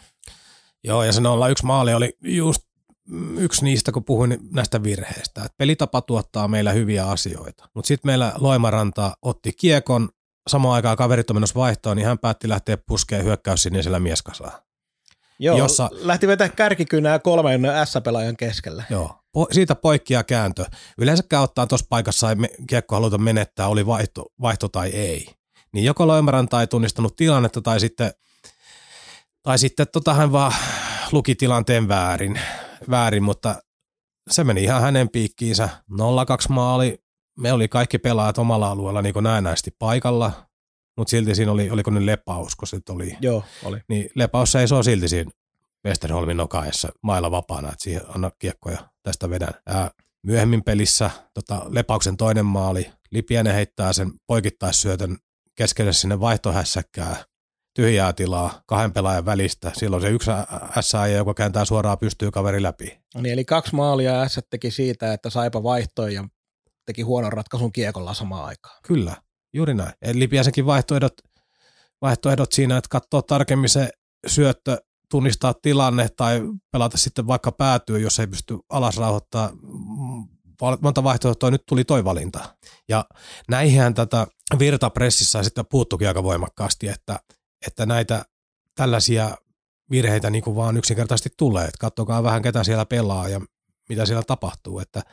Joo, 0.83 1.03
ja 1.03 1.11
se 1.11 1.21
0-1 1.21 1.23
maali 1.63 1.93
oli 1.93 2.17
just 2.21 2.61
yksi 3.37 3.63
niistä, 3.63 3.91
kun 3.91 4.03
puhuin 4.03 4.37
näistä 4.51 4.83
virheistä. 4.83 5.43
Et 5.45 5.57
pelitapa 5.57 6.01
tuottaa 6.01 6.47
meillä 6.47 6.71
hyviä 6.71 7.05
asioita, 7.05 7.69
mutta 7.73 7.87
sitten 7.87 8.09
meillä 8.09 8.33
Loimaranta 8.37 9.13
otti 9.21 9.51
kiekon 9.53 10.09
samaan 10.47 10.75
aikaan 10.75 10.97
kaverit 10.97 11.29
on 11.29 11.35
menossa 11.35 11.59
vaihtoon, 11.59 11.97
niin 11.97 12.07
hän 12.07 12.19
päätti 12.19 12.49
lähteä 12.49 12.77
puskeen 12.87 13.23
hyökkäys 13.23 13.63
siellä 13.63 13.99
mieskasaan. 13.99 14.51
Joo, 15.39 15.57
jossa, 15.57 15.89
lähti 15.91 16.27
vetää 16.27 16.49
kärkikynää 16.49 17.19
kolmen 17.19 17.61
S-pelaajan 17.85 18.37
keskellä. 18.37 18.83
Joo, 18.89 19.15
po, 19.33 19.47
siitä 19.51 19.75
poikkea 19.75 20.23
kääntö. 20.23 20.65
Yleensäkään 20.97 21.43
ottaa 21.43 21.67
tuossa 21.67 21.87
paikassa 21.89 22.29
ei 22.29 22.35
me, 22.35 22.49
kiekko 22.67 22.95
haluta 22.95 23.17
menettää, 23.17 23.67
oli 23.67 23.85
vaihto, 23.85 24.25
vaihto 24.41 24.67
tai 24.67 24.89
ei. 24.89 25.27
Niin 25.73 25.85
joko 25.85 26.07
Loimaranta 26.07 26.61
ei 26.61 26.67
tunnistanut 26.67 27.15
tilannetta 27.15 27.61
tai 27.61 27.79
sitten, 27.79 28.11
tai 29.43 29.59
sitten 29.59 29.87
tota 29.93 30.13
hän 30.13 30.31
vaan 30.31 30.53
luki 31.11 31.35
tilanteen 31.35 31.87
väärin, 31.87 32.39
väärin, 32.89 33.23
mutta 33.23 33.55
se 34.29 34.43
meni 34.43 34.63
ihan 34.63 34.81
hänen 34.81 35.09
piikkiinsä. 35.09 35.69
0-2 35.91 35.95
maali, 36.49 37.03
me 37.39 37.53
oli 37.53 37.67
kaikki 37.67 37.97
pelaajat 37.97 38.37
omalla 38.37 38.71
alueella 38.71 39.01
niin 39.01 39.13
näennäisesti 39.21 39.71
paikalla, 39.79 40.31
mutta 40.97 41.11
silti 41.11 41.35
siinä 41.35 41.51
oli, 41.51 41.69
oliko 41.69 41.91
ne 41.91 42.05
lepaus, 42.05 42.55
kun 42.55 42.67
se 42.67 42.79
oli. 42.89 43.17
Joo, 43.21 43.43
oli. 43.63 43.79
Niin 43.89 44.09
lepaus 44.15 44.51
seisoo 44.51 44.83
silti 44.83 45.07
siinä 45.07 45.31
Westerholmin 45.87 46.37
nokaessa 46.37 46.89
mailla 47.03 47.31
vapaana, 47.31 47.67
että 47.67 47.83
siihen 47.83 48.01
anna 48.15 48.31
kiekkoja 48.39 48.89
tästä 49.03 49.29
vedän. 49.29 49.53
Ää, 49.65 49.91
myöhemmin 50.23 50.63
pelissä 50.63 51.11
tota, 51.33 51.65
lepauksen 51.69 52.17
toinen 52.17 52.45
maali, 52.45 52.91
Lipiänen 53.11 53.53
heittää 53.53 53.93
sen 53.93 54.11
poikittaissyötön 54.27 55.17
keskelle 55.55 55.93
sinne 55.93 56.19
vaihtohässäkkää, 56.19 57.15
tyhjää 57.75 58.13
tilaa 58.13 58.61
kahden 58.65 58.93
pelaajan 58.93 59.25
välistä. 59.25 59.71
Silloin 59.75 60.01
se 60.01 60.09
yksi 60.09 60.31
SAI, 60.79 61.13
joka 61.13 61.33
kääntää 61.33 61.65
suoraan 61.65 61.97
pystyy 61.97 62.31
kaveri 62.31 62.63
läpi. 62.63 62.99
No 63.15 63.21
niin, 63.21 63.33
eli 63.33 63.45
kaksi 63.45 63.75
maalia 63.75 64.29
S 64.29 64.39
teki 64.49 64.71
siitä, 64.71 65.13
että 65.13 65.29
Saipa 65.29 65.63
vaihtoi 65.63 66.13
ja 66.13 66.27
teki 66.91 67.01
huonon 67.01 67.33
ratkaisun 67.33 67.71
kiekolla 67.71 68.13
samaan 68.13 68.45
aikaan. 68.45 68.79
Kyllä, 68.83 69.15
juuri 69.53 69.73
näin. 69.73 69.93
Eli 70.01 70.27
Piäsenkin 70.27 70.65
vaihtoehdot, 70.65 71.13
vaihtoehdot 72.01 72.51
siinä, 72.51 72.77
että 72.77 72.87
katsoa 72.89 73.21
tarkemmin 73.21 73.69
se 73.69 73.89
syöttö, 74.27 74.77
tunnistaa 75.09 75.53
tilanne 75.61 76.09
tai 76.17 76.41
pelata 76.71 76.97
sitten 76.97 77.27
vaikka 77.27 77.51
päätyy, 77.51 77.99
jos 77.99 78.19
ei 78.19 78.27
pysty 78.27 78.57
alas 78.69 78.97
rauhoittaa. 78.97 79.51
Monta 80.81 81.03
vaihtoehtoa 81.03 81.51
nyt 81.51 81.63
tuli 81.65 81.83
toi 81.83 82.03
valinta. 82.03 82.55
Ja 82.89 83.05
näihin 83.49 83.93
tätä 83.93 84.27
virtapressissä 84.59 85.43
sitten 85.43 85.65
puuttukin 85.71 86.07
aika 86.07 86.23
voimakkaasti, 86.23 86.87
että, 86.87 87.19
että 87.67 87.85
näitä 87.85 88.25
tällaisia 88.75 89.37
virheitä 89.91 90.29
niin 90.29 90.43
kuin 90.43 90.55
vaan 90.55 90.77
yksinkertaisesti 90.77 91.29
tulee. 91.37 91.63
Että 91.65 91.77
katsokaa 91.79 92.23
vähän, 92.23 92.41
ketä 92.41 92.63
siellä 92.63 92.85
pelaa 92.85 93.29
ja 93.29 93.41
mitä 93.89 94.05
siellä 94.05 94.23
tapahtuu. 94.23 94.79
Että– 94.79 95.01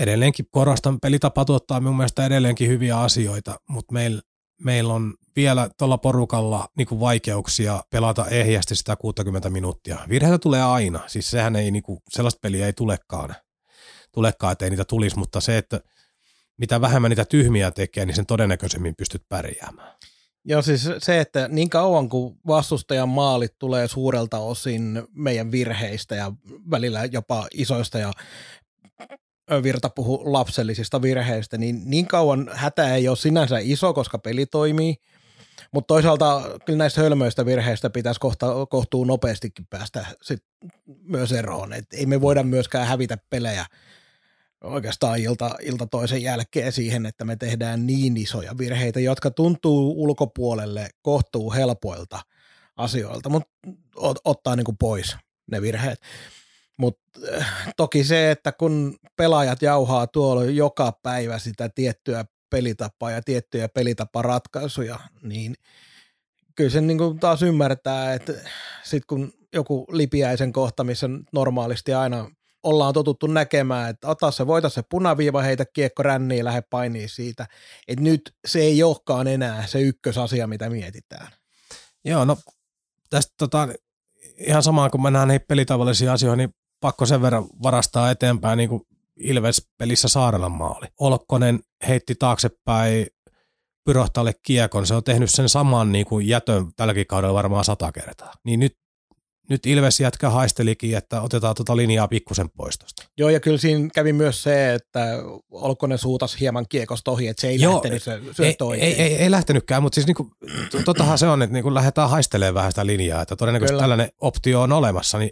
edelleenkin 0.00 0.46
korostan, 0.50 1.00
pelitapa 1.00 1.44
tuottaa 1.44 1.80
minun 1.80 1.96
mielestä 1.96 2.26
edelleenkin 2.26 2.68
hyviä 2.68 3.00
asioita, 3.00 3.60
mutta 3.68 3.92
meillä 3.92 4.22
meil 4.60 4.90
on 4.90 5.14
vielä 5.36 5.68
tuolla 5.78 5.98
porukalla 5.98 6.68
niinku 6.76 7.00
vaikeuksia 7.00 7.82
pelata 7.90 8.26
ehjästi 8.26 8.76
sitä 8.76 8.96
60 8.96 9.50
minuuttia. 9.50 9.98
Virheitä 10.08 10.38
tulee 10.38 10.62
aina, 10.62 11.00
siis 11.06 11.30
sehän 11.30 11.56
ei, 11.56 11.70
niinku, 11.70 12.02
sellaista 12.10 12.38
peliä 12.42 12.66
ei 12.66 12.72
tulekaan, 12.72 13.34
tulekaan, 14.12 14.52
että 14.52 14.64
ei 14.64 14.70
niitä 14.70 14.84
tulisi, 14.84 15.18
mutta 15.18 15.40
se, 15.40 15.58
että 15.58 15.80
mitä 16.56 16.80
vähemmän 16.80 17.08
niitä 17.08 17.24
tyhmiä 17.24 17.70
tekee, 17.70 18.06
niin 18.06 18.16
sen 18.16 18.26
todennäköisemmin 18.26 18.96
pystyt 18.96 19.22
pärjäämään. 19.28 19.94
Joo, 20.44 20.62
siis 20.62 20.88
se, 20.98 21.20
että 21.20 21.48
niin 21.48 21.70
kauan 21.70 22.08
kuin 22.08 22.38
vastustajan 22.46 23.08
maalit 23.08 23.58
tulee 23.58 23.88
suurelta 23.88 24.38
osin 24.38 25.02
meidän 25.14 25.52
virheistä 25.52 26.14
ja 26.14 26.32
välillä 26.70 27.04
jopa 27.04 27.46
isoista 27.54 27.98
ja 27.98 28.12
Virta 29.62 29.90
puhu 29.90 30.22
lapsellisista 30.32 31.02
virheistä, 31.02 31.58
niin 31.58 31.82
niin 31.84 32.06
kauan 32.06 32.50
hätä 32.52 32.94
ei 32.94 33.08
ole 33.08 33.16
sinänsä 33.16 33.58
iso, 33.58 33.92
koska 33.92 34.18
peli 34.18 34.46
toimii, 34.46 34.96
mutta 35.72 35.94
toisaalta 35.94 36.42
kyllä 36.64 36.76
näistä 36.76 37.00
hölmöistä 37.00 37.46
virheistä 37.46 37.90
pitäisi 37.90 38.20
kohta, 38.20 38.46
kohtuu 38.70 39.04
nopeastikin 39.04 39.66
päästä 39.70 40.06
sit 40.22 40.44
myös 41.02 41.32
eroon. 41.32 41.72
Et 41.72 41.86
ei 41.92 42.06
me 42.06 42.20
voida 42.20 42.42
myöskään 42.42 42.86
hävitä 42.86 43.18
pelejä 43.30 43.66
oikeastaan 44.64 45.18
ilta, 45.18 45.50
ilta 45.62 45.86
toisen 45.86 46.22
jälkeen 46.22 46.72
siihen, 46.72 47.06
että 47.06 47.24
me 47.24 47.36
tehdään 47.36 47.86
niin 47.86 48.16
isoja 48.16 48.58
virheitä, 48.58 49.00
jotka 49.00 49.30
tuntuu 49.30 50.02
ulkopuolelle 50.02 50.88
kohtuu 51.02 51.52
helpoilta 51.52 52.20
asioilta, 52.76 53.28
mutta 53.28 53.50
ottaa 54.24 54.56
niin 54.56 54.64
kuin 54.64 54.76
pois 54.76 55.16
ne 55.50 55.62
virheet. 55.62 56.00
Mutta 56.80 57.20
äh, 57.38 57.72
toki 57.76 58.04
se, 58.04 58.30
että 58.30 58.52
kun 58.52 58.96
pelaajat 59.16 59.62
jauhaa 59.62 60.06
tuolla 60.06 60.44
joka 60.44 60.92
päivä 61.02 61.38
sitä 61.38 61.68
tiettyä 61.68 62.24
pelitapaa 62.50 63.10
ja 63.10 63.22
tiettyjä 63.22 63.68
pelitaparatkaisuja, 63.68 64.98
niin 65.22 65.54
kyllä 66.56 66.70
sen 66.70 66.86
niin 66.86 66.98
kuin 66.98 67.18
taas 67.18 67.42
ymmärtää, 67.42 68.14
että 68.14 68.32
sitten 68.82 69.06
kun 69.08 69.32
joku 69.52 69.86
lipiäisen 69.92 70.52
kohta, 70.52 70.84
missä 70.84 71.08
normaalisti 71.32 71.94
aina 71.94 72.30
ollaan 72.62 72.94
totuttu 72.94 73.26
näkemään, 73.26 73.90
että 73.90 74.08
ota 74.08 74.30
se, 74.30 74.46
voita 74.46 74.68
se 74.68 74.82
punaviiva, 74.90 75.42
heitä 75.42 75.64
kiekko 75.72 76.02
ränniin, 76.02 76.44
lähde 76.44 76.62
painiin 76.70 77.08
siitä. 77.08 77.46
Että 77.88 78.04
nyt 78.04 78.34
se 78.46 78.60
ei 78.60 78.82
olekaan 78.82 79.26
enää 79.26 79.66
se 79.66 79.80
ykkösasia, 79.80 80.46
mitä 80.46 80.70
mietitään. 80.70 81.28
Joo, 82.04 82.24
no 82.24 82.36
tästä 83.10 83.32
tota, 83.38 83.68
ihan 84.36 84.62
samaan 84.62 84.90
kun 84.90 85.02
mennään 85.02 85.28
näihin 85.28 85.46
pelitavallisiin 85.48 86.10
asioihin, 86.10 86.38
niin 86.38 86.59
pakko 86.80 87.06
sen 87.06 87.22
verran 87.22 87.46
varastaa 87.62 88.10
eteenpäin 88.10 88.56
niin 88.56 88.68
kuin 88.68 88.82
Ilves-pelissä 89.16 90.08
Saarelan 90.08 90.52
maali. 90.52 90.86
Olkkonen 91.00 91.60
heitti 91.88 92.14
taaksepäin 92.14 93.06
Pyrohtalle 93.84 94.32
kiekon, 94.42 94.86
se 94.86 94.94
on 94.94 95.04
tehnyt 95.04 95.30
sen 95.30 95.48
saman 95.48 95.92
niin 95.92 96.06
kuin 96.06 96.28
jätön 96.28 96.66
tälläkin 96.76 97.06
kaudella 97.06 97.34
varmaan 97.34 97.64
sata 97.64 97.92
kertaa. 97.92 98.32
Niin 98.44 98.60
nyt 98.60 98.80
nyt 99.50 99.66
Ilves 99.66 100.00
jätkä 100.00 100.30
haistelikin, 100.30 100.96
että 100.96 101.20
otetaan 101.20 101.54
tuota 101.54 101.76
linjaa 101.76 102.08
pikkusen 102.08 102.50
poistosta. 102.50 103.02
Joo, 103.18 103.28
ja 103.28 103.40
kyllä 103.40 103.58
siinä 103.58 103.88
kävi 103.94 104.12
myös 104.12 104.42
se, 104.42 104.74
että 104.74 105.06
Olkonen 105.50 105.98
suutas 105.98 106.40
hieman 106.40 106.66
kiekosta 106.68 107.10
ohi, 107.10 107.28
että 107.28 107.40
se 107.40 107.48
ei 107.48 107.60
Joo, 107.60 107.74
lähtenyt 107.74 108.02
se 108.02 108.12
ei, 108.42 108.56
ei, 108.80 109.02
ei, 109.02 109.16
ei, 109.16 109.30
lähtenytkään, 109.30 109.82
mutta 109.82 109.94
siis 109.94 110.06
niinku, 110.06 110.30
totahan 110.84 111.18
se 111.18 111.26
on, 111.26 111.42
että 111.42 111.54
niinku 111.54 111.74
lähdetään 111.74 112.10
haistelemaan 112.10 112.54
vähän 112.54 112.72
sitä 112.72 112.86
linjaa, 112.86 113.22
että 113.22 113.36
todennäköisesti 113.36 113.72
kyllä. 113.72 113.82
tällainen 113.82 114.08
optio 114.20 114.62
on 114.62 114.72
olemassa, 114.72 115.18
niin 115.18 115.30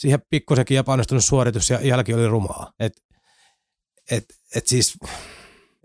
siihen 0.00 0.22
pikkusenkin 0.30 0.78
epäonnistunut 0.78 1.24
suoritus 1.24 1.70
ja 1.70 1.80
jälki 1.86 2.14
oli 2.14 2.28
rumaa. 2.28 2.72
Et, 2.78 2.92
et, 4.10 4.24
et 4.54 4.66
siis 4.66 4.98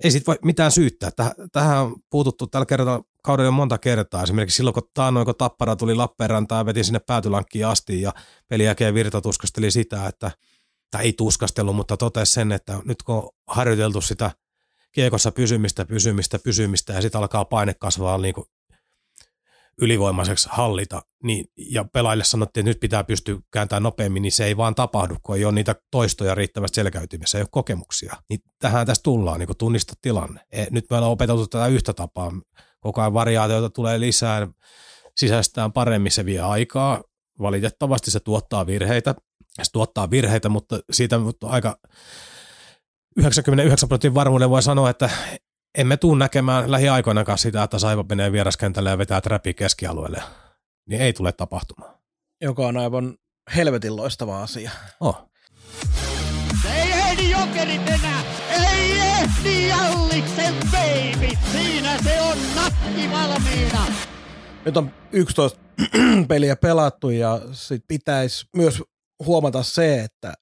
ei 0.03 0.11
sit 0.11 0.27
voi 0.27 0.39
mitään 0.43 0.71
syyttää. 0.71 1.11
Tähän 1.51 1.81
on 1.81 1.95
puututtu 2.09 2.47
tällä 2.47 2.65
kertaa 2.65 3.03
kaudella 3.23 3.51
monta 3.51 3.77
kertaa. 3.77 4.23
Esimerkiksi 4.23 4.57
silloin, 4.57 4.73
kun 4.73 4.89
taannoin, 4.93 5.25
kun 5.25 5.35
Tappara 5.37 5.75
tuli 5.75 5.95
Lappeenrantaan 5.95 6.65
veti 6.65 6.83
sinne 6.83 6.99
päätylankkiin 6.99 7.67
asti 7.67 8.01
ja 8.01 8.13
pelin 8.47 8.65
jälkeen 8.65 8.93
Virta 8.93 9.21
tuskasteli 9.21 9.71
sitä, 9.71 10.07
että, 10.07 10.31
tai 10.91 11.03
ei 11.03 11.13
tuskastellut, 11.13 11.75
mutta 11.75 11.97
totesi 11.97 12.33
sen, 12.33 12.51
että 12.51 12.79
nyt 12.85 13.03
kun 13.03 13.15
on 13.15 13.29
harjoiteltu 13.47 14.01
sitä 14.01 14.31
kiekossa 14.91 15.31
pysymistä, 15.31 15.85
pysymistä, 15.85 16.39
pysymistä 16.39 16.93
ja 16.93 17.01
sitten 17.01 17.19
alkaa 17.19 17.45
paine 17.45 17.73
kasvaa 17.73 18.17
niin 18.17 18.33
kuin 18.33 18.47
ylivoimaiseksi 19.81 20.49
hallita, 20.51 21.01
niin, 21.23 21.45
ja 21.57 21.85
pelaajille 21.93 22.23
sanottiin, 22.23 22.61
että 22.61 22.69
nyt 22.69 22.79
pitää 22.79 23.03
pystyä 23.03 23.37
kääntämään 23.51 23.83
nopeammin, 23.83 24.21
niin 24.21 24.31
se 24.31 24.45
ei 24.45 24.57
vaan 24.57 24.75
tapahdu, 24.75 25.15
kun 25.23 25.35
ei 25.35 25.45
ole 25.45 25.53
niitä 25.53 25.75
toistoja 25.91 26.35
riittävästi 26.35 26.75
selkäytymessä, 26.75 27.37
ei 27.37 27.41
ole 27.41 27.47
kokemuksia. 27.51 28.15
Niin 28.29 28.39
tähän 28.59 28.85
tässä 28.85 29.03
tullaan, 29.03 29.39
niin 29.39 29.49
tunnista 29.57 29.93
tilanne. 30.01 30.41
E, 30.51 30.65
nyt 30.71 30.85
me 30.89 30.95
ollaan 30.95 31.11
opeteltu 31.11 31.47
tätä 31.47 31.67
yhtä 31.67 31.93
tapaa. 31.93 32.31
Koko 32.79 33.01
ajan 33.01 33.13
variaatioita 33.13 33.69
tulee 33.69 33.99
lisää, 33.99 34.47
sisäistään 35.17 35.71
paremmin 35.71 36.11
se 36.11 36.25
vie 36.25 36.39
aikaa. 36.39 37.03
Valitettavasti 37.39 38.11
se 38.11 38.19
tuottaa 38.19 38.65
virheitä. 38.65 39.15
Se 39.63 39.71
tuottaa 39.71 40.11
virheitä, 40.11 40.49
mutta 40.49 40.79
siitä 40.91 41.19
aika 41.43 41.77
99 43.17 43.89
prosentin 43.89 44.13
varmuuden 44.13 44.49
voi 44.49 44.63
sanoa, 44.63 44.89
että 44.89 45.09
emme 45.77 45.97
tule 45.97 46.19
näkemään 46.19 46.71
lähiaikoinakaan 46.71 47.37
sitä, 47.37 47.63
että 47.63 47.79
Saipa 47.79 48.05
menee 48.09 48.31
vieraskentälle 48.31 48.89
ja 48.89 48.97
vetää 48.97 49.21
trappi 49.21 49.53
keskialueelle. 49.53 50.23
Niin 50.89 51.01
ei 51.01 51.13
tule 51.13 51.31
tapahtumaan. 51.31 51.95
Joka 52.41 52.67
on 52.67 52.77
aivan 52.77 53.17
helvetin 53.55 53.95
loistava 53.95 54.43
asia. 54.43 54.71
Oh. 54.99 55.29
Ei 56.75 56.91
ehdi 56.91 57.29
jokerit 57.31 57.87
enää! 57.87 58.23
Ei 58.49 58.99
ehdi 58.99 59.67
Jalliksen 59.67 60.55
baby! 60.71 61.37
Siinä 61.51 61.97
se 62.03 62.21
on 62.21 62.37
nakki 62.55 63.11
valmiina! 63.11 63.85
Nyt 64.65 64.77
on 64.77 64.91
11 65.11 65.59
peliä 66.27 66.55
pelattu 66.55 67.09
ja 67.09 67.41
sit 67.51 67.83
pitäisi 67.87 68.45
myös 68.55 68.83
huomata 69.25 69.63
se, 69.63 70.01
että 70.01 70.33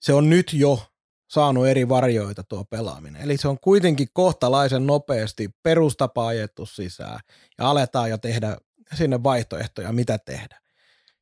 se 0.00 0.12
on 0.12 0.30
nyt 0.30 0.52
jo 0.52 0.91
saanut 1.32 1.66
eri 1.66 1.88
varjoita 1.88 2.42
tuo 2.44 2.64
pelaaminen. 2.64 3.22
Eli 3.22 3.36
se 3.36 3.48
on 3.48 3.58
kuitenkin 3.60 4.08
kohtalaisen 4.12 4.86
nopeasti 4.86 5.50
perustapa 5.62 6.26
ajettu 6.26 6.66
sisään 6.66 7.20
ja 7.58 7.70
aletaan 7.70 8.10
jo 8.10 8.18
tehdä 8.18 8.56
sinne 8.94 9.22
vaihtoehtoja, 9.22 9.92
mitä 9.92 10.18
tehdä. 10.18 10.60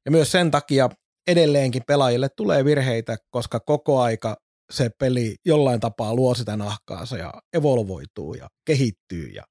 Ja 0.05 0.11
myös 0.11 0.33
sen 0.33 0.51
takia 0.51 0.89
edelleenkin 1.27 1.83
pelaajille 1.87 2.29
tulee 2.29 2.65
virheitä, 2.65 3.17
koska 3.31 3.61
koko 3.61 4.01
aika 4.01 4.37
se 4.71 4.91
peli 4.99 5.37
jollain 5.45 5.81
tapaa 5.81 6.15
luo 6.15 6.35
sitä 6.35 6.57
nahkaansa 6.57 7.17
ja 7.17 7.35
evolvoituu 7.53 8.35
ja 8.35 8.49
kehittyy 8.65 9.29
ja 9.29 9.43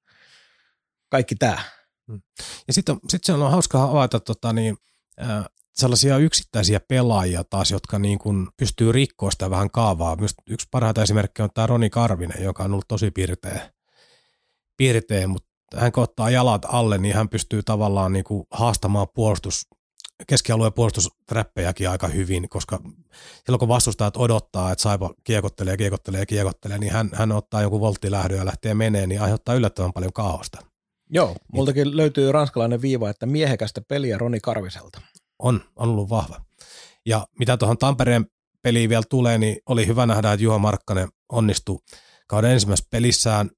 kaikki 1.09 1.35
tämä. 1.35 1.61
Hmm. 2.07 2.21
Ja 2.67 2.73
sitten 2.73 2.99
sit 3.09 3.23
se 3.23 3.33
on 3.33 3.51
hauska 3.51 3.77
havaita 3.77 4.19
tota, 4.19 4.53
niin, 4.53 4.77
sellaisia 5.79 6.17
yksittäisiä 6.17 6.79
pelaajia 6.79 7.43
taas, 7.43 7.71
jotka 7.71 7.99
niin 7.99 8.19
kuin 8.19 8.47
pystyy 8.57 8.91
rikkoa 8.91 9.31
sitä 9.31 9.49
vähän 9.49 9.71
kaavaa. 9.71 10.15
Myös 10.15 10.33
yksi 10.49 10.67
parhaita 10.71 11.03
esimerkkejä 11.03 11.43
on 11.43 11.49
tämä 11.53 11.67
Roni 11.67 11.89
Karvinen, 11.89 12.43
joka 12.43 12.63
on 12.63 12.71
ollut 12.71 12.87
tosi 12.87 13.11
piirteä, 13.11 13.71
piirteä 14.77 15.27
mutta 15.27 15.49
hän 15.75 15.91
kun 15.91 16.03
ottaa 16.03 16.29
jalat 16.29 16.65
alle, 16.67 16.97
niin 16.97 17.15
hän 17.15 17.29
pystyy 17.29 17.63
tavallaan 17.63 18.13
niin 18.13 18.23
kuin 18.23 18.43
haastamaan 18.51 19.07
puolustus, 19.13 19.67
keskialueen 20.27 20.73
puolustustrappejakin 20.73 21.89
aika 21.89 22.07
hyvin, 22.07 22.49
koska 22.49 22.79
silloin 23.45 23.59
kun 23.59 23.67
vastustajat 23.67 24.17
odottaa, 24.17 24.71
että 24.71 24.81
Saipa 24.81 25.13
kiekottelee, 25.23 25.77
kiekottelee, 25.77 26.25
kiekottelee, 26.25 26.77
niin 26.77 26.93
hän, 26.93 27.09
hän 27.13 27.31
ottaa 27.31 27.61
joku 27.61 27.79
volttilähdön 27.79 28.37
ja 28.37 28.45
lähtee 28.45 28.73
menee, 28.73 29.07
niin 29.07 29.21
aiheuttaa 29.21 29.55
yllättävän 29.55 29.93
paljon 29.93 30.13
kaaosta. 30.13 30.57
Joo, 31.09 31.35
multakin 31.53 31.97
löytyy 31.97 32.31
ranskalainen 32.31 32.81
viiva, 32.81 33.09
että 33.09 33.25
miehekästä 33.25 33.81
peliä 33.81 34.17
Roni 34.17 34.39
Karviselta 34.39 35.01
on, 35.39 35.61
on 35.75 35.89
ollut 35.89 36.09
vahva. 36.09 36.41
Ja 37.05 37.27
mitä 37.39 37.57
tuohon 37.57 37.77
Tampereen 37.77 38.25
peliin 38.61 38.89
vielä 38.89 39.03
tulee, 39.09 39.37
niin 39.37 39.57
oli 39.65 39.87
hyvä 39.87 40.05
nähdä, 40.05 40.33
että 40.33 40.43
Juha 40.43 40.57
Markkanen 40.57 41.09
onnistui 41.31 41.79
kauden 42.27 42.51
ensimmäisessä 42.51 42.87
pelissään, 42.91 43.49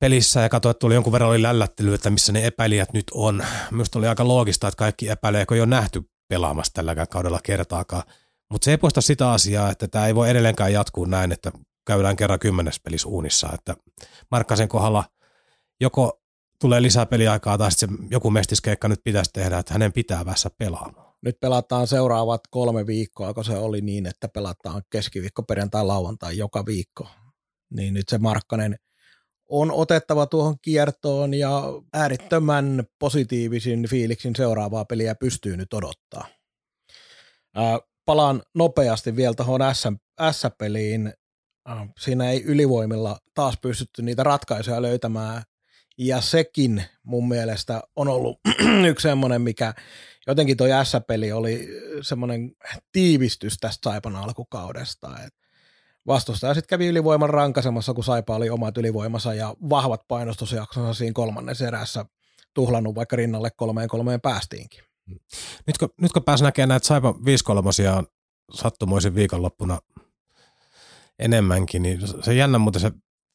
pelissä 0.00 0.40
ja 0.40 0.48
katsoi, 0.48 0.70
että 0.70 0.78
tuli 0.78 0.94
jonkun 0.94 1.12
verran 1.12 1.30
oli 1.30 1.42
lällättely, 1.42 1.94
että 1.94 2.10
missä 2.10 2.32
ne 2.32 2.46
epäilijät 2.46 2.92
nyt 2.92 3.04
on. 3.14 3.44
Minusta 3.70 3.98
oli 3.98 4.08
aika 4.08 4.28
loogista, 4.28 4.68
että 4.68 4.78
kaikki 4.78 5.08
epäilee, 5.08 5.46
kun 5.46 5.54
ei 5.54 5.60
ole 5.60 5.68
nähty 5.68 6.02
pelaamassa 6.28 6.72
tälläkään 6.74 7.08
kaudella 7.08 7.40
kertaakaan. 7.42 8.02
Mutta 8.50 8.64
se 8.64 8.70
ei 8.70 8.78
poista 8.78 9.00
sitä 9.00 9.30
asiaa, 9.30 9.70
että 9.70 9.88
tämä 9.88 10.06
ei 10.06 10.14
voi 10.14 10.30
edelleenkään 10.30 10.72
jatkuu 10.72 11.04
näin, 11.04 11.32
että 11.32 11.52
käydään 11.86 12.16
kerran 12.16 12.38
kymmenes 12.38 12.80
pelissä 12.80 13.08
uunissa. 13.08 13.48
Että 13.54 13.76
Markkasen 14.30 14.68
kohdalla 14.68 15.04
joko 15.80 16.21
tulee 16.62 16.82
lisää 16.82 17.06
peliaikaa 17.06 17.58
tai 17.58 17.72
sitten 17.72 17.98
joku 18.10 18.30
mestiskeikka 18.30 18.88
nyt 18.88 19.00
pitäisi 19.04 19.30
tehdä, 19.32 19.58
että 19.58 19.72
hänen 19.72 19.92
pitää 19.92 20.24
päässä 20.24 20.50
pelaamaan. 20.58 21.12
Nyt 21.22 21.40
pelataan 21.40 21.86
seuraavat 21.86 22.40
kolme 22.50 22.86
viikkoa, 22.86 23.34
kun 23.34 23.44
se 23.44 23.56
oli 23.56 23.80
niin, 23.80 24.06
että 24.06 24.28
pelataan 24.28 24.82
keskiviikko, 24.90 25.42
perjantai, 25.42 25.84
lauantai 25.84 26.38
joka 26.38 26.66
viikko. 26.66 27.08
Niin 27.70 27.94
nyt 27.94 28.08
se 28.08 28.18
Markkanen 28.18 28.76
on 29.48 29.70
otettava 29.70 30.26
tuohon 30.26 30.56
kiertoon 30.62 31.34
ja 31.34 31.62
äärittömän 31.92 32.84
positiivisin 32.98 33.88
fiiliksin 33.88 34.36
seuraavaa 34.36 34.84
peliä 34.84 35.14
pystyy 35.14 35.56
nyt 35.56 35.72
odottaa. 35.72 36.26
Ää, 37.54 37.78
palaan 38.04 38.42
nopeasti 38.54 39.16
vielä 39.16 39.34
tuohon 39.34 39.60
S-peliin. 40.32 41.12
Siinä 41.98 42.30
ei 42.30 42.42
ylivoimilla 42.42 43.18
taas 43.34 43.54
pystytty 43.62 44.02
niitä 44.02 44.22
ratkaisuja 44.22 44.82
löytämään 44.82 45.42
ja 45.98 46.20
sekin 46.20 46.84
mun 47.02 47.28
mielestä 47.28 47.82
on 47.96 48.08
ollut 48.08 48.40
yksi 48.90 49.02
semmoinen, 49.02 49.42
mikä 49.42 49.74
jotenkin 50.26 50.56
toi 50.56 50.68
S-peli 50.84 51.32
oli 51.32 51.68
semmoinen 52.02 52.52
tiivistys 52.92 53.58
tästä 53.60 53.90
Saipan 53.90 54.16
alkukaudesta. 54.16 55.18
Et 55.26 55.34
vastustaja 56.06 56.54
sitten 56.54 56.68
kävi 56.68 56.86
ylivoiman 56.86 57.30
rankasemassa, 57.30 57.94
kun 57.94 58.04
Saipa 58.04 58.36
oli 58.36 58.50
omat 58.50 58.78
ylivoimansa 58.78 59.34
ja 59.34 59.54
vahvat 59.70 60.08
painostusjaksonsa 60.08 60.94
siinä 60.94 61.12
kolmannessa 61.12 61.66
erässä 61.66 62.04
tuhlannut, 62.54 62.94
vaikka 62.94 63.16
rinnalle 63.16 63.50
kolmeen 63.50 63.88
kolmeen 63.88 64.20
päästiinkin. 64.20 64.84
Nyt 65.66 65.78
kun, 65.78 65.88
nyt 66.00 66.12
kun 66.12 66.24
pääsi 66.24 66.44
näkemään 66.44 66.68
näitä 66.68 66.86
Saipa 66.86 67.14
5 67.24 67.44
kolmosia 67.44 68.04
sattumoisin 68.52 69.14
viikonloppuna 69.14 69.78
enemmänkin, 71.18 71.82
niin 71.82 72.00
se 72.22 72.34
jännä 72.34 72.58
muuten 72.58 72.80
se 72.80 72.92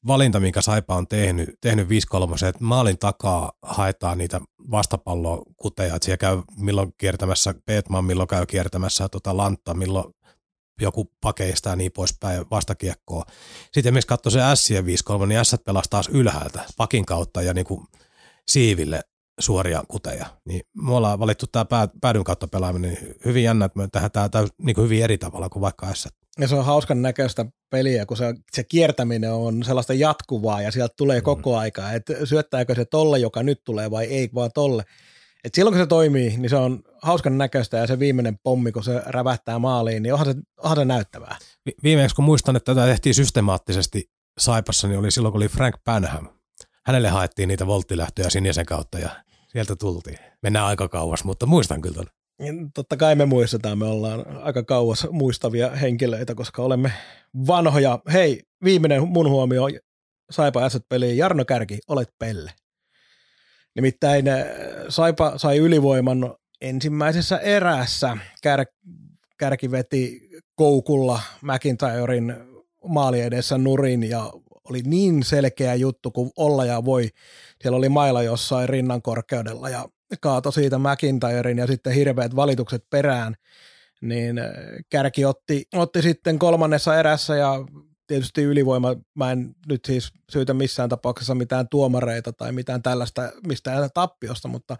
valinta, 0.07 0.39
minkä 0.39 0.61
Saipa 0.61 0.95
on 0.95 1.07
tehnyt, 1.07 1.49
tehnyt 1.61 1.89
5 1.89 2.07
kolmosia, 2.07 2.49
että 2.49 2.63
maalin 2.63 2.99
takaa 2.99 3.51
haetaan 3.61 4.17
niitä 4.17 4.41
vastapalloa 4.71 5.43
kuteja, 5.57 5.95
että 5.95 6.05
siellä 6.05 6.17
käy 6.17 6.41
milloin 6.57 6.93
kiertämässä 6.97 7.53
Petman, 7.65 8.05
milloin 8.05 8.27
käy 8.27 8.45
kiertämässä 8.45 9.09
tota 9.09 9.37
Lantta, 9.37 9.73
milloin 9.73 10.13
joku 10.81 11.11
pakeista 11.21 11.69
ja 11.69 11.75
niin 11.75 11.91
poispäin 11.91 12.45
vastakiekkoa. 12.51 13.23
Sitten 13.63 13.81
esimerkiksi 13.89 14.07
katsoi 14.07 14.31
se 14.31 14.39
Sien 14.55 14.85
5-3, 14.85 14.87
niin 15.25 15.45
S 15.45 15.55
pelasi 15.65 15.89
taas 15.89 16.09
ylhäältä 16.09 16.65
pakin 16.77 17.05
kautta 17.05 17.41
ja 17.41 17.53
niin 17.53 17.65
kuin 17.65 17.85
siiville 18.47 19.01
suoria 19.39 19.83
kuteja. 19.87 20.25
Niin 20.45 20.61
me 20.83 20.93
ollaan 20.93 21.19
valittu 21.19 21.45
tämä 21.47 21.87
päädyn 22.01 22.23
kautta 22.23 22.47
pelaaminen 22.47 22.93
niin 22.93 23.15
hyvin 23.25 23.43
jännä, 23.43 23.65
että 23.65 23.79
me 23.79 23.87
tehdään 23.91 24.31
tämä 24.31 24.47
niin 24.61 24.75
kuin 24.75 24.85
hyvin 24.85 25.03
eri 25.03 25.17
tavalla 25.17 25.49
kuin 25.49 25.61
vaikka 25.61 25.93
S. 25.93 26.07
Ja 26.39 26.47
se 26.47 26.55
on 26.55 26.65
hauskan 26.65 27.01
näköistä 27.01 27.45
peliä, 27.69 28.05
kun 28.05 28.17
se, 28.17 28.35
se 28.51 28.63
kiertäminen 28.63 29.33
on 29.33 29.63
sellaista 29.63 29.93
jatkuvaa 29.93 30.61
ja 30.61 30.71
sieltä 30.71 30.93
tulee 30.97 31.19
mm. 31.19 31.23
koko 31.23 31.57
aika, 31.57 31.91
että 31.91 32.25
syöttääkö 32.25 32.75
se 32.75 32.85
tolle, 32.85 33.19
joka 33.19 33.43
nyt 33.43 33.61
tulee 33.63 33.91
vai 33.91 34.05
ei 34.05 34.29
vaan 34.35 34.51
tolle. 34.53 34.83
Et 35.43 35.55
silloin 35.55 35.73
kun 35.73 35.83
se 35.83 35.87
toimii, 35.87 36.37
niin 36.37 36.49
se 36.49 36.55
on 36.55 36.83
hauskan 37.01 37.37
näköistä 37.37 37.77
ja 37.77 37.87
se 37.87 37.99
viimeinen 37.99 38.39
pommi, 38.43 38.71
kun 38.71 38.83
se 38.83 39.01
rävähtää 39.05 39.59
maaliin, 39.59 40.03
niin 40.03 40.13
onhan 40.13 40.27
se, 40.27 40.35
onhan 40.57 40.77
se 40.77 40.85
näyttävää. 40.85 41.37
Vi- 41.65 41.75
viimeksi 41.83 42.15
kun 42.15 42.25
muistan, 42.25 42.55
että 42.55 42.75
tätä 42.75 42.87
tehtiin 42.87 43.15
systemaattisesti 43.15 44.09
Saipassa, 44.39 44.87
niin 44.87 44.99
oli 44.99 45.11
silloin, 45.11 45.31
kun 45.31 45.39
oli 45.39 45.47
Frank 45.47 45.75
Panham. 45.83 46.27
Hänelle 46.87 47.09
haettiin 47.09 47.47
niitä 47.47 47.67
volttilähtöjä 47.67 48.29
sinisen 48.29 48.65
kautta 48.65 48.99
ja 48.99 49.09
sieltä 49.47 49.75
tultiin. 49.75 50.17
Mennään 50.41 50.65
aika 50.65 50.87
kauas, 50.87 51.23
mutta 51.23 51.45
muistan 51.45 51.81
kyllä 51.81 51.95
tuon. 51.95 52.07
Totta 52.73 52.97
kai 52.97 53.15
me 53.15 53.25
muistetaan, 53.25 53.77
me 53.77 53.85
ollaan 53.85 54.37
aika 54.43 54.63
kauas 54.63 55.07
muistavia 55.11 55.69
henkilöitä, 55.69 56.35
koska 56.35 56.61
olemme 56.61 56.93
vanhoja. 57.47 57.99
Hei, 58.13 58.41
viimeinen 58.63 59.07
mun 59.07 59.29
huomio 59.29 59.61
Saipa 60.31 60.65
Asset-peliin. 60.65 61.17
Jarno 61.17 61.45
Kärki, 61.45 61.79
olet 61.87 62.09
pelle. 62.19 62.51
Nimittäin 63.75 64.27
äh, 64.27 64.45
Saipa 64.89 65.37
sai 65.37 65.57
ylivoiman 65.57 66.35
ensimmäisessä 66.61 67.37
erässä. 67.37 68.17
Kär, 68.41 68.65
kärki 69.37 69.71
veti 69.71 70.29
koukulla 70.55 71.21
McIntyren 71.41 72.47
maali 72.87 73.21
edessä 73.21 73.57
nurin 73.57 74.03
ja 74.03 74.31
oli 74.69 74.81
niin 74.81 75.23
selkeä 75.23 75.75
juttu 75.75 76.11
kuin 76.11 76.31
olla 76.37 76.65
ja 76.65 76.85
voi. 76.85 77.09
Siellä 77.61 77.77
oli 77.77 77.89
mailla 77.89 78.23
jossain 78.23 78.69
rinnan 78.69 79.01
korkeudella 79.01 79.69
ja 79.69 79.85
kaato 80.21 80.51
siitä 80.51 80.77
McIntyren 80.79 81.57
ja 81.57 81.67
sitten 81.67 81.93
hirveät 81.93 82.35
valitukset 82.35 82.83
perään, 82.89 83.35
niin 84.01 84.39
äh, 84.39 84.45
Kärki 84.89 85.25
otti, 85.25 85.65
otti 85.75 86.01
sitten 86.01 86.39
kolmannessa 86.39 86.99
erässä 86.99 87.35
ja 87.35 87.65
tietysti 88.07 88.43
ylivoima, 88.43 88.95
mä 89.15 89.31
en 89.31 89.55
nyt 89.67 89.85
siis 89.85 90.11
syytä 90.31 90.53
missään 90.53 90.89
tapauksessa 90.89 91.35
mitään 91.35 91.67
tuomareita 91.69 92.33
tai 92.33 92.51
mitään 92.51 92.83
tällaista 92.83 93.31
mistään 93.47 93.89
tappiosta, 93.93 94.47
mutta 94.47 94.77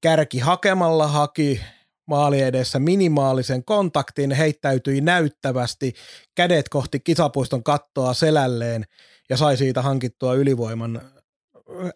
Kärki 0.00 0.38
hakemalla 0.38 1.08
haki 1.08 1.60
maali 2.08 2.40
edessä 2.40 2.78
minimaalisen 2.78 3.64
kontaktin, 3.64 4.30
heittäytyi 4.30 5.00
näyttävästi 5.00 5.94
kädet 6.34 6.68
kohti 6.68 7.00
kisapuiston 7.00 7.62
kattoa 7.62 8.14
selälleen 8.14 8.84
ja 9.30 9.36
sai 9.36 9.56
siitä 9.56 9.82
hankittua 9.82 10.34
ylivoiman 10.34 11.00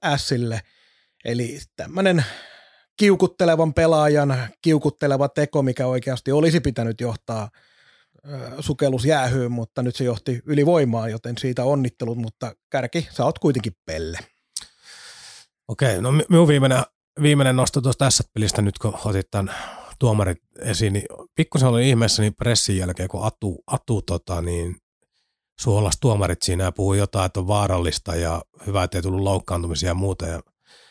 ässille. 0.05 0.61
Eli 1.25 1.59
tämmöinen 1.77 2.25
kiukuttelevan 2.97 3.75
pelaajan 3.75 4.49
kiukutteleva 4.63 5.29
teko, 5.29 5.63
mikä 5.63 5.87
oikeasti 5.87 6.33
olisi 6.33 6.61
pitänyt 6.61 7.01
johtaa 7.01 7.49
sukellus 8.61 9.05
jäähyyn, 9.05 9.53
mutta 9.53 9.83
nyt 9.83 9.97
se 9.97 10.05
johti 10.05 10.43
ylivoimaa, 10.47 11.09
joten 11.09 11.39
siitä 11.39 11.65
onnittelut, 11.65 12.19
mutta 12.19 12.55
Kärki, 12.71 13.09
sä 13.11 13.25
oot 13.25 13.39
kuitenkin 13.39 13.73
pelle. 13.87 14.19
Okei, 15.69 16.03
no 16.03 16.13
minun 16.13 16.49
viimeinen, 16.49 16.83
viimeinen 17.23 17.57
nosto 17.57 17.81
tuosta 17.81 18.05
tässä 18.05 18.25
pelistä 18.35 18.63
nyt, 18.63 18.79
kun 18.79 18.99
otit 19.05 19.31
tämän 19.31 19.55
tuomarit 20.03 20.39
esiin, 20.59 20.93
niin 20.93 21.05
pikkusen 21.35 21.69
olin 21.69 21.87
ihmeessä 21.87 22.23
niin 22.23 22.35
pressin 22.35 22.77
jälkeen, 22.77 23.09
kun 23.09 23.25
Atu, 23.25 23.63
Atu 23.67 24.03
tota, 24.03 24.43
niin 24.43 24.77
suolas 25.61 25.95
tuomarit 26.01 26.43
siinä 26.43 26.65
ja 26.65 26.73
puhui 26.73 26.99
jotain, 26.99 27.27
että 27.27 27.41
on 27.41 27.47
vaarallista 27.47 28.17
ja 28.17 28.43
hyvä, 28.67 28.83
että 28.83 28.99
ei 28.99 29.03
tullut 29.03 29.21
loukkaantumisia 29.21 29.91
ja 29.91 29.95
muuta. 29.95 30.27
Ja 30.27 30.41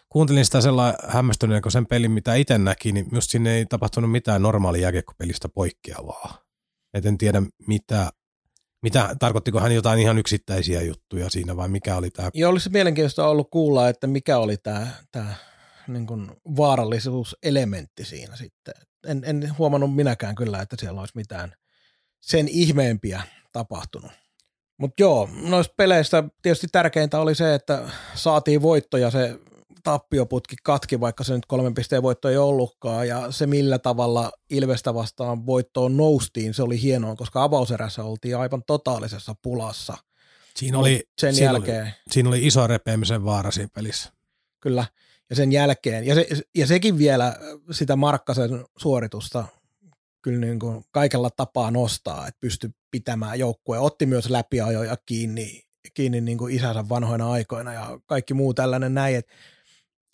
kuuntelin 0.10 0.46
sitä 0.46 0.62
sellainen 0.62 1.00
hämmästyneen, 1.08 1.62
kun 1.62 1.72
sen 1.72 1.86
pelin, 1.86 2.12
mitä 2.12 2.36
itse 2.36 2.58
näki, 2.58 2.92
niin 2.92 3.06
just 3.12 3.30
sinne 3.30 3.56
ei 3.56 3.66
tapahtunut 3.66 4.12
mitään 4.12 4.42
normaali 4.42 4.82
jääkiekkopelistä 4.82 5.50
poikkeavaa. 5.50 6.38
Et 6.94 7.06
en 7.06 7.18
tiedä, 7.18 7.42
mitä, 7.68 8.10
mitä, 8.84 9.16
tarkoittiko 9.20 9.60
hän 9.60 9.76
jotain 9.76 10.00
ihan 10.00 10.18
yksittäisiä 10.18 10.82
juttuja 10.82 11.30
siinä 11.30 11.58
vai 11.58 11.70
mikä 11.70 11.96
oli 11.96 12.10
tämä? 12.10 12.30
Joo, 12.34 12.52
olisi 12.52 12.70
mielenkiintoista 12.70 13.28
ollut 13.28 13.48
kuulla, 13.52 13.90
että 13.90 14.08
mikä 14.08 14.38
oli 14.38 14.58
tämä, 14.58 14.88
tämä 15.12 15.36
niin 15.88 16.08
kuin 16.08 16.32
vaarallisuuselementti 16.58 18.06
siinä 18.06 18.36
sitten. 18.36 18.74
En, 19.08 19.22
en 19.26 19.58
huomannut 19.58 19.96
minäkään 19.96 20.36
kyllä, 20.36 20.62
että 20.62 20.76
siellä 20.80 21.00
olisi 21.00 21.14
mitään 21.16 21.54
sen 22.22 22.48
ihmeempiä 22.48 23.22
tapahtunut. 23.54 24.12
Mutta 24.78 25.04
joo, 25.04 25.30
noista 25.34 25.74
peleistä 25.78 26.24
tietysti 26.42 26.68
tärkeintä 26.72 27.20
oli 27.20 27.36
se, 27.36 27.56
että 27.56 27.90
saatiin 28.16 28.62
voittoja. 28.62 29.12
Se 29.12 29.40
tappioputki 29.84 30.56
katki, 30.64 31.00
vaikka 31.00 31.24
se 31.24 31.34
nyt 31.34 31.46
kolmen 31.46 31.74
pisteen 31.74 32.04
voitto 32.04 32.30
ei 32.30 32.38
ollutkaan, 32.38 33.08
ja 33.08 33.32
se 33.32 33.48
millä 33.48 33.80
tavalla 33.80 34.32
Ilvestä 34.50 34.94
vastaan 34.94 35.46
voittoon 35.46 35.98
noustiin, 35.98 36.54
se 36.54 36.64
oli 36.64 36.82
hienoa, 36.82 37.16
koska 37.16 37.44
avauserässä 37.44 38.04
oltiin 38.04 38.38
aivan 38.38 38.64
totaalisessa 38.68 39.36
pulassa. 39.42 39.98
Siinä 40.56 40.78
oli, 40.80 41.04
sen 41.18 41.36
siinä 41.36 41.52
jälkeen. 41.52 41.84
Oli, 41.84 41.92
siinä 42.12 42.30
oli 42.30 42.48
iso 42.48 42.68
repeämisen 42.68 43.26
vaara 43.26 43.52
siinä 43.52 43.70
pelissä. 43.74 44.12
Kyllä, 44.60 44.86
ja 45.32 45.36
sen 45.36 45.52
jälkeen, 45.52 46.04
ja, 46.04 46.16
se, 46.16 46.28
ja 46.56 46.68
sekin 46.68 46.98
vielä 46.98 47.36
sitä 47.72 47.96
Markkasen 47.96 48.66
suoritusta 48.78 49.46
kyllä 50.22 50.40
niin 50.40 50.60
kuin 50.60 50.86
kaikella 50.92 51.30
tapaa 51.30 51.72
nostaa, 51.72 52.28
että 52.28 52.40
pysty 52.40 52.70
pitämään 52.92 53.40
joukkueen. 53.40 53.82
Otti 53.82 54.06
myös 54.06 54.30
läpiajoja 54.30 54.98
kiinni, 55.06 55.64
kiinni 55.94 56.22
niin 56.22 56.38
kuin 56.38 56.56
isänsä 56.56 56.90
vanhoina 56.90 57.32
aikoina 57.32 57.74
ja 57.74 58.00
kaikki 58.06 58.34
muu 58.34 58.54
tällainen 58.54 58.94
näin, 58.94 59.16
että 59.16 59.34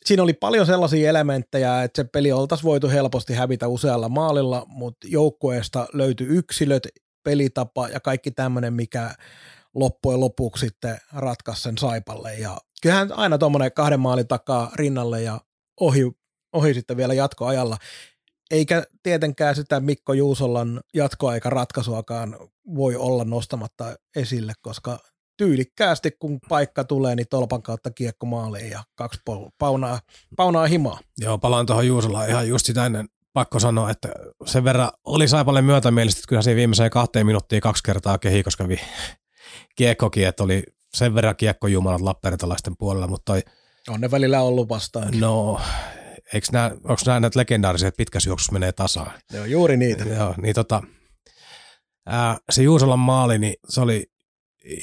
siinä 0.05 0.23
oli 0.23 0.33
paljon 0.33 0.65
sellaisia 0.65 1.09
elementtejä, 1.09 1.83
että 1.83 2.01
se 2.01 2.09
peli 2.13 2.31
oltaisiin 2.31 2.67
voitu 2.67 2.89
helposti 2.89 3.33
hävitä 3.33 3.67
usealla 3.67 4.09
maalilla, 4.09 4.65
mutta 4.67 5.07
joukkueesta 5.09 5.87
löytyi 5.93 6.27
yksilöt, 6.27 6.87
pelitapa 7.23 7.89
ja 7.89 7.99
kaikki 7.99 8.31
tämmöinen, 8.31 8.73
mikä 8.73 9.15
loppujen 9.73 10.19
lopuksi 10.19 10.65
sitten 10.65 10.97
ratkaisi 11.13 11.61
sen 11.61 11.77
Saipalle. 11.77 12.35
Ja 12.35 12.57
kyllähän 12.81 13.11
aina 13.11 13.37
tuommoinen 13.37 13.71
kahden 13.71 13.99
maalin 13.99 14.27
takaa 14.27 14.71
rinnalle 14.75 15.21
ja 15.21 15.41
ohi, 15.79 16.11
ohi 16.53 16.73
sitten 16.73 16.97
vielä 16.97 17.13
jatkoajalla. 17.13 17.77
Eikä 18.51 18.83
tietenkään 19.03 19.55
sitä 19.55 19.79
Mikko 19.79 20.13
Juusolan 20.13 20.81
jatkoaika 20.93 21.49
ratkaisuakaan 21.49 22.37
voi 22.75 22.95
olla 22.95 23.23
nostamatta 23.23 23.95
esille, 24.15 24.53
koska 24.61 24.99
tyylikkäästi, 25.37 26.11
kun 26.11 26.39
paikka 26.49 26.83
tulee, 26.83 27.15
niin 27.15 27.27
tolpan 27.29 27.61
kautta 27.61 27.91
kiekko 27.91 28.25
maaliin 28.25 28.69
ja 28.69 28.83
kaksi 28.95 29.19
paunaa, 29.59 29.99
paunaa 30.37 30.67
himaa. 30.67 30.99
Joo, 31.17 31.37
palaan 31.37 31.65
tuohon 31.65 31.87
Juusolaan 31.87 32.29
ihan 32.29 32.47
just 32.47 32.65
sitä 32.65 32.85
ennen 32.85 33.09
pakko 33.33 33.59
sanoa, 33.59 33.89
että 33.89 34.09
sen 34.45 34.63
verran 34.63 34.89
oli 35.03 35.27
Saipalle 35.27 35.61
myötämielistä, 35.61 36.19
että 36.19 36.27
kyllä 36.27 36.41
siinä 36.41 36.55
viimeiseen 36.55 36.91
kahteen 36.91 37.25
minuuttiin 37.25 37.61
kaksi 37.61 37.83
kertaa 37.83 38.17
kehi, 38.17 38.43
koska 38.43 38.67
vi- 38.67 38.79
kiekkokin, 39.75 40.27
että 40.27 40.43
oli 40.43 40.63
sen 40.93 41.15
verran 41.15 41.35
kiekkojumalat 41.35 42.01
lapperitalaisten 42.01 42.73
puolella, 42.79 43.07
mutta 43.07 43.33
toi, 43.33 43.41
On 43.89 44.01
ne 44.01 44.11
välillä 44.11 44.41
ollut 44.41 44.69
vastaan. 44.69 45.19
No, 45.19 45.61
eikö 46.33 46.47
onko 46.83 47.01
nämä 47.05 47.19
näitä 47.19 47.39
legendaarisia, 47.39 47.87
että 47.87 47.97
pitkässä 47.97 48.29
juoksussa 48.29 48.53
menee 48.53 48.71
tasaan? 48.71 49.11
Joo, 49.33 49.45
juuri 49.45 49.77
niitä. 49.77 50.03
Joo, 50.03 50.35
niin 50.41 50.55
tota, 50.55 50.83
ää, 52.05 52.37
se 52.49 52.63
Juusolan 52.63 52.99
maali, 52.99 53.39
niin 53.39 53.55
se 53.69 53.81
oli 53.81 54.05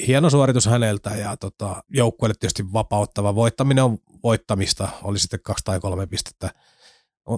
hieno 0.07 0.29
suoritus 0.29 0.65
häneltä 0.65 1.09
ja 1.09 1.37
tota, 1.37 1.83
joukkueelle 1.89 2.35
tietysti 2.39 2.73
vapauttava. 2.73 3.35
Voittaminen 3.35 3.83
on 3.83 3.97
voittamista, 4.23 4.87
oli 5.03 5.19
sitten 5.19 5.39
kaksi 5.43 5.63
tai 5.65 5.79
kolme 5.79 6.07
pistettä. 6.07 6.51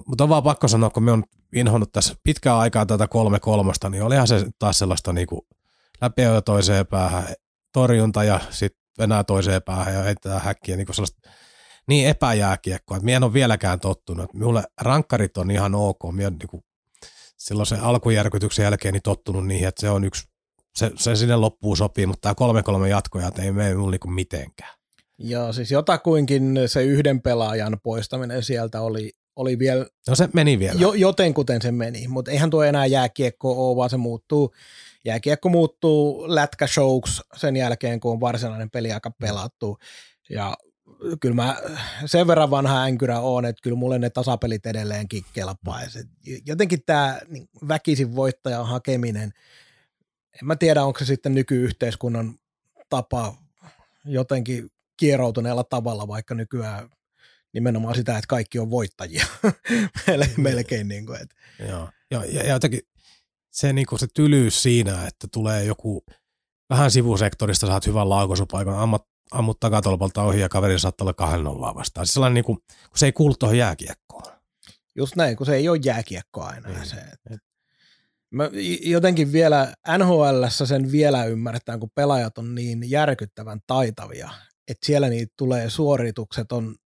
Mutta 0.06 0.24
on 0.24 0.30
vaan 0.30 0.42
pakko 0.42 0.68
sanoa, 0.68 0.90
kun 0.90 1.02
me 1.02 1.12
on 1.12 1.24
inhonnut 1.54 1.92
tässä 1.92 2.14
pitkää 2.22 2.58
aikaa 2.58 2.86
tätä 2.86 3.08
kolme 3.08 3.40
kolmosta, 3.40 3.88
niin 3.90 4.02
olihan 4.02 4.28
se 4.28 4.46
taas 4.58 4.78
sellaista 4.78 5.12
niinku 5.12 5.46
läpiöä 6.00 6.40
toiseen 6.40 6.86
päähän, 6.86 7.24
torjunta 7.78 8.24
ja 8.24 8.40
sitten 8.50 8.80
enää 9.04 9.24
toiseen 9.24 9.62
päähän 9.62 9.94
ja 9.94 10.02
heitetään 10.02 10.40
häkkiä 10.40 10.76
niin 10.76 10.86
sellaista 10.92 11.30
niin 11.88 12.08
epäjääkiekkoa, 12.08 12.96
että 12.96 13.04
minä 13.04 13.16
en 13.16 13.24
ole 13.24 13.32
vieläkään 13.32 13.80
tottunut. 13.80 14.34
Minulle 14.34 14.62
rankkarit 14.80 15.36
on 15.36 15.50
ihan 15.50 15.74
ok. 15.74 15.98
Minä 16.12 16.30
niin 16.30 16.48
kuin 16.48 16.64
silloin 17.36 17.66
sen 17.66 17.80
alkujärkytyksen 17.80 18.62
jälkeen 18.62 18.92
niin 18.92 19.02
tottunut 19.02 19.46
niihin, 19.46 19.68
että 19.68 19.80
se 19.80 19.90
on 19.90 20.04
yksi 20.04 20.28
se, 20.74 20.90
se 20.96 21.16
sinne 21.16 21.36
loppuun 21.36 21.76
sopii, 21.76 22.06
mutta 22.06 22.34
tämä 22.34 22.84
3-3 22.84 22.86
jatkoja 22.86 23.30
ei 23.38 23.52
mene 23.52 23.74
mulle 23.74 23.90
niinku 23.90 24.08
mitenkään. 24.08 24.74
Ja 25.18 25.52
siis 25.52 25.70
jotakuinkin 25.70 26.60
se 26.66 26.82
yhden 26.82 27.22
pelaajan 27.22 27.76
poistaminen 27.82 28.42
sieltä 28.42 28.80
oli, 28.80 29.12
oli 29.38 29.58
vielä, 29.58 29.86
No 30.08 30.14
se 30.14 30.28
meni 30.32 30.58
vielä. 30.58 30.80
jo, 30.80 30.92
jotenkuten 30.92 31.62
se 31.62 31.72
meni, 31.72 32.08
mutta 32.08 32.30
eihän 32.30 32.50
tuo 32.50 32.62
enää 32.62 32.86
jääkiekko 32.86 33.68
ole, 33.70 33.76
vaan 33.76 33.90
se 33.90 33.96
muuttuu, 33.96 34.54
jääkiekko 35.04 35.48
muuttuu 35.48 36.34
lätkäshowks 36.34 37.22
sen 37.36 37.56
jälkeen, 37.56 38.00
kun 38.00 38.12
on 38.12 38.20
varsinainen 38.20 38.70
peli 38.70 38.92
aika 38.92 39.10
pelattu. 39.10 39.78
Ja 40.30 40.56
kyllä 41.20 41.34
mä 41.34 41.56
sen 42.06 42.26
verran 42.26 42.50
vanha 42.50 42.82
änkyrä 42.82 43.20
on, 43.20 43.44
että 43.44 43.62
kyllä 43.62 43.76
mulle 43.76 43.98
ne 43.98 44.10
tasapelit 44.10 44.66
edelleenkin 44.66 45.24
kelpaa. 45.32 45.80
Jotenkin 46.46 46.82
tämä 46.86 47.20
niin 47.28 47.48
väkisin 47.68 48.16
voittajan 48.16 48.66
hakeminen, 48.66 49.32
en 50.42 50.46
mä 50.46 50.56
tiedä, 50.56 50.84
onko 50.84 50.98
se 50.98 51.04
sitten 51.04 51.34
nykyyhteiskunnan 51.34 52.34
tapa 52.88 53.34
jotenkin 54.04 54.70
kieroutuneella 54.96 55.64
tavalla, 55.64 56.08
vaikka 56.08 56.34
nykyään 56.34 56.88
nimenomaan 57.60 57.94
sitä, 57.94 58.18
että 58.18 58.28
kaikki 58.28 58.58
on 58.58 58.70
voittajia 58.70 59.26
melkein. 60.36 60.88
Niin 60.88 61.06
kuin, 61.06 61.20
että. 61.20 61.34
Joo. 61.68 61.88
Ja, 62.10 62.24
ja, 62.24 62.42
ja 62.42 62.52
jotenkin 62.52 62.80
se, 63.50 63.72
niin 63.72 63.86
kuin 63.86 63.98
se 63.98 64.06
tylyys 64.14 64.62
siinä, 64.62 65.06
että 65.06 65.28
tulee 65.32 65.64
joku 65.64 66.04
vähän 66.70 66.90
sivusektorista, 66.90 67.66
saat 67.66 67.86
hyvän 67.86 68.08
laukosupaikan, 68.08 68.78
ammat, 68.78 69.02
ammut 69.30 69.60
takatolpalta 69.60 70.22
ohi 70.22 70.40
ja 70.40 70.48
kaveri 70.48 70.78
saattaa 70.78 71.04
olla 71.04 71.14
kahden 71.14 71.44
nollaa 71.44 71.74
vastaan. 71.74 72.06
Siis 72.06 72.14
sellainen, 72.14 72.34
niin 72.34 72.44
kuin, 72.44 72.58
kun 72.58 72.98
se 72.98 73.06
ei 73.06 73.12
kuulu 73.12 73.34
tuohon 73.34 73.58
jääkiekkoon. 73.58 74.32
Just 74.96 75.16
näin, 75.16 75.36
kun 75.36 75.46
se 75.46 75.54
ei 75.54 75.68
ole 75.68 75.80
jääkiekko 75.84 76.42
aina. 76.42 76.68
Niin. 76.68 76.86
Se, 76.86 76.96
että. 76.96 77.48
Mä 78.30 78.50
jotenkin 78.82 79.32
vielä 79.32 79.74
NHL 79.98 80.44
sen 80.48 80.92
vielä 80.92 81.24
ymmärretään, 81.24 81.80
kun 81.80 81.90
pelaajat 81.94 82.38
on 82.38 82.54
niin 82.54 82.90
järkyttävän 82.90 83.60
taitavia, 83.66 84.30
että 84.68 84.86
siellä 84.86 85.08
niitä 85.08 85.34
tulee 85.36 85.70
suoritukset, 85.70 86.52
on 86.52 86.76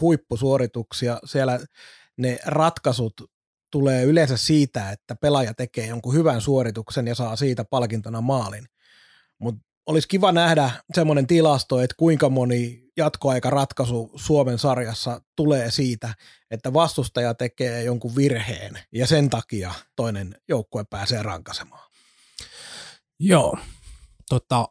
huippusuorituksia, 0.00 1.18
siellä 1.24 1.60
ne 2.16 2.38
ratkaisut 2.46 3.14
tulee 3.70 4.04
yleensä 4.04 4.36
siitä, 4.36 4.90
että 4.90 5.16
pelaaja 5.16 5.54
tekee 5.54 5.86
jonkun 5.86 6.14
hyvän 6.14 6.40
suorituksen 6.40 7.06
ja 7.06 7.14
saa 7.14 7.36
siitä 7.36 7.64
palkintona 7.64 8.20
maalin. 8.20 8.66
Mutta 9.38 9.62
olisi 9.86 10.08
kiva 10.08 10.32
nähdä 10.32 10.70
semmoinen 10.94 11.26
tilasto, 11.26 11.80
että 11.80 11.94
kuinka 11.98 12.28
moni 12.28 12.90
jatkoaikaratkaisu 12.96 14.10
Suomen 14.16 14.58
sarjassa 14.58 15.20
tulee 15.36 15.70
siitä, 15.70 16.14
että 16.50 16.72
vastustaja 16.72 17.34
tekee 17.34 17.84
jonkun 17.84 18.16
virheen 18.16 18.78
ja 18.92 19.06
sen 19.06 19.30
takia 19.30 19.74
toinen 19.96 20.36
joukkue 20.48 20.84
pääsee 20.90 21.22
rankasemaan. 21.22 21.90
Joo. 23.18 23.58
Tota, 24.28 24.68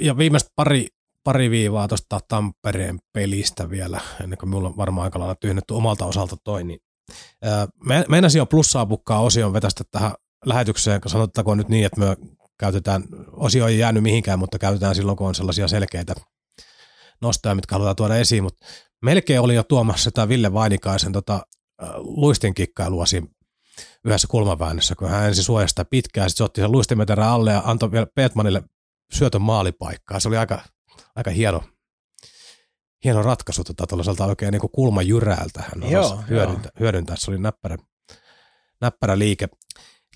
ja 0.00 0.16
viimeistä 0.16 0.50
pari, 0.56 0.86
pari 1.28 1.50
viivaa 1.50 1.88
tuosta 1.88 2.20
Tampereen 2.28 2.98
pelistä 3.12 3.70
vielä, 3.70 4.00
ennen 4.22 4.38
kuin 4.38 4.50
minulla 4.50 4.68
on 4.68 4.76
varmaan 4.76 5.04
aika 5.04 5.18
lailla 5.18 5.34
tyhjennetty 5.34 5.74
omalta 5.74 6.06
osalta 6.06 6.36
toi, 6.44 6.64
niin 6.64 6.80
me, 7.84 8.04
meinasin 8.08 8.38
jo 8.38 8.46
plussaa 8.46 8.86
pukkaa 8.86 9.20
osion 9.20 9.52
vetästä 9.52 9.84
tähän 9.90 10.12
lähetykseen, 10.46 11.00
sanottakoon 11.06 11.58
nyt 11.58 11.68
niin, 11.68 11.86
että 11.86 12.00
me 12.00 12.16
käytetään, 12.60 13.04
osio 13.32 13.66
ei 13.66 13.78
jäänyt 13.78 14.02
mihinkään, 14.02 14.38
mutta 14.38 14.58
käytetään 14.58 14.94
silloin, 14.94 15.16
kun 15.16 15.26
on 15.26 15.34
sellaisia 15.34 15.68
selkeitä 15.68 16.14
nostoja, 17.20 17.54
mitkä 17.54 17.74
halutaan 17.74 17.96
tuoda 17.96 18.16
esiin, 18.16 18.42
mutta 18.42 18.66
melkein 19.02 19.40
oli 19.40 19.54
jo 19.54 19.62
tuomassa 19.62 20.10
tämä 20.10 20.28
Ville 20.28 20.52
Vainikaisen 20.52 21.12
tota, 21.12 21.40
luistin 21.96 22.54
kikkailua 22.54 23.06
siinä 23.06 23.26
yhdessä 24.04 24.28
kulmaväännössä, 24.30 24.94
kun 24.94 25.08
hän 25.08 25.28
ensin 25.28 25.44
suojasta 25.44 25.84
pitkään, 25.84 26.30
sitten 26.30 26.38
se 26.38 26.44
otti 26.44 26.60
sen 26.60 26.72
luistimeterän 26.72 27.28
alle 27.28 27.52
ja 27.52 27.62
antoi 27.64 27.92
vielä 27.92 28.06
Petmanille 28.14 28.62
syötön 29.12 29.42
maalipaikkaa. 29.42 30.20
Se 30.20 30.28
oli 30.28 30.36
aika, 30.36 30.62
aika 31.16 31.30
hieno, 31.30 31.62
hieno 33.04 33.22
ratkaisu 33.22 33.64
tota, 33.64 33.86
tuollaiselta 33.86 34.24
oikein 34.24 34.52
niin 34.52 34.70
kulmajyräältä 34.72 35.62
hän 35.62 35.90
Joo, 35.90 36.22
hyödyntää, 36.30 36.72
hyödyntää. 36.80 37.16
Se 37.16 37.30
oli 37.30 37.38
näppärä, 37.38 37.76
näppärä 38.80 39.18
liike. 39.18 39.48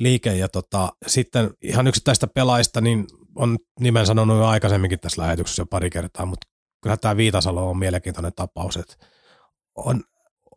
liike 0.00 0.36
ja 0.36 0.48
tota, 0.48 0.92
sitten 1.06 1.50
ihan 1.62 1.86
yksittäistä 1.86 2.26
pelaajista, 2.26 2.80
niin 2.80 3.06
on 3.34 3.58
nimen 3.80 4.06
sanonut 4.06 4.38
jo 4.38 4.46
aikaisemminkin 4.46 5.00
tässä 5.00 5.22
lähetyksessä 5.22 5.62
jo 5.62 5.66
pari 5.66 5.90
kertaa, 5.90 6.26
mutta 6.26 6.46
kyllä 6.82 6.96
tämä 6.96 7.16
Viitasalo 7.16 7.70
on 7.70 7.78
mielenkiintoinen 7.78 8.32
tapaus, 8.36 8.76
että 8.76 8.96
on, 9.74 10.04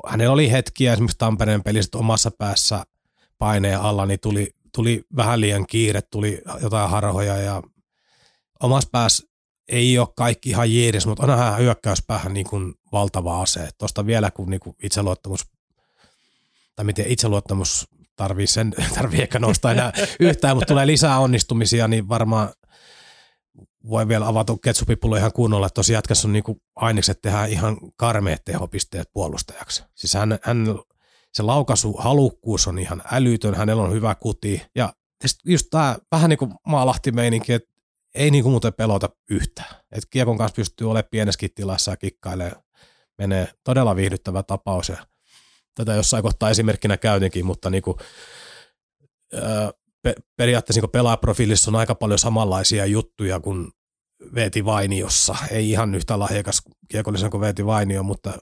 hänellä 0.07 0.34
oli 0.34 0.51
hetkiä 0.51 0.93
esimerkiksi 0.93 1.17
Tampereen 1.17 1.63
pelissä 1.63 1.97
omassa 1.97 2.32
päässä 2.32 2.84
paineen 3.38 3.80
alla, 3.80 4.05
niin 4.05 4.19
tuli, 4.19 4.51
tuli 4.76 5.03
vähän 5.15 5.41
liian 5.41 5.67
kiire, 5.67 6.01
tuli 6.01 6.41
jotain 6.61 6.89
harhoja 6.89 7.38
ja 7.38 7.61
omassa 8.63 8.89
päässä 8.91 9.28
ei 9.68 9.99
ole 9.99 10.07
kaikki 10.16 10.49
ihan 10.49 10.74
jeedes, 10.74 11.07
mutta 11.07 11.24
onhan 11.24 11.39
hän 11.39 11.57
hyökkäyspäähän 11.57 12.34
niin 12.34 12.45
kuin 12.45 12.74
valtava 12.91 13.41
ase. 13.41 13.70
Tuosta 13.78 14.05
vielä 14.05 14.32
kun 14.32 14.49
niin 14.49 14.59
kuin 14.59 14.76
itseluottamus, 14.84 15.47
tai 16.76 16.86
miten 16.86 17.07
itseluottamus 17.07 17.88
tarvii 18.16 18.47
sen, 18.47 18.74
tarvii 18.95 19.22
ehkä 19.22 19.39
nostaa 19.39 19.72
enää 19.72 19.93
yhtään, 20.20 20.57
mutta 20.57 20.68
tulee 20.68 20.88
lisää 20.88 21.20
onnistumisia, 21.20 21.88
niin 21.88 22.09
varmaan 22.09 22.49
voi 23.89 24.07
vielä 24.07 24.28
avata 24.28 24.57
ketsupipullo 24.63 25.16
ihan 25.16 25.34
kunnolla, 25.34 25.68
että 25.68 25.76
tosi 25.76 25.93
jätkässä 25.93 26.28
on 26.28 26.34
niinku 26.34 26.61
ainekset 26.76 27.22
tehdä 27.22 27.45
ihan 27.45 27.78
karmeet 27.97 28.41
tehopisteet 28.45 29.09
puolustajaksi. 29.13 29.84
Siis 29.95 30.13
hän, 30.13 30.39
hän, 30.41 30.80
se 31.34 31.43
laukaisu 31.43 31.93
halukkuus 31.93 32.68
on 32.68 32.80
ihan 32.80 33.01
älytön, 33.11 33.55
hänellä 33.55 33.84
on 33.84 33.93
hyvä 33.93 34.16
kuti 34.16 34.61
ja 34.76 34.93
just 35.45 35.68
tämä 35.70 35.97
vähän 36.11 36.30
niin 36.30 36.38
kuin 36.38 36.53
maalahti 36.68 37.11
meininki, 37.11 37.53
että 37.53 37.74
ei 38.16 38.32
niin 38.32 38.43
kuin 38.43 38.51
muuten 38.51 38.74
pelota 38.74 39.09
yhtään. 39.30 39.76
Että 39.91 40.07
kiekon 40.09 40.38
kanssa 40.38 40.55
pystyy 40.55 40.91
olemaan 40.91 41.09
pienessäkin 41.11 41.53
tilassa 41.55 41.91
ja 41.91 41.97
kikkailee. 41.97 42.51
Menee 43.18 43.47
todella 43.63 43.95
viihdyttävä 43.95 44.43
tapaus 44.43 44.89
ja 44.89 44.97
tätä 45.76 45.93
jossain 45.93 46.24
kohtaa 46.24 46.49
esimerkkinä 46.49 46.97
käytinkin, 46.97 47.45
mutta 47.45 47.70
niin 47.70 47.84
kuin, 47.84 47.97
öö, 49.34 49.70
pe- 50.01 50.16
periaatteessa 50.38 50.82
niin 50.82 50.91
pelaajaprofiilissa 50.91 51.72
on 51.72 51.76
aika 51.76 51.95
paljon 51.95 52.20
samanlaisia 52.20 52.86
juttuja 52.86 53.39
kuin 53.39 53.72
Veeti 54.36 54.66
Vainiossa. 54.66 55.36
Ei 55.51 55.70
ihan 55.70 55.95
yhtä 55.95 56.20
lahjakas 56.20 56.61
kiekollisen 56.91 57.32
kuin 57.32 57.41
Veeti 57.41 57.66
Vainio, 57.66 58.03
mutta 58.03 58.34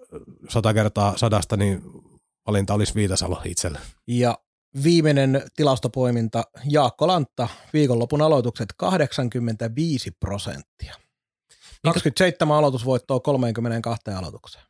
sata 0.50 0.74
kertaa 0.74 1.18
sadasta 1.18 1.58
niin 1.58 1.82
valinta 2.48 2.74
olisi 2.74 2.96
Viitasalo 2.96 3.42
itselle. 3.46 3.80
Ja 4.08 4.38
viimeinen 4.84 5.44
tilastopoiminta 5.56 6.44
Jaakko 6.70 7.08
Lantta, 7.08 7.48
viikonlopun 7.74 8.22
aloitukset 8.22 8.70
85 8.78 10.12
prosenttia. 10.12 10.96
27 11.84 12.58
aloitusvoittoa 12.58 13.20
32 13.20 14.12
aloitukseen. 14.12 14.66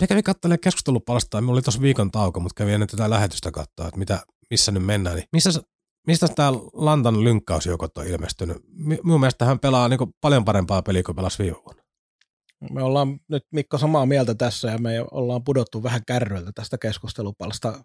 Mä 0.00 0.06
kävin 0.06 0.24
katselemaan 0.24 0.60
keskustelupalstaa, 0.60 1.40
minulla 1.40 1.56
oli 1.56 1.62
tuossa 1.62 1.80
viikon 1.80 2.10
tauko, 2.10 2.40
mutta 2.40 2.58
kävin 2.58 2.74
ennen 2.74 2.88
tätä 2.88 3.10
lähetystä 3.10 3.50
katsoa, 3.50 3.88
että 3.88 3.98
mitä, 3.98 4.22
missä 4.50 4.72
nyt 4.72 4.84
mennään. 4.84 5.16
Niin 5.16 5.28
missä, 5.32 5.62
mistä 6.06 6.28
tämä 6.28 6.52
Lantan 6.72 7.24
lynkkausjoukot 7.24 7.98
on 7.98 8.06
ilmestynyt? 8.06 8.56
Minun 9.04 9.20
mielestä 9.20 9.44
hän 9.44 9.58
pelaa 9.58 9.88
niin 9.88 10.14
paljon 10.20 10.44
parempaa 10.44 10.82
peliä 10.82 11.02
kuin 11.02 11.16
pelasi 11.16 11.42
viime 11.42 11.56
vuonna. 11.64 11.82
Me 12.70 12.82
ollaan 12.82 13.20
nyt 13.28 13.46
Mikko 13.52 13.78
samaa 13.78 14.06
mieltä 14.06 14.34
tässä 14.34 14.68
ja 14.68 14.78
me 14.78 15.04
ollaan 15.10 15.44
pudottu 15.44 15.82
vähän 15.82 16.04
kärryiltä 16.06 16.52
tästä 16.54 16.78
keskustelupalsta 16.78 17.84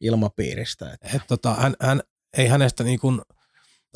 ilmapiiristä. 0.00 0.92
Että. 0.92 1.08
Et, 1.14 1.22
tota, 1.28 1.54
hän, 1.54 1.76
hän, 1.80 2.02
ei 2.36 2.46
hänestä 2.46 2.84
niin 2.84 2.98
kuin 2.98 3.20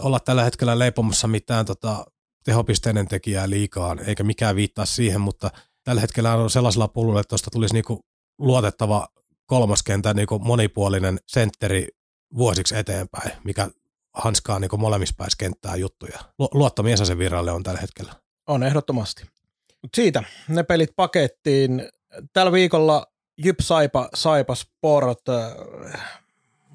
olla 0.01 0.20
tällä 0.20 0.44
hetkellä 0.44 0.78
leipomassa 0.78 1.28
mitään 1.28 1.66
tota, 1.66 2.05
tehopisteiden 2.44 3.09
tekijää 3.09 3.51
liikaa, 3.51 3.96
eikä 4.07 4.24
mikään 4.24 4.57
viittaa 4.57 4.86
siihen, 4.86 5.20
mutta 5.20 5.51
tällä 5.84 6.01
hetkellä 6.01 6.34
on 6.34 6.51
sellaisella 6.51 6.88
pululla, 6.88 7.20
että 7.20 7.28
tuosta 7.28 7.51
tulisi 7.51 7.74
niin 7.74 7.84
kuin 7.84 8.01
luotettava 8.38 9.09
kolmoskentän 9.46 10.16
niin 10.16 10.26
kuin 10.26 10.46
monipuolinen 10.46 11.18
sentteri 11.26 11.88
vuosiksi 12.36 12.76
eteenpäin, 12.76 13.32
mikä 13.44 13.70
hanskaa 14.14 14.59
niin 14.59 14.68
kuin 14.68 14.80
molemmissa 14.80 15.14
päissä 15.18 15.36
kenttää 15.38 15.76
juttuja. 15.76 16.18
Luottomies 16.38 17.01
se 17.05 17.18
viralle 17.18 17.53
on 17.53 17.62
tällä 17.62 17.80
hetkellä. 17.80 18.14
On 18.46 18.62
ehdottomasti. 18.62 19.22
Mut 19.82 19.90
siitä 19.94 20.22
ne 20.48 20.62
pelit 20.62 20.90
pakettiin. 20.96 21.88
Tällä 22.32 22.53
viikolla 22.53 23.07
Jyp 23.45 23.57
Saipa, 23.61 24.09
Saipa 24.14 24.55
Sport. 24.55 25.18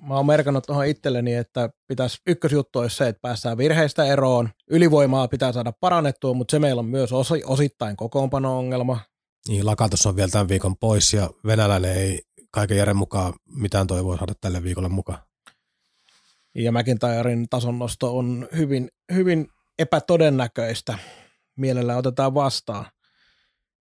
Mä 0.01 0.15
oon 0.15 0.25
merkannut 0.25 0.63
tuohon 0.67 0.85
itselleni, 0.85 1.33
että 1.33 1.69
pitäisi 1.87 2.21
ykkösjuttu 2.27 2.79
olisi 2.79 2.95
se, 2.95 3.07
että 3.07 3.21
päästään 3.21 3.57
virheistä 3.57 4.05
eroon. 4.05 4.49
Ylivoimaa 4.69 5.27
pitää 5.27 5.51
saada 5.51 5.71
parannettua, 5.79 6.33
mutta 6.33 6.51
se 6.51 6.59
meillä 6.59 6.79
on 6.79 6.85
myös 6.85 7.13
osi, 7.13 7.43
osittain 7.45 7.97
kokoonpano-ongelma. 7.97 8.99
Niin, 9.47 9.65
Lakatus 9.65 10.05
on 10.05 10.15
vielä 10.15 10.29
tämän 10.29 10.49
viikon 10.49 10.77
pois 10.77 11.13
ja 11.13 11.29
venäläinen 11.45 11.97
ei 11.97 12.21
kaiken 12.51 12.77
järjen 12.77 12.97
mukaan 12.97 13.33
mitään 13.45 13.87
toivoa 13.87 14.17
saada 14.17 14.33
tälle 14.41 14.63
viikolle 14.63 14.89
mukaan. 14.89 15.19
Ja 16.55 16.71
McIntyren 16.71 17.49
tason 17.49 17.79
nosto 17.79 18.17
on 18.17 18.47
hyvin, 18.55 18.89
hyvin 19.13 19.47
epätodennäköistä. 19.79 20.97
Mielellä 21.55 21.97
otetaan 21.97 22.33
vastaan. 22.33 22.85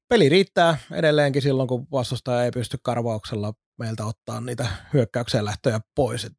Peli 0.09 0.29
riittää 0.29 0.79
edelleenkin 0.93 1.43
silloin, 1.43 1.69
kun 1.69 1.87
vastustaja 1.93 2.45
ei 2.45 2.51
pysty 2.51 2.79
karvauksella 2.83 3.53
meiltä 3.79 4.07
ottaa 4.07 4.41
niitä 4.41 4.67
hyökkäykseen 4.93 5.45
lähtöjä 5.45 5.81
pois. 5.95 6.25
Et 6.25 6.33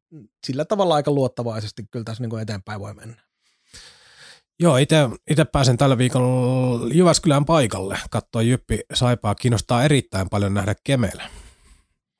sillä 0.46 0.64
tavalla 0.64 0.94
aika 0.94 1.10
luottavaisesti 1.10 1.82
kyllä 1.90 2.04
tässä 2.04 2.24
niin 2.24 2.40
eteenpäin 2.40 2.80
voi 2.80 2.94
mennä. 2.94 3.26
Joo, 4.60 4.76
itse 4.76 5.44
pääsen 5.52 5.76
tällä 5.76 5.98
viikolla 5.98 6.88
Jyväskylän 6.94 7.44
paikalle. 7.44 7.98
Katsoin 8.10 8.48
Jyppi 8.48 8.80
Saipaa. 8.94 9.34
Kiinnostaa 9.34 9.84
erittäin 9.84 10.28
paljon 10.28 10.54
nähdä 10.54 10.74
Kemellä. 10.84 11.30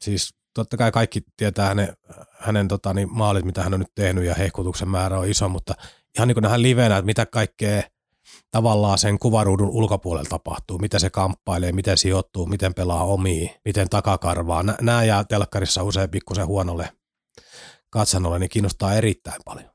Siis 0.01 0.35
totta 0.55 0.77
kai 0.77 0.93
kaikki 0.93 1.23
tietää 1.37 1.69
hänen, 1.69 1.97
hänen 2.39 2.69
tota, 2.69 2.95
niin, 2.95 3.09
maalit, 3.13 3.45
mitä 3.45 3.63
hän 3.63 3.75
on 3.75 3.81
nyt 3.81 3.95
tehnyt 3.95 4.25
ja 4.25 4.35
hehkutuksen 4.35 4.89
määrä 4.89 5.19
on 5.19 5.29
iso, 5.29 5.49
mutta 5.49 5.75
ihan 6.17 6.29
niin 6.29 6.35
kuin 6.35 6.43
nähdään 6.43 6.63
livenä, 6.63 6.97
että 6.97 7.07
mitä 7.07 7.27
kaikkea 7.27 7.83
tavallaan 8.57 8.99
sen 8.99 9.19
kuvaruudun 9.19 9.71
ulkopuolella 9.71 10.29
tapahtuu, 10.29 10.79
mitä 10.79 10.99
se 10.99 11.11
kamppailee, 11.11 11.73
miten 11.73 11.99
sijoittuu, 11.99 12.47
miten 12.47 12.75
pelaa 12.75 13.05
omiin, 13.05 13.51
miten 13.65 13.89
takakarvaa. 13.89 14.63
Nämä 14.63 15.05
jää 15.05 15.25
telkkarissa 15.25 15.83
usein 15.83 16.11
pikkusen 16.11 16.47
huonolle 16.47 16.89
katsannolle, 17.91 18.39
niin 18.39 18.49
kiinnostaa 18.49 18.95
erittäin 18.95 19.41
paljon. 19.45 19.71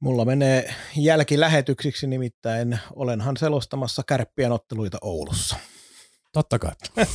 Mulla 0.00 0.24
menee 0.24 0.74
jälkilähetyksiksi, 0.96 2.06
nimittäin 2.06 2.78
olenhan 2.96 3.36
selostamassa 3.36 4.02
kärppien 4.06 4.52
otteluita 4.52 4.98
Oulussa. 5.02 5.56
Totta 6.32 6.58
kai. 6.58 6.72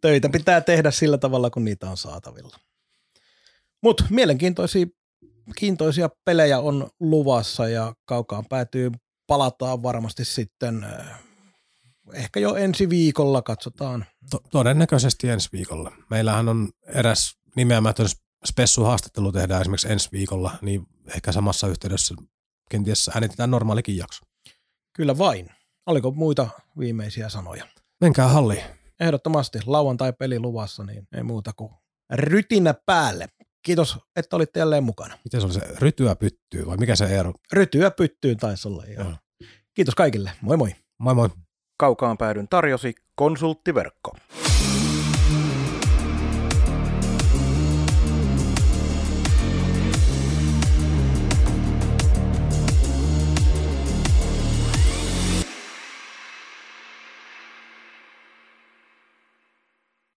Töitä 0.00 0.28
pitää 0.28 0.60
tehdä 0.60 0.90
sillä 0.90 1.18
tavalla, 1.18 1.50
kun 1.50 1.64
niitä 1.64 1.90
on 1.90 1.96
saatavilla. 1.96 2.56
Mutta 3.82 4.04
mielenkiintoisia 4.10 4.86
kiintoisia 5.56 6.08
pelejä 6.24 6.58
on 6.58 6.88
luvassa 7.00 7.68
ja 7.68 7.94
kaukaan 8.04 8.44
päätyy 8.48 8.90
palataan 9.26 9.82
varmasti 9.82 10.24
sitten 10.24 10.84
eh, 10.84 11.06
ehkä 12.12 12.40
jo 12.40 12.54
ensi 12.54 12.90
viikolla, 12.90 13.42
katsotaan. 13.42 14.04
To- 14.30 14.40
todennäköisesti 14.50 15.28
ensi 15.28 15.48
viikolla. 15.52 15.92
Meillähän 16.10 16.48
on 16.48 16.68
eräs 16.86 17.36
nimeämätön 17.56 18.06
spessu-haastattelu 18.46 19.32
tehdään 19.32 19.60
esimerkiksi 19.60 19.92
ensi 19.92 20.08
viikolla, 20.12 20.58
niin 20.62 20.86
ehkä 21.16 21.32
samassa 21.32 21.66
yhteydessä 21.68 22.14
kenties 22.70 23.10
äänitetään 23.14 23.50
normaalikin 23.50 23.96
jakso. 23.96 24.24
Kyllä 24.96 25.18
vain. 25.18 25.50
Oliko 25.86 26.10
muita 26.10 26.48
viimeisiä 26.78 27.28
sanoja? 27.28 27.66
Menkää 28.00 28.28
halli. 28.28 28.62
Ehdottomasti 29.00 29.58
lauantai-peli 29.66 30.38
luvassa, 30.38 30.84
niin 30.84 31.08
ei 31.16 31.22
muuta 31.22 31.52
kuin 31.56 31.72
rytinä 32.12 32.74
päälle. 32.86 33.28
Kiitos, 33.66 33.98
että 34.16 34.36
olitte 34.36 34.60
jälleen 34.60 34.84
mukana. 34.84 35.18
Miten 35.24 35.40
se 35.40 35.46
oli 35.46 35.54
se 35.54 35.60
rytyä 35.78 36.16
pyttyy 36.16 36.66
vai 36.66 36.76
mikä 36.76 36.96
se 36.96 37.04
ero? 37.04 37.32
Rytyä 37.52 37.90
pyttyy 37.90 38.36
taisi 38.36 38.68
olla, 38.68 38.84
joo. 38.84 39.04
joo. 39.04 39.12
Kiitos 39.74 39.94
kaikille. 39.94 40.30
Moi 40.40 40.56
moi. 40.56 40.70
Moi 40.98 41.14
moi. 41.14 41.28
Kaukaan 41.78 42.18
päädyn 42.18 42.48
tarjosi 42.48 42.94
konsulttiverkko. 43.14 44.16